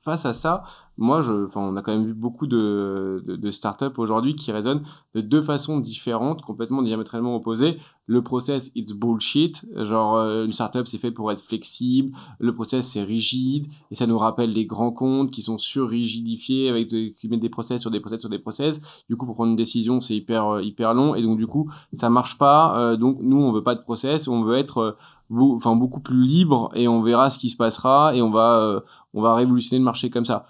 face 0.03 0.27
à 0.27 0.35
ça, 0.35 0.65
moi, 1.01 1.23
je, 1.23 1.47
enfin, 1.47 1.63
on 1.63 1.77
a 1.77 1.83
quand 1.83 1.93
même 1.93 2.05
vu 2.05 2.13
beaucoup 2.13 2.47
de, 2.47 3.25
de, 3.27 3.35
de 3.35 3.51
startups 3.51 3.97
aujourd'hui 3.97 4.37
qui 4.37 4.53
résonnent 4.53 4.83
de 5.15 5.23
deux 5.23 5.41
façons 5.41 5.79
différentes, 5.81 6.43
complètement 6.43 6.83
diamétralement 6.83 7.35
opposées. 7.35 7.79
Le 8.05 8.23
process, 8.23 8.71
it's 8.75 8.93
bullshit. 8.93 9.65
Genre, 9.75 10.17
euh, 10.17 10.45
une 10.45 10.53
startup, 10.53 10.87
c'est 10.87 10.99
fait 10.99 11.11
pour 11.11 11.33
être 11.33 11.43
flexible. 11.43 12.15
Le 12.39 12.55
process, 12.55 12.87
c'est 12.87 13.03
rigide. 13.03 13.69
Et 13.91 13.95
ça 13.95 14.07
nous 14.07 14.19
rappelle 14.19 14.51
les 14.51 14.67
grands 14.67 14.93
comptes 14.93 15.31
qui 15.31 15.41
sont 15.41 15.57
sur-rigidifiés 15.57 16.69
avec 16.69 16.89
qui 16.89 17.29
mettent 17.29 17.41
des 17.41 17.49
process 17.49 17.81
sur 17.81 17.91
des 17.91 18.01
process 18.01 18.21
sur 18.21 18.29
des 18.29 18.39
process. 18.39 18.81
Du 19.09 19.17
coup, 19.17 19.25
pour 19.25 19.37
prendre 19.37 19.51
une 19.51 19.57
décision, 19.57 20.03
c'est 20.03 20.17
hyper, 20.17 20.49
euh, 20.49 20.63
hyper 20.63 20.93
long. 20.93 21.15
Et 21.15 21.23
donc, 21.23 21.39
du 21.39 21.47
coup, 21.47 21.71
ça 21.95 22.11
marche 22.11 22.37
pas. 22.37 22.79
Euh, 22.79 22.97
donc, 22.99 23.17
nous, 23.23 23.41
on 23.41 23.53
veut 23.53 23.63
pas 23.63 23.75
de 23.75 23.81
process. 23.81 24.29
On 24.29 24.43
veut 24.43 24.59
être, 24.59 24.99
enfin, 25.31 25.77
beaucoup 25.77 26.01
plus 26.01 26.27
libre 26.27 26.71
et 26.75 26.89
on 26.89 27.01
verra 27.01 27.31
ce 27.31 27.39
qui 27.39 27.49
se 27.49 27.57
passera 27.57 28.15
et 28.15 28.21
on 28.21 28.31
va, 28.31 28.83
on 29.14 29.23
va 29.23 29.35
révolutionner 29.35 29.79
le 29.79 29.85
marché 29.85 30.11
comme 30.11 30.27
ça 30.27 30.46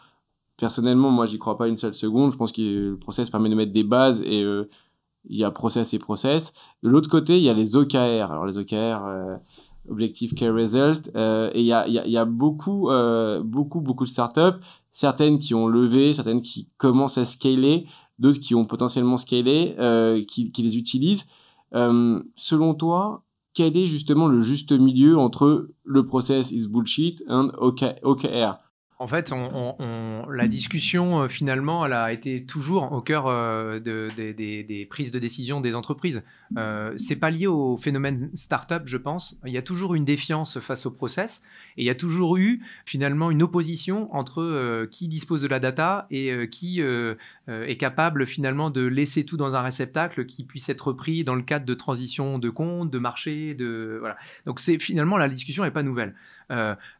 personnellement, 0.60 1.10
moi, 1.10 1.26
j'y 1.26 1.38
crois 1.38 1.58
pas 1.58 1.66
une 1.66 1.78
seule 1.78 1.94
seconde. 1.94 2.30
Je 2.30 2.36
pense 2.36 2.52
que 2.52 2.90
le 2.90 2.96
process 2.98 3.30
permet 3.30 3.48
de 3.48 3.54
mettre 3.54 3.72
des 3.72 3.82
bases 3.82 4.22
et 4.22 4.42
euh, 4.42 4.68
il 5.28 5.36
y 5.38 5.42
a 5.42 5.50
process 5.50 5.92
et 5.94 5.98
process. 5.98 6.52
De 6.82 6.90
l'autre 6.90 7.08
côté, 7.08 7.38
il 7.38 7.42
y 7.42 7.48
a 7.48 7.54
les 7.54 7.76
OKR. 7.76 8.30
Alors, 8.30 8.46
les 8.46 8.58
OKR, 8.58 9.04
euh, 9.06 9.36
Objective 9.88 10.34
Key 10.34 10.50
Result, 10.50 11.10
euh, 11.16 11.50
et 11.54 11.60
il 11.60 11.66
y 11.66 11.72
a, 11.72 11.88
y, 11.88 11.98
a, 11.98 12.06
y 12.06 12.16
a, 12.16 12.24
beaucoup, 12.26 12.90
beaucoup, 13.42 13.80
beaucoup 13.80 14.04
de 14.04 14.10
startups, 14.10 14.60
certaines 14.92 15.38
qui 15.38 15.54
ont 15.54 15.66
levé, 15.66 16.14
certaines 16.14 16.42
qui 16.42 16.68
commencent 16.76 17.18
à 17.18 17.24
scaler, 17.24 17.86
d'autres 18.18 18.38
qui 18.38 18.54
ont 18.54 18.66
potentiellement 18.66 19.16
scalé, 19.16 19.74
qui, 20.28 20.52
qui 20.52 20.62
les 20.62 20.76
utilisent. 20.76 21.26
selon 21.72 22.74
toi, 22.74 23.22
quel 23.60 23.76
est 23.76 23.88
justement 23.88 24.26
le 24.26 24.40
juste 24.40 24.72
milieu 24.72 25.18
entre 25.18 25.68
le 25.84 26.06
process 26.06 26.50
is 26.50 26.66
bullshit 26.66 27.22
et 27.28 27.92
OKR 28.02 28.56
en 29.00 29.08
fait, 29.08 29.32
on, 29.32 30.26
la 30.30 30.46
discussion, 30.46 31.22
euh, 31.22 31.28
finalement, 31.28 31.86
elle 31.86 31.94
a 31.94 32.12
été 32.12 32.44
toujours 32.44 32.92
au 32.92 33.00
cœur 33.00 33.28
euh, 33.28 33.80
de, 33.80 34.10
des 34.14 34.86
prises 34.90 35.10
de 35.10 35.18
décision 35.18 35.62
des 35.62 35.74
entreprises. 35.74 36.22
Euh, 36.58 36.92
c'est 36.98 37.16
pas 37.16 37.30
lié 37.30 37.46
au 37.46 37.78
phénomène 37.78 38.30
startup, 38.34 38.82
je 38.84 38.98
pense. 38.98 39.40
Il 39.46 39.54
y 39.54 39.56
a 39.56 39.62
toujours 39.62 39.94
une 39.94 40.04
défiance 40.04 40.60
face 40.60 40.84
au 40.84 40.90
process 40.90 41.40
et 41.78 41.82
il 41.82 41.86
y 41.86 41.90
a 41.90 41.94
toujours 41.94 42.36
eu, 42.36 42.60
finalement, 42.84 43.30
une 43.30 43.42
opposition 43.42 44.14
entre 44.14 44.42
euh, 44.42 44.86
qui 44.86 45.08
dispose 45.08 45.40
de 45.40 45.48
la 45.48 45.60
data 45.60 46.06
et 46.10 46.48
qui 46.50 46.82
est 46.82 47.76
capable, 47.78 48.26
finalement, 48.26 48.68
de 48.68 48.82
laisser 48.82 49.24
tout 49.24 49.38
dans 49.38 49.54
un 49.54 49.62
réceptacle 49.62 50.26
qui 50.26 50.44
puisse 50.44 50.68
être 50.68 50.92
pris 50.92 51.24
dans 51.24 51.34
le 51.34 51.42
cadre 51.42 51.64
de 51.64 51.74
transition 51.74 52.38
de 52.38 52.50
compte, 52.50 52.90
de 52.90 52.98
marché, 52.98 53.54
de... 53.54 53.96
Voilà. 53.98 54.18
Donc, 54.44 54.60
c'est 54.60 54.78
finalement, 54.78 55.16
la 55.16 55.30
discussion 55.30 55.64
n'est 55.64 55.70
pas 55.70 55.82
nouvelle. 55.82 56.14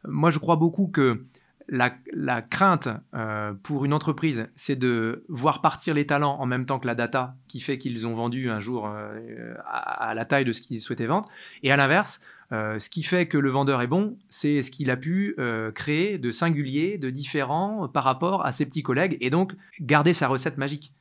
moi, 0.07 0.31
je 0.31 0.39
crois 0.39 0.55
beaucoup 0.55 0.87
que 0.87 1.23
la, 1.71 2.41
crainte 2.41 2.89
euh, 3.13 3.53
pour 3.63 3.85
une 3.85 3.93
entreprise, 3.93 4.47
c'est 4.55 4.75
de 4.75 5.23
voir 5.29 5.61
partir 5.61 5.93
les 5.93 6.05
talents 6.05 6.37
en 6.39 6.45
même 6.45 6.65
temps 6.65 6.79
que 6.79 6.87
la 6.87 6.95
data 6.95 7.35
qui 7.47 7.61
fait 7.61 7.77
qu'ils 7.77 8.05
ont 8.05 8.13
vendu 8.13 8.49
un 8.49 8.59
jour 8.59 8.87
euh, 8.87 9.55
à, 9.65 10.13
la 10.13 10.25
taille 10.25 10.43
de 10.43 10.51
ce 10.51 10.61
qu'ils 10.61 10.81
souhaitaient 10.81 11.05
vendre. 11.05 11.29
Et 11.63 11.71
à 11.71 11.77
l'inverse, 11.77 12.19
euh, 12.51 12.77
ce 12.79 12.89
qui 12.89 13.03
fait 13.03 13.27
que 13.27 13.37
le 13.37 13.49
vendeur 13.49 13.81
est 13.81 13.87
bon, 13.87 14.17
c'est 14.29 14.61
ce 14.61 14.69
qu'il 14.69 14.91
a 14.91 14.97
pu 14.97 15.35
créer 15.73 16.17
de 16.17 16.29
singulier, 16.29 16.97
de 16.97 17.09
différent 17.09 17.87
par 17.87 18.03
rapport 18.03 18.45
à 18.45 18.51
ses 18.51 18.65
petits 18.65 18.83
collègues 18.83 19.17
et 19.21 19.29
donc 19.29 19.53
garder 19.79 20.13
sa 20.13 20.27
recette 20.27 20.57
magique. 20.57 20.93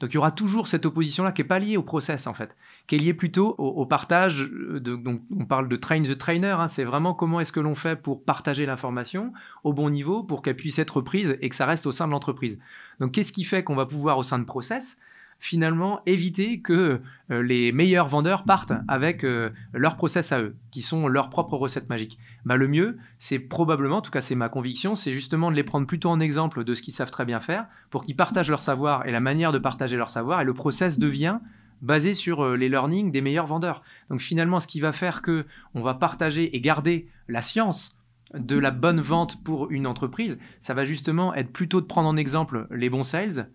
Donc 0.00 0.10
il 0.10 0.14
y 0.14 0.18
aura 0.18 0.30
toujours 0.30 0.68
cette 0.68 0.84
opposition-là 0.84 1.32
qui 1.32 1.42
n'est 1.42 1.48
pas 1.48 1.58
liée 1.58 1.76
au 1.76 1.82
process 1.82 2.26
en 2.26 2.34
fait, 2.34 2.54
qui 2.86 2.96
est 2.96 2.98
liée 2.98 3.14
plutôt 3.14 3.54
au, 3.58 3.86
partage. 3.86 4.40
De, 4.42 4.96
donc 4.96 5.22
on 5.34 5.46
parle 5.46 5.68
de 5.68 5.76
train 5.76 6.02
the 6.02 6.18
trainer, 6.18 6.56
hein, 6.58 6.68
c'est 6.68 6.84
vraiment 6.84 7.14
comment 7.14 7.40
est-ce 7.40 7.52
que 7.52 7.60
l'on 7.60 7.74
fait 7.74 7.96
pour 7.96 8.22
partager 8.22 8.66
l'information 8.66 9.32
au 9.64 9.72
bon 9.72 9.88
niveau 9.88 10.22
pour 10.22 10.42
qu'elle 10.42 10.56
puisse 10.56 10.78
être 10.78 11.00
prise 11.00 11.36
et 11.40 11.48
que 11.48 11.56
ça 11.56 11.66
reste 11.66 11.86
au 11.86 11.92
sein 11.92 12.06
de 12.06 12.12
l'entreprise. 12.12 12.58
Donc 13.00 13.12
qu'est-ce 13.12 13.32
qui 13.32 13.44
fait 13.44 13.64
qu'on 13.64 13.74
va 13.74 13.86
pouvoir 13.86 14.18
au 14.18 14.22
sein 14.22 14.38
de 14.38 14.44
process 14.44 14.98
finalement 15.38 16.00
éviter 16.06 16.60
que 16.60 17.00
euh, 17.30 17.42
les 17.42 17.72
meilleurs 17.72 18.08
vendeurs 18.08 18.44
partent 18.44 18.72
avec 18.88 19.24
euh, 19.24 19.50
leur 19.72 19.96
process 19.96 20.32
à 20.32 20.40
eux, 20.40 20.56
qui 20.70 20.82
sont 20.82 21.08
leurs 21.08 21.30
propres 21.30 21.56
recettes 21.56 21.88
magiques. 21.88 22.18
Bah, 22.44 22.56
le 22.56 22.68
mieux, 22.68 22.96
c'est 23.18 23.38
probablement, 23.38 23.98
en 23.98 24.02
tout 24.02 24.10
cas 24.10 24.20
c'est 24.20 24.34
ma 24.34 24.48
conviction, 24.48 24.94
c'est 24.94 25.12
justement 25.12 25.50
de 25.50 25.56
les 25.56 25.64
prendre 25.64 25.86
plutôt 25.86 26.10
en 26.10 26.20
exemple 26.20 26.64
de 26.64 26.74
ce 26.74 26.82
qu'ils 26.82 26.94
savent 26.94 27.10
très 27.10 27.24
bien 27.24 27.40
faire, 27.40 27.66
pour 27.90 28.04
qu'ils 28.04 28.16
partagent 28.16 28.50
leur 28.50 28.62
savoir 28.62 29.06
et 29.06 29.12
la 29.12 29.20
manière 29.20 29.52
de 29.52 29.58
partager 29.58 29.96
leur 29.96 30.10
savoir, 30.10 30.40
et 30.40 30.44
le 30.44 30.54
process 30.54 30.98
devient 30.98 31.38
basé 31.82 32.14
sur 32.14 32.42
euh, 32.42 32.56
les 32.56 32.68
learnings 32.68 33.12
des 33.12 33.20
meilleurs 33.20 33.46
vendeurs. 33.46 33.82
Donc 34.10 34.20
finalement, 34.20 34.60
ce 34.60 34.66
qui 34.66 34.80
va 34.80 34.92
faire 34.92 35.22
que 35.22 35.44
on 35.74 35.82
va 35.82 35.94
partager 35.94 36.56
et 36.56 36.60
garder 36.60 37.08
la 37.28 37.42
science 37.42 37.98
de 38.34 38.58
la 38.58 38.70
bonne 38.70 39.00
vente 39.00 39.42
pour 39.44 39.70
une 39.70 39.86
entreprise, 39.86 40.38
ça 40.60 40.74
va 40.74 40.84
justement 40.84 41.34
être 41.34 41.52
plutôt 41.52 41.80
de 41.80 41.86
prendre 41.86 42.08
en 42.08 42.16
exemple 42.16 42.66
les 42.70 42.90
bons 42.90 43.04
sales, 43.04 43.48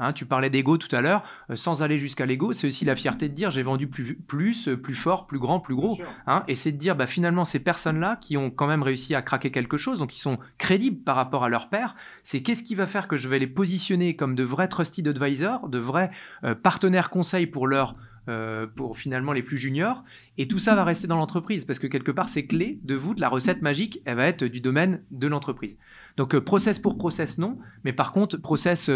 Hein, 0.00 0.12
tu 0.12 0.26
parlais 0.26 0.50
d'ego 0.50 0.76
tout 0.76 0.94
à 0.94 1.00
l'heure, 1.00 1.22
euh, 1.50 1.56
sans 1.56 1.82
aller 1.82 1.98
jusqu'à 1.98 2.26
l'ego, 2.26 2.52
c'est 2.52 2.66
aussi 2.66 2.84
la 2.84 2.96
fierté 2.96 3.28
de 3.28 3.34
dire 3.34 3.52
j'ai 3.52 3.62
vendu 3.62 3.86
plus, 3.86 4.16
plus, 4.16 4.66
euh, 4.66 4.76
plus 4.76 4.96
fort, 4.96 5.28
plus 5.28 5.38
grand, 5.38 5.60
plus 5.60 5.76
gros. 5.76 5.96
Hein, 6.26 6.42
et 6.48 6.56
c'est 6.56 6.72
de 6.72 6.76
dire 6.76 6.96
bah, 6.96 7.06
finalement 7.06 7.44
ces 7.44 7.60
personnes-là 7.60 8.18
qui 8.20 8.36
ont 8.36 8.50
quand 8.50 8.66
même 8.66 8.82
réussi 8.82 9.14
à 9.14 9.22
craquer 9.22 9.52
quelque 9.52 9.76
chose, 9.76 10.00
donc 10.00 10.10
qui 10.10 10.18
sont 10.18 10.38
crédibles 10.58 11.02
par 11.04 11.14
rapport 11.14 11.44
à 11.44 11.48
leur 11.48 11.68
père, 11.68 11.94
c'est 12.24 12.42
qu'est-ce 12.42 12.64
qui 12.64 12.74
va 12.74 12.88
faire 12.88 13.06
que 13.06 13.16
je 13.16 13.28
vais 13.28 13.38
les 13.38 13.46
positionner 13.46 14.16
comme 14.16 14.34
de 14.34 14.42
vrais 14.42 14.66
trusted 14.66 15.06
advisors, 15.06 15.68
de 15.68 15.78
vrais 15.78 16.10
euh, 16.42 16.56
partenaires 16.56 17.08
conseils 17.10 17.46
pour 17.46 17.68
leur 17.68 17.94
pour 18.76 18.96
finalement 18.96 19.32
les 19.32 19.42
plus 19.42 19.58
juniors. 19.58 20.02
Et 20.38 20.48
tout 20.48 20.58
ça 20.58 20.74
va 20.74 20.84
rester 20.84 21.06
dans 21.06 21.16
l'entreprise 21.16 21.64
parce 21.64 21.78
que 21.78 21.86
quelque 21.86 22.10
part, 22.10 22.28
ces 22.28 22.46
clés 22.46 22.78
de 22.82 22.94
vous, 22.94 23.14
de 23.14 23.20
la 23.20 23.28
recette 23.28 23.62
magique, 23.62 24.00
elle 24.04 24.16
va 24.16 24.26
être 24.26 24.44
du 24.44 24.60
domaine 24.60 25.02
de 25.10 25.26
l'entreprise. 25.26 25.76
Donc, 26.16 26.38
process 26.38 26.78
pour 26.78 26.96
process, 26.96 27.38
non. 27.38 27.58
Mais 27.84 27.92
par 27.92 28.12
contre, 28.12 28.36
process 28.36 28.90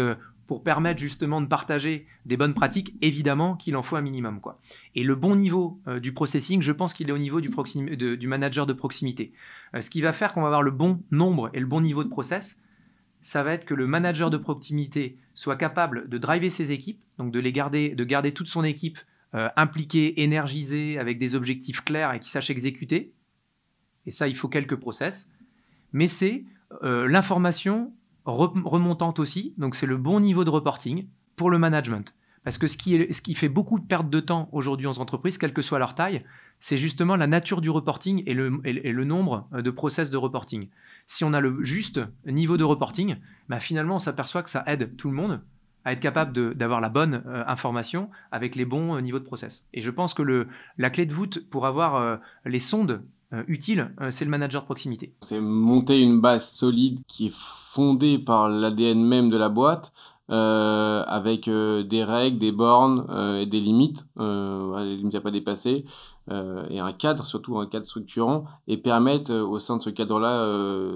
pour 0.49 0.63
permettre 0.63 0.99
justement 0.99 1.41
de 1.41 1.45
partager 1.45 2.07
des 2.25 2.35
bonnes 2.35 2.55
pratiques, 2.55 2.95
évidemment 3.03 3.55
qu'il 3.55 3.75
en 3.75 3.83
faut 3.83 3.97
un 3.97 4.01
minimum. 4.01 4.41
Quoi. 4.41 4.59
Et 4.95 5.03
le 5.03 5.13
bon 5.13 5.35
niveau 5.35 5.79
euh, 5.87 5.99
du 5.99 6.11
processing, 6.11 6.63
je 6.63 6.71
pense 6.71 6.95
qu'il 6.95 7.07
est 7.07 7.11
au 7.11 7.19
niveau 7.19 7.39
du, 7.39 8.27
manager 8.27 8.65
de 8.65 8.73
proximité. 8.73 9.31
Euh, 9.75 9.81
ce 9.81 9.91
qui 9.91 10.01
va 10.01 10.11
faire 10.11 10.33
qu'on 10.33 10.41
va 10.41 10.47
avoir 10.47 10.63
le 10.63 10.71
bon 10.71 11.03
nombre 11.11 11.51
et 11.53 11.59
le 11.59 11.67
bon 11.67 11.81
niveau 11.81 12.03
de 12.03 12.09
process, 12.09 12.63
ça 13.21 13.43
va 13.43 13.53
être 13.53 13.65
que 13.65 13.75
le 13.75 13.85
manager 13.85 14.31
de 14.31 14.37
proximité 14.37 15.19
soit 15.35 15.55
capable 15.55 16.09
de 16.09 16.17
driver 16.17 16.49
ses 16.49 16.71
équipes, 16.71 16.99
donc 17.19 17.31
de 17.31 17.39
les 17.39 17.51
garder, 17.51 17.89
de 17.89 18.03
garder 18.03 18.33
toute 18.33 18.47
son 18.47 18.63
équipe 18.63 18.97
euh, 19.35 19.49
impliquée, 19.55 20.21
énergisée, 20.21 20.97
avec 20.97 21.19
des 21.19 21.35
objectifs 21.35 21.81
clairs 21.81 22.13
et 22.13 22.19
qui 22.19 22.29
sache 22.29 22.49
exécuter. 22.49 23.13
Et 24.05 24.11
ça, 24.11 24.27
il 24.27 24.35
faut 24.35 24.47
quelques 24.47 24.75
process. 24.75 25.29
Mais 25.93 26.07
c'est 26.07 26.43
l'information 26.81 27.91
remontante 28.25 29.17
aussi, 29.17 29.55
donc 29.57 29.73
c'est 29.73 29.87
le 29.87 29.97
bon 29.97 30.19
niveau 30.19 30.43
de 30.43 30.51
reporting 30.51 31.07
pour 31.35 31.49
le 31.49 31.57
management. 31.57 32.13
Parce 32.43 32.57
que 32.57 32.67
ce 32.67 32.77
qui, 32.77 33.35
fait 33.35 33.49
beaucoup 33.49 33.79
de 33.79 33.85
perte 33.85 34.09
de 34.09 34.19
temps 34.19 34.49
aujourd'hui 34.51 34.87
en 34.87 34.93
entreprise, 34.93 35.37
quelle 35.37 35.53
que 35.53 35.61
soit 35.61 35.79
leur 35.79 35.93
taille, 35.93 36.23
c'est 36.59 36.77
justement 36.77 37.15
la 37.15 37.27
nature 37.27 37.61
du 37.61 37.69
reporting 37.69 38.23
et 38.25 38.33
le, 38.33 39.03
nombre 39.03 39.47
de 39.51 39.69
process 39.71 40.09
de 40.09 40.17
reporting. 40.17 40.69
Si 41.05 41.23
on 41.23 41.33
a 41.33 41.41
le 41.41 41.63
juste 41.63 42.01
niveau 42.25 42.57
de 42.57 42.63
reporting, 42.63 43.17
bah 43.49 43.59
finalement 43.59 43.95
on 43.95 43.99
s'aperçoit 43.99 44.43
que 44.43 44.49
ça 44.49 44.63
aide 44.67 44.95
tout 44.97 45.09
le 45.09 45.15
monde 45.15 45.41
à 45.85 45.93
être 45.93 45.99
capable 45.99 46.55
d'avoir 46.55 46.81
la 46.81 46.89
bonne 46.89 47.23
euh, 47.25 47.43
information 47.47 48.09
avec 48.31 48.55
les 48.55 48.65
bons 48.65 48.95
euh, 48.95 49.01
niveaux 49.01 49.19
de 49.19 49.23
process. 49.23 49.67
Et 49.73 49.81
je 49.81 49.91
pense 49.91 50.13
que 50.13 50.21
le, 50.21 50.47
la 50.77 50.89
clé 50.89 51.05
de 51.05 51.13
voûte 51.13 51.43
pour 51.49 51.65
avoir 51.65 51.95
euh, 51.95 52.17
les 52.45 52.59
sondes 52.59 53.01
utile, 53.47 53.91
euh, 54.01 54.09
c'est 54.09 54.25
le 54.25 54.31
manager 54.31 54.61
de 54.61 54.65
proximité. 54.65 55.13
C'est 55.21 55.39
monter 55.39 56.01
une 56.01 56.19
base 56.19 56.49
solide 56.49 56.99
qui 57.07 57.27
est 57.27 57.33
fondée 57.35 58.17
par 58.17 58.49
l'ADN 58.49 59.03
même 59.05 59.29
de 59.29 59.37
la 59.37 59.49
boîte, 59.49 59.93
avec 60.31 61.49
des 61.49 62.03
règles, 62.03 62.37
des 62.37 62.51
bornes 62.51 63.07
et 63.39 63.47
des 63.47 63.59
limites, 63.59 64.05
les 64.15 64.95
limites 64.95 65.15
à 65.15 65.21
pas 65.21 65.31
dépasser, 65.31 65.85
et 66.29 66.79
un 66.79 66.93
cadre, 66.93 67.25
surtout 67.25 67.57
un 67.57 67.65
cadre 67.65 67.87
structurant, 67.87 68.45
et 68.67 68.77
permettre 68.77 69.33
au 69.33 69.57
sein 69.57 69.77
de 69.77 69.81
ce 69.81 69.89
cadre-là 69.89 70.43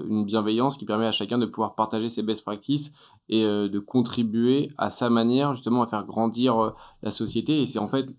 une 0.08 0.24
bienveillance 0.24 0.76
qui 0.76 0.84
permet 0.84 1.06
à 1.06 1.12
chacun 1.12 1.38
de 1.38 1.46
pouvoir 1.46 1.74
partager 1.74 2.08
ses 2.08 2.22
best 2.22 2.44
practices 2.44 2.92
et 3.28 3.42
de 3.42 3.78
contribuer 3.78 4.70
à 4.76 4.90
sa 4.90 5.08
manière 5.08 5.54
justement 5.54 5.82
à 5.82 5.86
faire 5.86 6.04
grandir 6.04 6.74
la 7.02 7.10
société. 7.10 7.62
Et 7.62 7.66
c'est 7.66 7.78
en 7.78 7.88
fait 7.88 8.14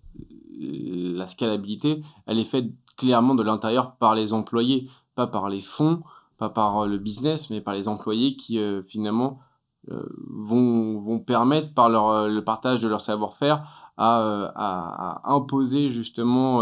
la 0.58 1.26
scalabilité, 1.26 2.02
elle 2.26 2.38
est 2.38 2.44
faite 2.44 2.72
clairement 2.96 3.34
de 3.34 3.42
l'intérieur 3.42 3.96
par 3.96 4.14
les 4.14 4.32
employés, 4.32 4.88
pas 5.14 5.26
par 5.26 5.48
les 5.48 5.60
fonds, 5.60 6.02
pas 6.38 6.48
par 6.48 6.80
euh, 6.84 6.86
le 6.86 6.98
business, 6.98 7.50
mais 7.50 7.60
par 7.60 7.74
les 7.74 7.88
employés 7.88 8.36
qui 8.36 8.58
euh, 8.58 8.82
finalement 8.82 9.40
vont, 9.88 11.00
vont 11.00 11.20
permettre 11.20 11.72
par 11.72 11.88
leur, 11.88 12.26
le 12.26 12.42
partage 12.42 12.80
de 12.80 12.88
leur 12.88 13.00
savoir-faire 13.00 13.92
à, 13.96 14.50
à, 14.56 15.32
imposer 15.32 15.92
justement 15.92 16.60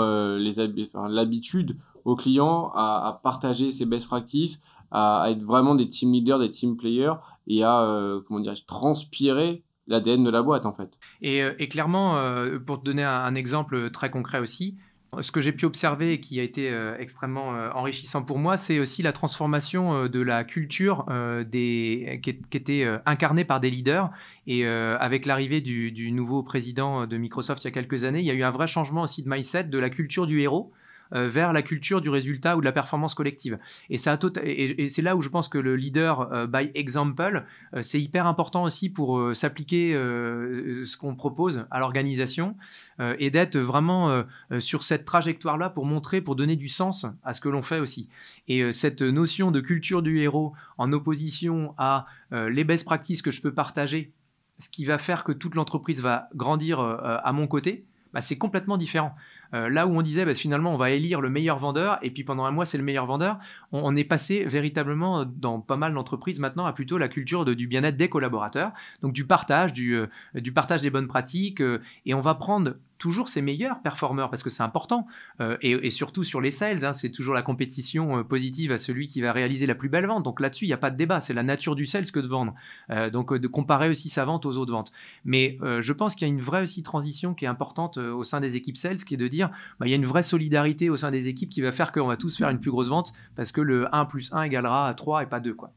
l'habitude 1.08 1.78
aux 2.04 2.16
clients 2.16 2.70
à, 2.74 3.18
partager 3.24 3.72
ces 3.72 3.86
best 3.86 4.08
practices, 4.08 4.60
à, 4.90 5.30
être 5.30 5.42
vraiment 5.42 5.74
des 5.74 5.88
team 5.88 6.12
leaders, 6.12 6.38
des 6.38 6.50
team 6.50 6.76
players 6.76 7.14
et 7.46 7.62
à 7.62 8.20
comment 8.26 8.40
dire, 8.40 8.54
transpirer 8.66 9.62
l'ADN 9.86 10.24
de 10.24 10.30
la 10.30 10.42
boîte 10.42 10.66
en 10.66 10.72
fait. 10.72 10.90
Et, 11.20 11.40
et 11.58 11.68
clairement, 11.68 12.18
pour 12.66 12.80
te 12.80 12.84
donner 12.84 13.04
un, 13.04 13.34
exemple 13.34 13.90
très 13.90 14.10
concret 14.10 14.38
aussi, 14.38 14.76
ce 15.22 15.32
que 15.32 15.40
j'ai 15.40 15.52
pu 15.52 15.64
observer 15.64 16.14
et 16.14 16.20
qui 16.20 16.40
a 16.40 16.42
été 16.42 16.70
euh, 16.70 16.96
extrêmement 16.98 17.54
euh, 17.54 17.70
enrichissant 17.72 18.22
pour 18.22 18.38
moi, 18.38 18.56
c'est 18.56 18.78
aussi 18.78 19.02
la 19.02 19.12
transformation 19.12 19.94
euh, 19.94 20.08
de 20.08 20.20
la 20.20 20.44
culture 20.44 21.06
qui, 21.50 22.06
était 22.52 22.86
incarnée 23.06 23.44
par 23.44 23.60
des 23.60 23.70
leaders. 23.70 24.10
Et 24.46 24.66
avec 24.66 25.26
l'arrivée 25.26 25.60
du, 25.60 25.92
du, 25.92 26.12
nouveau 26.12 26.42
président 26.42 27.06
de 27.06 27.16
Microsoft 27.16 27.64
il 27.64 27.66
y 27.66 27.68
a 27.68 27.70
quelques 27.70 28.04
années, 28.04 28.20
il 28.20 28.26
y 28.26 28.30
a 28.30 28.34
eu 28.34 28.42
un 28.42 28.50
vrai 28.50 28.66
changement 28.66 29.02
aussi 29.02 29.22
de 29.22 29.28
mindset 29.28 29.64
de 29.64 29.78
la 29.78 29.90
culture 29.90 30.26
du 30.26 30.40
héros 30.40 30.72
euh, 30.72 30.83
vers 31.12 31.52
la 31.52 31.62
culture 31.62 32.00
du 32.00 32.08
résultat 32.08 32.56
ou 32.56 32.60
de 32.60 32.64
la 32.64 32.72
performance 32.72 33.14
collective. 33.14 33.58
Et, 33.90 33.94
et, 33.94 34.88
c'est 34.88 35.02
là 35.02 35.16
où 35.16 35.22
je 35.22 35.28
pense 35.28 35.48
que 35.48 35.58
le 35.58 35.76
leader 35.76 36.32
euh, 36.32 36.46
by 36.46 36.70
example, 36.74 37.44
euh, 37.74 37.82
c'est 37.82 38.00
hyper 38.00 38.26
important 38.26 38.64
aussi 38.64 38.90
pour 38.90 39.34
s'appliquer 39.34 39.92
ce 39.94 40.96
qu'on 40.96 41.14
propose 41.14 41.66
à 41.70 41.78
l'organisation 41.78 42.56
et 42.98 43.30
d'être 43.30 43.58
vraiment 43.58 44.24
sur 44.58 44.82
cette 44.82 45.04
trajectoire-là 45.04 45.70
pour 45.70 45.86
montrer, 45.86 46.20
pour 46.20 46.36
donner 46.36 46.56
du 46.56 46.68
sens 46.68 47.06
à 47.22 47.34
ce 47.34 47.40
que 47.40 47.48
l'on 47.48 47.62
fait 47.62 47.78
aussi. 47.78 48.08
Et 48.48 48.72
cette 48.72 49.02
notion 49.02 49.50
de 49.50 49.60
culture 49.60 50.02
du 50.02 50.18
héros 50.18 50.52
en 50.78 50.92
opposition 50.92 51.74
à 51.78 52.06
les 52.32 52.64
best 52.64 52.84
practices 52.84 53.22
que 53.22 53.30
je 53.30 53.40
peux 53.40 53.52
partager, 53.52 54.12
ce 54.58 54.68
qui 54.68 54.84
va 54.84 54.98
faire 54.98 55.24
que 55.24 55.32
toute 55.32 55.54
l'entreprise 55.54 56.00
va 56.00 56.28
grandir 56.34 56.80
à 56.80 57.32
mon 57.32 57.46
côté, 57.46 57.84
bah, 58.12 58.20
c'est 58.20 58.38
complètement 58.38 58.76
différent. 58.76 59.14
Euh, 59.54 59.68
là 59.68 59.86
où 59.86 59.96
on 59.96 60.02
disait 60.02 60.24
bah, 60.24 60.34
finalement 60.34 60.74
on 60.74 60.76
va 60.76 60.90
élire 60.90 61.20
le 61.20 61.30
meilleur 61.30 61.58
vendeur 61.58 61.98
et 62.02 62.10
puis 62.10 62.24
pendant 62.24 62.44
un 62.44 62.50
mois 62.50 62.64
c'est 62.64 62.78
le 62.78 62.84
meilleur 62.84 63.06
vendeur, 63.06 63.38
on, 63.72 63.94
est 63.96 64.04
passé 64.04 64.44
véritablement 64.44 65.24
dans 65.24 65.60
pas 65.60 65.76
mal 65.76 65.94
d'entreprises 65.94 66.40
maintenant 66.40 66.66
à 66.66 66.72
plutôt 66.72 66.98
la 66.98 67.08
culture 67.08 67.44
du 67.44 67.66
bien-être 67.66 67.96
des 67.96 68.08
collaborateurs, 68.08 68.72
donc 69.02 69.12
du 69.12 69.24
partage, 69.24 69.72
du, 69.72 69.94
euh, 69.96 70.06
partage 70.54 70.82
des 70.82 70.90
bonnes 70.90 71.06
pratiques 71.06 71.60
euh, 71.60 71.80
et 72.04 72.14
on 72.14 72.20
va 72.20 72.34
prendre 72.34 72.74
toujours 73.04 73.28
ses 73.28 73.42
meilleurs 73.42 73.82
performeurs 73.82 74.30
parce 74.30 74.42
que 74.42 74.48
c'est 74.48 74.62
important. 74.62 75.06
Euh, 75.42 75.58
et, 75.60 75.90
surtout 75.90 76.24
sur 76.24 76.40
les 76.40 76.50
sales, 76.50 76.86
hein, 76.86 76.94
c'est 76.94 77.10
toujours 77.10 77.34
la 77.34 77.42
compétition 77.42 78.16
euh, 78.16 78.22
positive 78.22 78.72
à 78.72 78.78
celui 78.78 79.08
qui 79.08 79.20
va 79.20 79.30
réaliser 79.30 79.66
la 79.66 79.74
plus 79.74 79.90
belle 79.90 80.06
vente. 80.06 80.22
Donc 80.22 80.40
là-dessus, 80.40 80.64
il 80.64 80.68
n'y 80.68 80.74
a 80.74 80.78
pas 80.78 80.90
de 80.90 80.96
débat. 80.96 81.20
C'est 81.20 81.34
la 81.34 81.42
nature 81.42 81.74
du 81.76 81.84
sales 81.84 82.10
que 82.10 82.18
de 82.18 82.26
vendre. 82.26 82.54
Euh, 82.88 83.10
donc 83.10 83.34
de 83.34 83.46
comparer 83.46 83.90
aussi 83.90 84.08
sa 84.08 84.24
vente 84.24 84.46
aux 84.46 84.56
autres 84.56 84.72
ventes. 84.72 84.90
Mais 85.26 85.58
je 85.60 85.92
pense 85.92 86.14
qu'il 86.14 86.26
y 86.26 86.30
a 86.30 86.32
une 86.32 86.40
vraie 86.40 86.62
aussi 86.62 86.82
transition 86.82 87.34
qui 87.34 87.44
est 87.44 87.48
importante 87.48 87.98
au 87.98 88.24
sein 88.24 88.40
des 88.40 88.56
équipes 88.56 88.78
sales, 88.78 88.96
qui 88.96 89.14
est 89.14 89.18
de 89.18 89.28
dire 89.28 89.50
bah, 89.78 89.86
il 89.86 89.90
y 89.90 89.92
a 89.92 89.96
une 89.96 90.06
vraie 90.06 90.22
solidarité 90.22 90.88
au 90.88 90.96
sein 90.96 91.10
des 91.10 91.28
équipes 91.28 91.50
qui 91.50 91.60
va 91.60 91.72
faire 91.72 91.92
qu'on 91.92 92.06
va 92.06 92.16
tous 92.16 92.38
faire 92.38 92.48
une 92.48 92.60
plus 92.60 92.70
grosse 92.70 92.88
vente 92.88 93.12
parce 93.36 93.52
que 93.52 93.60
le 93.60 93.94
1 93.94 94.06
plus 94.06 94.32
1 94.32 94.44
égalera 94.44 94.88
à 94.88 94.94
3 94.94 95.24
et 95.24 95.26
pas 95.26 95.40
2. 95.40 95.52
Quoi. 95.52 95.72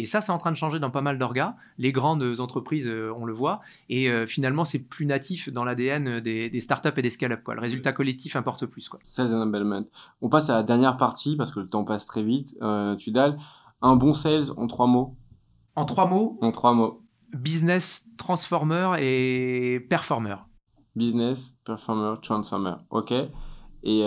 Et 0.00 0.06
ça, 0.06 0.22
c'est 0.22 0.32
en 0.32 0.38
train 0.38 0.50
de 0.50 0.56
changer 0.56 0.78
dans 0.80 0.90
pas 0.90 1.02
mal 1.02 1.18
d'orgas. 1.18 1.56
Les 1.76 1.92
grandes 1.92 2.40
entreprises, 2.40 2.88
euh, 2.88 3.12
on 3.18 3.26
le 3.26 3.34
voit. 3.34 3.60
Et 3.90 4.08
euh, 4.08 4.26
finalement, 4.26 4.64
c'est 4.64 4.78
plus 4.78 5.04
natif 5.04 5.50
dans 5.52 5.62
l'ADN 5.62 6.20
des, 6.20 6.58
startups 6.62 6.88
et 6.96 7.02
des 7.02 7.10
scale-up. 7.10 7.46
Le 7.46 7.60
résultat 7.60 7.92
collectif 7.92 8.34
importe 8.34 8.64
plus. 8.64 8.88
Quoi. 8.88 8.98
Sales 9.04 9.34
enablement. 9.34 9.84
On 10.22 10.30
passe 10.30 10.48
à 10.48 10.54
la 10.54 10.62
dernière 10.62 10.96
partie 10.96 11.36
parce 11.36 11.52
que 11.52 11.60
le 11.60 11.68
temps 11.68 11.84
passe 11.84 12.06
très 12.06 12.22
vite. 12.22 12.56
Euh, 12.62 12.96
Tudal, 12.96 13.36
un 13.82 13.96
bon 13.96 14.14
sales 14.14 14.44
en 14.56 14.68
trois 14.68 14.86
mots. 14.86 15.18
En 15.76 15.84
trois 15.84 16.06
mots 16.06 16.38
En 16.40 16.50
trois 16.50 16.72
mots. 16.72 17.02
Business, 17.34 18.06
transformer 18.16 18.96
et 19.00 19.80
performer. 19.80 20.36
Business, 20.96 21.54
performer, 21.66 22.14
transformer. 22.22 22.76
OK. 22.88 23.12
Et 23.82 24.00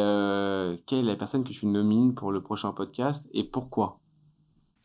quelle 0.88 1.00
est 1.00 1.04
la 1.04 1.16
personne 1.16 1.44
que 1.44 1.54
tu 1.54 1.68
nomines 1.68 2.16
pour 2.16 2.32
le 2.32 2.42
prochain 2.42 2.72
podcast 2.72 3.30
et 3.32 3.44
pourquoi? 3.44 4.00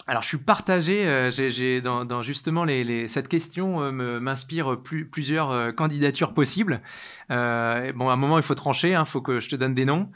Alors, 0.08 0.22
je 0.22 0.28
suis 0.28 0.38
partagé. 0.38 1.06
Euh, 1.06 1.30
j'ai, 1.30 1.82
dans, 1.82 2.22
justement 2.22 2.64
les, 2.64 3.08
cette 3.08 3.28
question 3.28 3.82
euh, 3.82 4.20
m'inspire 4.20 4.78
plusieurs 4.80 5.50
euh, 5.50 5.70
candidatures 5.70 6.32
possibles. 6.32 6.80
bon, 7.28 7.36
à 7.36 8.12
un 8.12 8.16
moment, 8.16 8.38
il 8.38 8.42
faut 8.42 8.54
trancher. 8.54 8.90
Il 8.90 8.94
hein, 8.94 9.04
faut 9.04 9.20
que 9.20 9.38
je 9.38 9.50
te 9.50 9.56
donne 9.56 9.74
des 9.74 9.84
noms. 9.84 10.08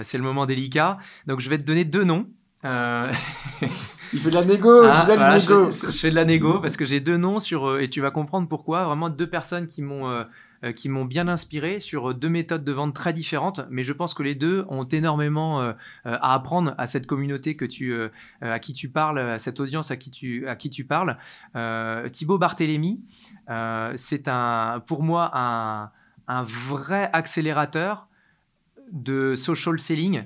c'est 0.00 0.16
le 0.16 0.24
moment 0.24 0.46
délicat. 0.46 0.96
Donc, 1.26 1.40
je 1.40 1.50
vais 1.50 1.58
te 1.58 1.62
donner 1.62 1.84
deux 1.84 2.04
noms. 2.04 2.26
il 2.64 4.20
fait 4.20 4.30
de 4.30 4.34
la 4.34 4.44
négo. 4.46 4.82
Ah, 4.86 5.06
négo. 5.38 5.70
Je, 5.70 5.90
je, 5.90 5.98
fais 5.98 6.08
de 6.08 6.14
la 6.14 6.24
négo 6.24 6.60
parce 6.60 6.78
que 6.78 6.86
j'ai 6.86 7.00
deux 7.00 7.18
noms 7.18 7.38
sur 7.38 7.78
et 7.78 7.90
tu 7.90 8.00
vas 8.00 8.10
comprendre 8.10 8.48
pourquoi. 8.48 8.84
Vraiment 8.84 9.10
deux 9.10 9.28
personnes 9.28 9.66
qui 9.66 9.82
m'ont 9.82 10.24
qui 10.72 10.88
m'ont 10.88 11.04
bien 11.04 11.28
inspiré 11.28 11.80
sur 11.80 12.14
deux 12.14 12.28
méthodes 12.28 12.64
de 12.64 12.72
vente 12.72 12.94
très 12.94 13.12
différentes, 13.12 13.60
mais 13.70 13.84
je 13.84 13.92
pense 13.92 14.14
que 14.14 14.22
les 14.22 14.34
deux 14.34 14.64
ont 14.68 14.84
énormément 14.84 15.60
euh, 15.60 15.72
euh, 16.06 16.16
à 16.20 16.34
apprendre 16.34 16.74
à 16.78 16.86
cette 16.86 17.06
communauté 17.06 17.56
que 17.56 17.64
tu, 17.64 17.94
à 18.40 18.58
qui 18.58 18.72
tu 18.72 18.88
parles, 18.88 19.18
à 19.18 19.38
cette 19.38 19.60
audience 19.60 19.90
à 19.90 19.96
qui 19.96 20.10
tu, 20.10 20.46
à 20.46 20.56
qui 20.56 20.70
tu 20.70 20.84
parles. 20.84 21.18
Thibaut 22.12 22.38
Barthélémy, 22.38 23.00
c'est 23.96 24.28
un, 24.28 24.82
pour 24.86 25.02
moi 25.02 25.30
un, 26.26 26.42
vrai 26.42 27.10
accélérateur 27.12 28.08
de 28.92 29.34
social 29.34 29.78
selling. 29.78 30.24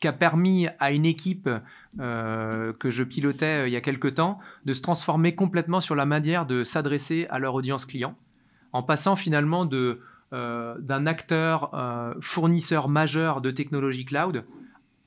qui 0.00 0.08
a 0.08 0.12
permis 0.12 0.68
à 0.78 0.92
une 0.92 1.06
équipe 1.06 1.48
que 1.98 2.90
je 2.90 3.02
pilotais 3.02 3.68
il 3.68 3.72
y 3.72 3.76
a 3.76 3.80
quelque 3.80 4.08
temps 4.08 4.38
de 4.64 4.72
se 4.72 4.80
transformer 4.80 5.34
complètement 5.34 5.80
sur 5.80 5.94
la 5.94 6.06
manière 6.06 6.46
de 6.46 6.64
s'adresser 6.64 7.26
à 7.30 7.38
leur 7.38 7.54
audience 7.54 7.86
client 7.86 8.16
en 8.74 8.82
passant 8.82 9.14
finalement 9.14 9.64
de, 9.64 10.00
euh, 10.32 10.74
d'un 10.80 11.06
acteur 11.06 11.72
euh, 11.74 12.12
fournisseur 12.20 12.88
majeur 12.88 13.40
de 13.40 13.52
technologie 13.52 14.04
cloud 14.04 14.44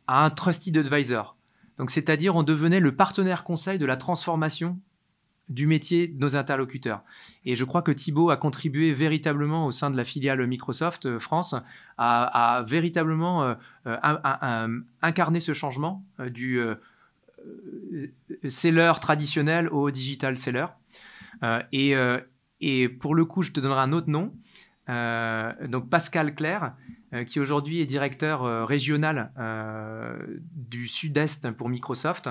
à 0.07 0.23
un 0.23 0.29
trusted 0.29 0.75
advisor. 0.77 1.35
Donc, 1.77 1.91
c'est-à-dire, 1.91 2.37
on 2.37 2.43
devenait 2.43 2.79
le 2.79 2.95
partenaire 2.95 3.43
conseil 3.43 3.77
de 3.77 3.85
la 3.85 3.97
transformation 3.97 4.79
du 5.49 5.67
métier 5.67 6.07
de 6.07 6.17
nos 6.17 6.37
interlocuteurs. 6.37 7.01
Et 7.43 7.57
je 7.57 7.65
crois 7.65 7.81
que 7.81 7.91
Thibault 7.91 8.29
a 8.29 8.37
contribué 8.37 8.93
véritablement 8.93 9.65
au 9.65 9.71
sein 9.71 9.91
de 9.91 9.97
la 9.97 10.05
filiale 10.05 10.45
Microsoft 10.47 11.05
euh, 11.05 11.19
France 11.19 11.53
à, 11.97 12.63
véritablement 12.67 13.55
incarner 15.01 15.39
ce 15.41 15.53
changement 15.53 16.03
du 16.19 16.61
seller 18.47 18.93
traditionnel 19.01 19.67
au 19.69 19.89
digital 19.91 20.37
seller. 20.37 20.67
et, 21.71 21.95
et 22.61 22.89
pour 22.89 23.15
le 23.15 23.25
coup, 23.25 23.43
je 23.43 23.51
te 23.51 23.59
donnerai 23.59 23.81
un 23.81 23.91
autre 23.91 24.09
nom. 24.09 24.33
Euh, 24.89 25.51
donc 25.67 25.89
Pascal 25.89 26.33
Claire, 26.33 26.73
euh, 27.13 27.23
qui 27.23 27.39
aujourd'hui 27.39 27.81
est 27.81 27.85
directeur 27.85 28.43
euh, 28.43 28.65
régional 28.65 29.31
du 30.53 30.87
Sud-Est 30.87 31.51
pour 31.51 31.69
Microsoft, 31.69 32.29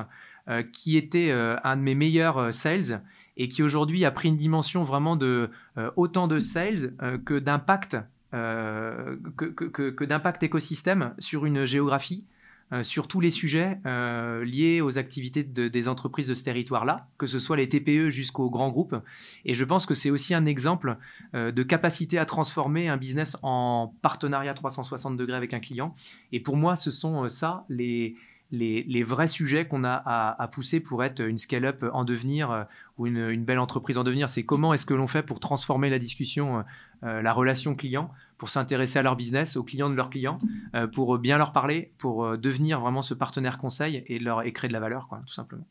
qui 0.72 0.96
était 0.96 1.32
un 1.32 1.76
de 1.76 1.82
mes 1.82 1.96
meilleurs 1.96 2.54
sales 2.54 3.02
et 3.36 3.48
qui 3.48 3.64
aujourd'hui 3.64 4.04
a 4.04 4.12
pris 4.12 4.28
une 4.28 4.36
dimension 4.36 4.84
vraiment 4.84 5.16
de 5.16 5.50
autant 5.96 6.28
de 6.28 6.38
sales 6.38 6.94
que 7.24 7.40
d'impact 7.40 7.96
que, 8.30 9.90
que 9.90 10.04
d'impact 10.04 10.44
écosystème 10.44 11.14
sur 11.18 11.46
une 11.46 11.64
géographie 11.64 12.26
euh, 12.72 12.82
sur 12.82 13.06
tous 13.06 13.20
les 13.20 13.30
sujets 13.30 13.78
euh, 13.86 14.44
liés 14.44 14.80
aux 14.80 14.98
activités 14.98 15.44
des 15.44 15.88
entreprises 15.88 16.26
de 16.26 16.34
ce 16.34 16.42
territoire-là, 16.42 17.06
que 17.16 17.28
ce 17.28 17.38
soit 17.38 17.56
les 17.56 17.68
TPE 17.68 18.10
jusqu'aux 18.10 18.50
grands 18.50 18.70
groupes. 18.70 18.96
Et 19.44 19.54
je 19.54 19.64
pense 19.64 19.86
que 19.86 19.94
c'est 19.94 20.10
aussi 20.10 20.34
un 20.34 20.46
exemple 20.46 20.96
euh, 21.36 21.52
de 21.52 21.62
capacité 21.62 22.18
à 22.18 22.26
transformer 22.26 22.88
un 22.88 22.96
business 22.96 23.36
en 23.44 23.94
partenariat 24.02 24.52
360 24.52 25.16
degrés 25.16 25.36
avec 25.36 25.54
un 25.54 25.60
client. 25.60 25.94
Et 26.32 26.40
pour 26.40 26.56
moi, 26.56 26.74
ce 26.74 26.90
sont 26.90 27.28
ça 27.28 27.64
les, 27.68 28.16
les, 28.50 29.02
vrais 29.04 29.28
sujets 29.28 29.68
qu'on 29.68 29.84
a 29.84 30.02
à, 30.36 30.48
pousser 30.48 30.80
pour 30.80 31.04
être 31.04 31.20
une 31.20 31.38
scale-up 31.38 31.84
en 31.92 32.04
devenir 32.04 32.66
ou 32.98 33.06
une, 33.06 33.30
une, 33.30 33.44
belle 33.44 33.60
entreprise 33.60 33.96
en 33.96 34.02
devenir. 34.02 34.28
C'est 34.28 34.42
comment 34.42 34.74
est-ce 34.74 34.86
que 34.86 34.94
l'on 34.94 35.06
fait 35.06 35.22
pour 35.22 35.38
transformer 35.38 35.88
la 35.88 36.00
discussion, 36.00 36.64
la 37.02 37.32
relation 37.32 37.76
client 37.76 38.10
pour 38.38 38.48
s'intéresser 38.48 38.98
à 38.98 39.02
leur 39.02 39.16
business, 39.16 39.56
aux 39.56 39.64
clients 39.64 39.90
de 39.90 39.94
leurs 39.94 40.10
clients, 40.10 40.38
euh, 40.74 40.86
pour 40.86 41.18
bien 41.18 41.38
leur 41.38 41.52
parler, 41.52 41.92
pour 41.98 42.24
euh, 42.24 42.36
devenir 42.36 42.80
vraiment 42.80 43.02
ce 43.02 43.14
partenaire 43.14 43.58
conseil 43.58 44.04
et, 44.06 44.18
leur, 44.18 44.42
et 44.42 44.52
créer 44.52 44.68
de 44.68 44.72
la 44.72 44.80
valeur, 44.80 45.08
quoi, 45.08 45.20
tout 45.26 45.32
simplement. 45.32 45.66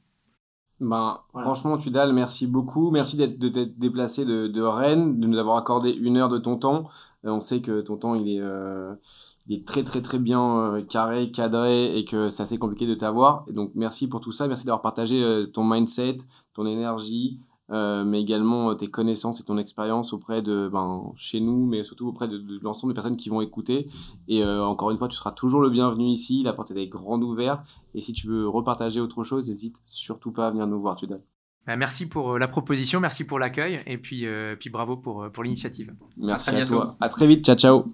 Ben, 0.79 1.19
Franchement, 1.31 1.77
Tudal, 1.77 2.11
merci 2.11 2.47
beaucoup. 2.47 2.91
Merci 2.91 3.15
d'être, 3.15 3.39
de 3.39 3.47
t'être 3.47 3.77
déplacé 3.79 4.25
de, 4.25 4.61
Rennes, 4.61 5.19
de 5.19 5.27
nous 5.27 5.37
avoir 5.37 5.57
accordé 5.57 5.91
une 5.91 6.17
heure 6.17 6.29
de 6.29 6.37
ton 6.37 6.57
temps. 6.57 6.89
Euh, 7.25 7.29
on 7.29 7.41
sait 7.41 7.61
que 7.61 7.81
ton 7.81 7.95
temps, 7.95 8.15
il 8.15 8.27
est, 8.27 8.41
il 9.47 9.55
est 9.55 9.65
très, 9.65 9.83
très, 9.83 10.01
très 10.01 10.19
bien 10.19 10.83
carré, 10.89 11.31
cadré 11.31 11.97
et 11.97 12.03
que 12.03 12.29
c'est 12.29 12.43
assez 12.43 12.57
compliqué 12.57 12.87
de 12.87 12.95
t'avoir. 12.95 13.45
Et 13.47 13.53
donc, 13.53 13.71
merci 13.73 14.09
pour 14.09 14.19
tout 14.19 14.33
ça. 14.33 14.47
Merci 14.47 14.65
d'avoir 14.65 14.81
partagé 14.81 15.45
ton 15.53 15.63
mindset, 15.63 16.17
ton 16.53 16.65
énergie, 16.65 17.39
euh, 17.39 17.54
mais 17.69 18.21
également 18.21 18.71
euh, 18.71 18.73
tes 18.75 18.87
connaissances 18.87 19.39
et 19.39 19.43
ton 19.43 19.57
expérience 19.57 20.13
auprès 20.13 20.41
de 20.41 20.69
ben, 20.71 21.11
chez 21.15 21.39
nous, 21.39 21.65
mais 21.65 21.83
surtout 21.83 22.07
auprès 22.07 22.27
de, 22.27 22.41
l'ensemble 22.61 22.93
des 22.93 22.95
personnes 22.95 23.17
qui 23.17 23.29
vont 23.29 23.41
écouter. 23.41 23.85
Et 24.27 24.43
euh, 24.43 24.63
encore 24.63 24.91
une 24.91 24.97
fois, 24.97 25.07
tu 25.07 25.17
seras 25.17 25.31
toujours 25.31 25.61
le 25.61 25.69
bienvenu 25.69 26.05
ici. 26.05 26.43
La 26.43 26.53
porte 26.53 26.71
est 26.71 26.87
grande 26.87 27.23
ouverte. 27.23 27.61
Et 27.93 28.01
si 28.01 28.13
tu 28.13 28.27
veux 28.27 28.47
repartager 28.47 28.99
autre 28.99 29.23
chose, 29.23 29.49
n'hésite 29.49 29.77
surtout 29.87 30.31
pas 30.31 30.47
à 30.47 30.51
venir 30.51 30.67
nous 30.67 30.79
voir, 30.79 30.95
Tudal. 30.95 31.21
Bah, 31.65 31.75
merci 31.75 32.07
pour 32.07 32.37
la 32.37 32.47
proposition, 32.47 32.99
merci 32.99 33.23
pour 33.23 33.39
l'accueil 33.39 33.81
et 33.87 33.97
puis, 33.97 34.27
puis 34.59 34.69
bravo 34.69 34.97
pour, 34.97 35.31
pour 35.31 35.43
l'initiative. 35.43 35.95
Merci 36.17 36.51
à, 36.51 36.57
à 36.57 36.65
toi. 36.65 36.97
À 36.99 37.09
très 37.09 37.25
vite. 37.25 37.43
Ciao, 37.43 37.55
ciao. 37.55 37.85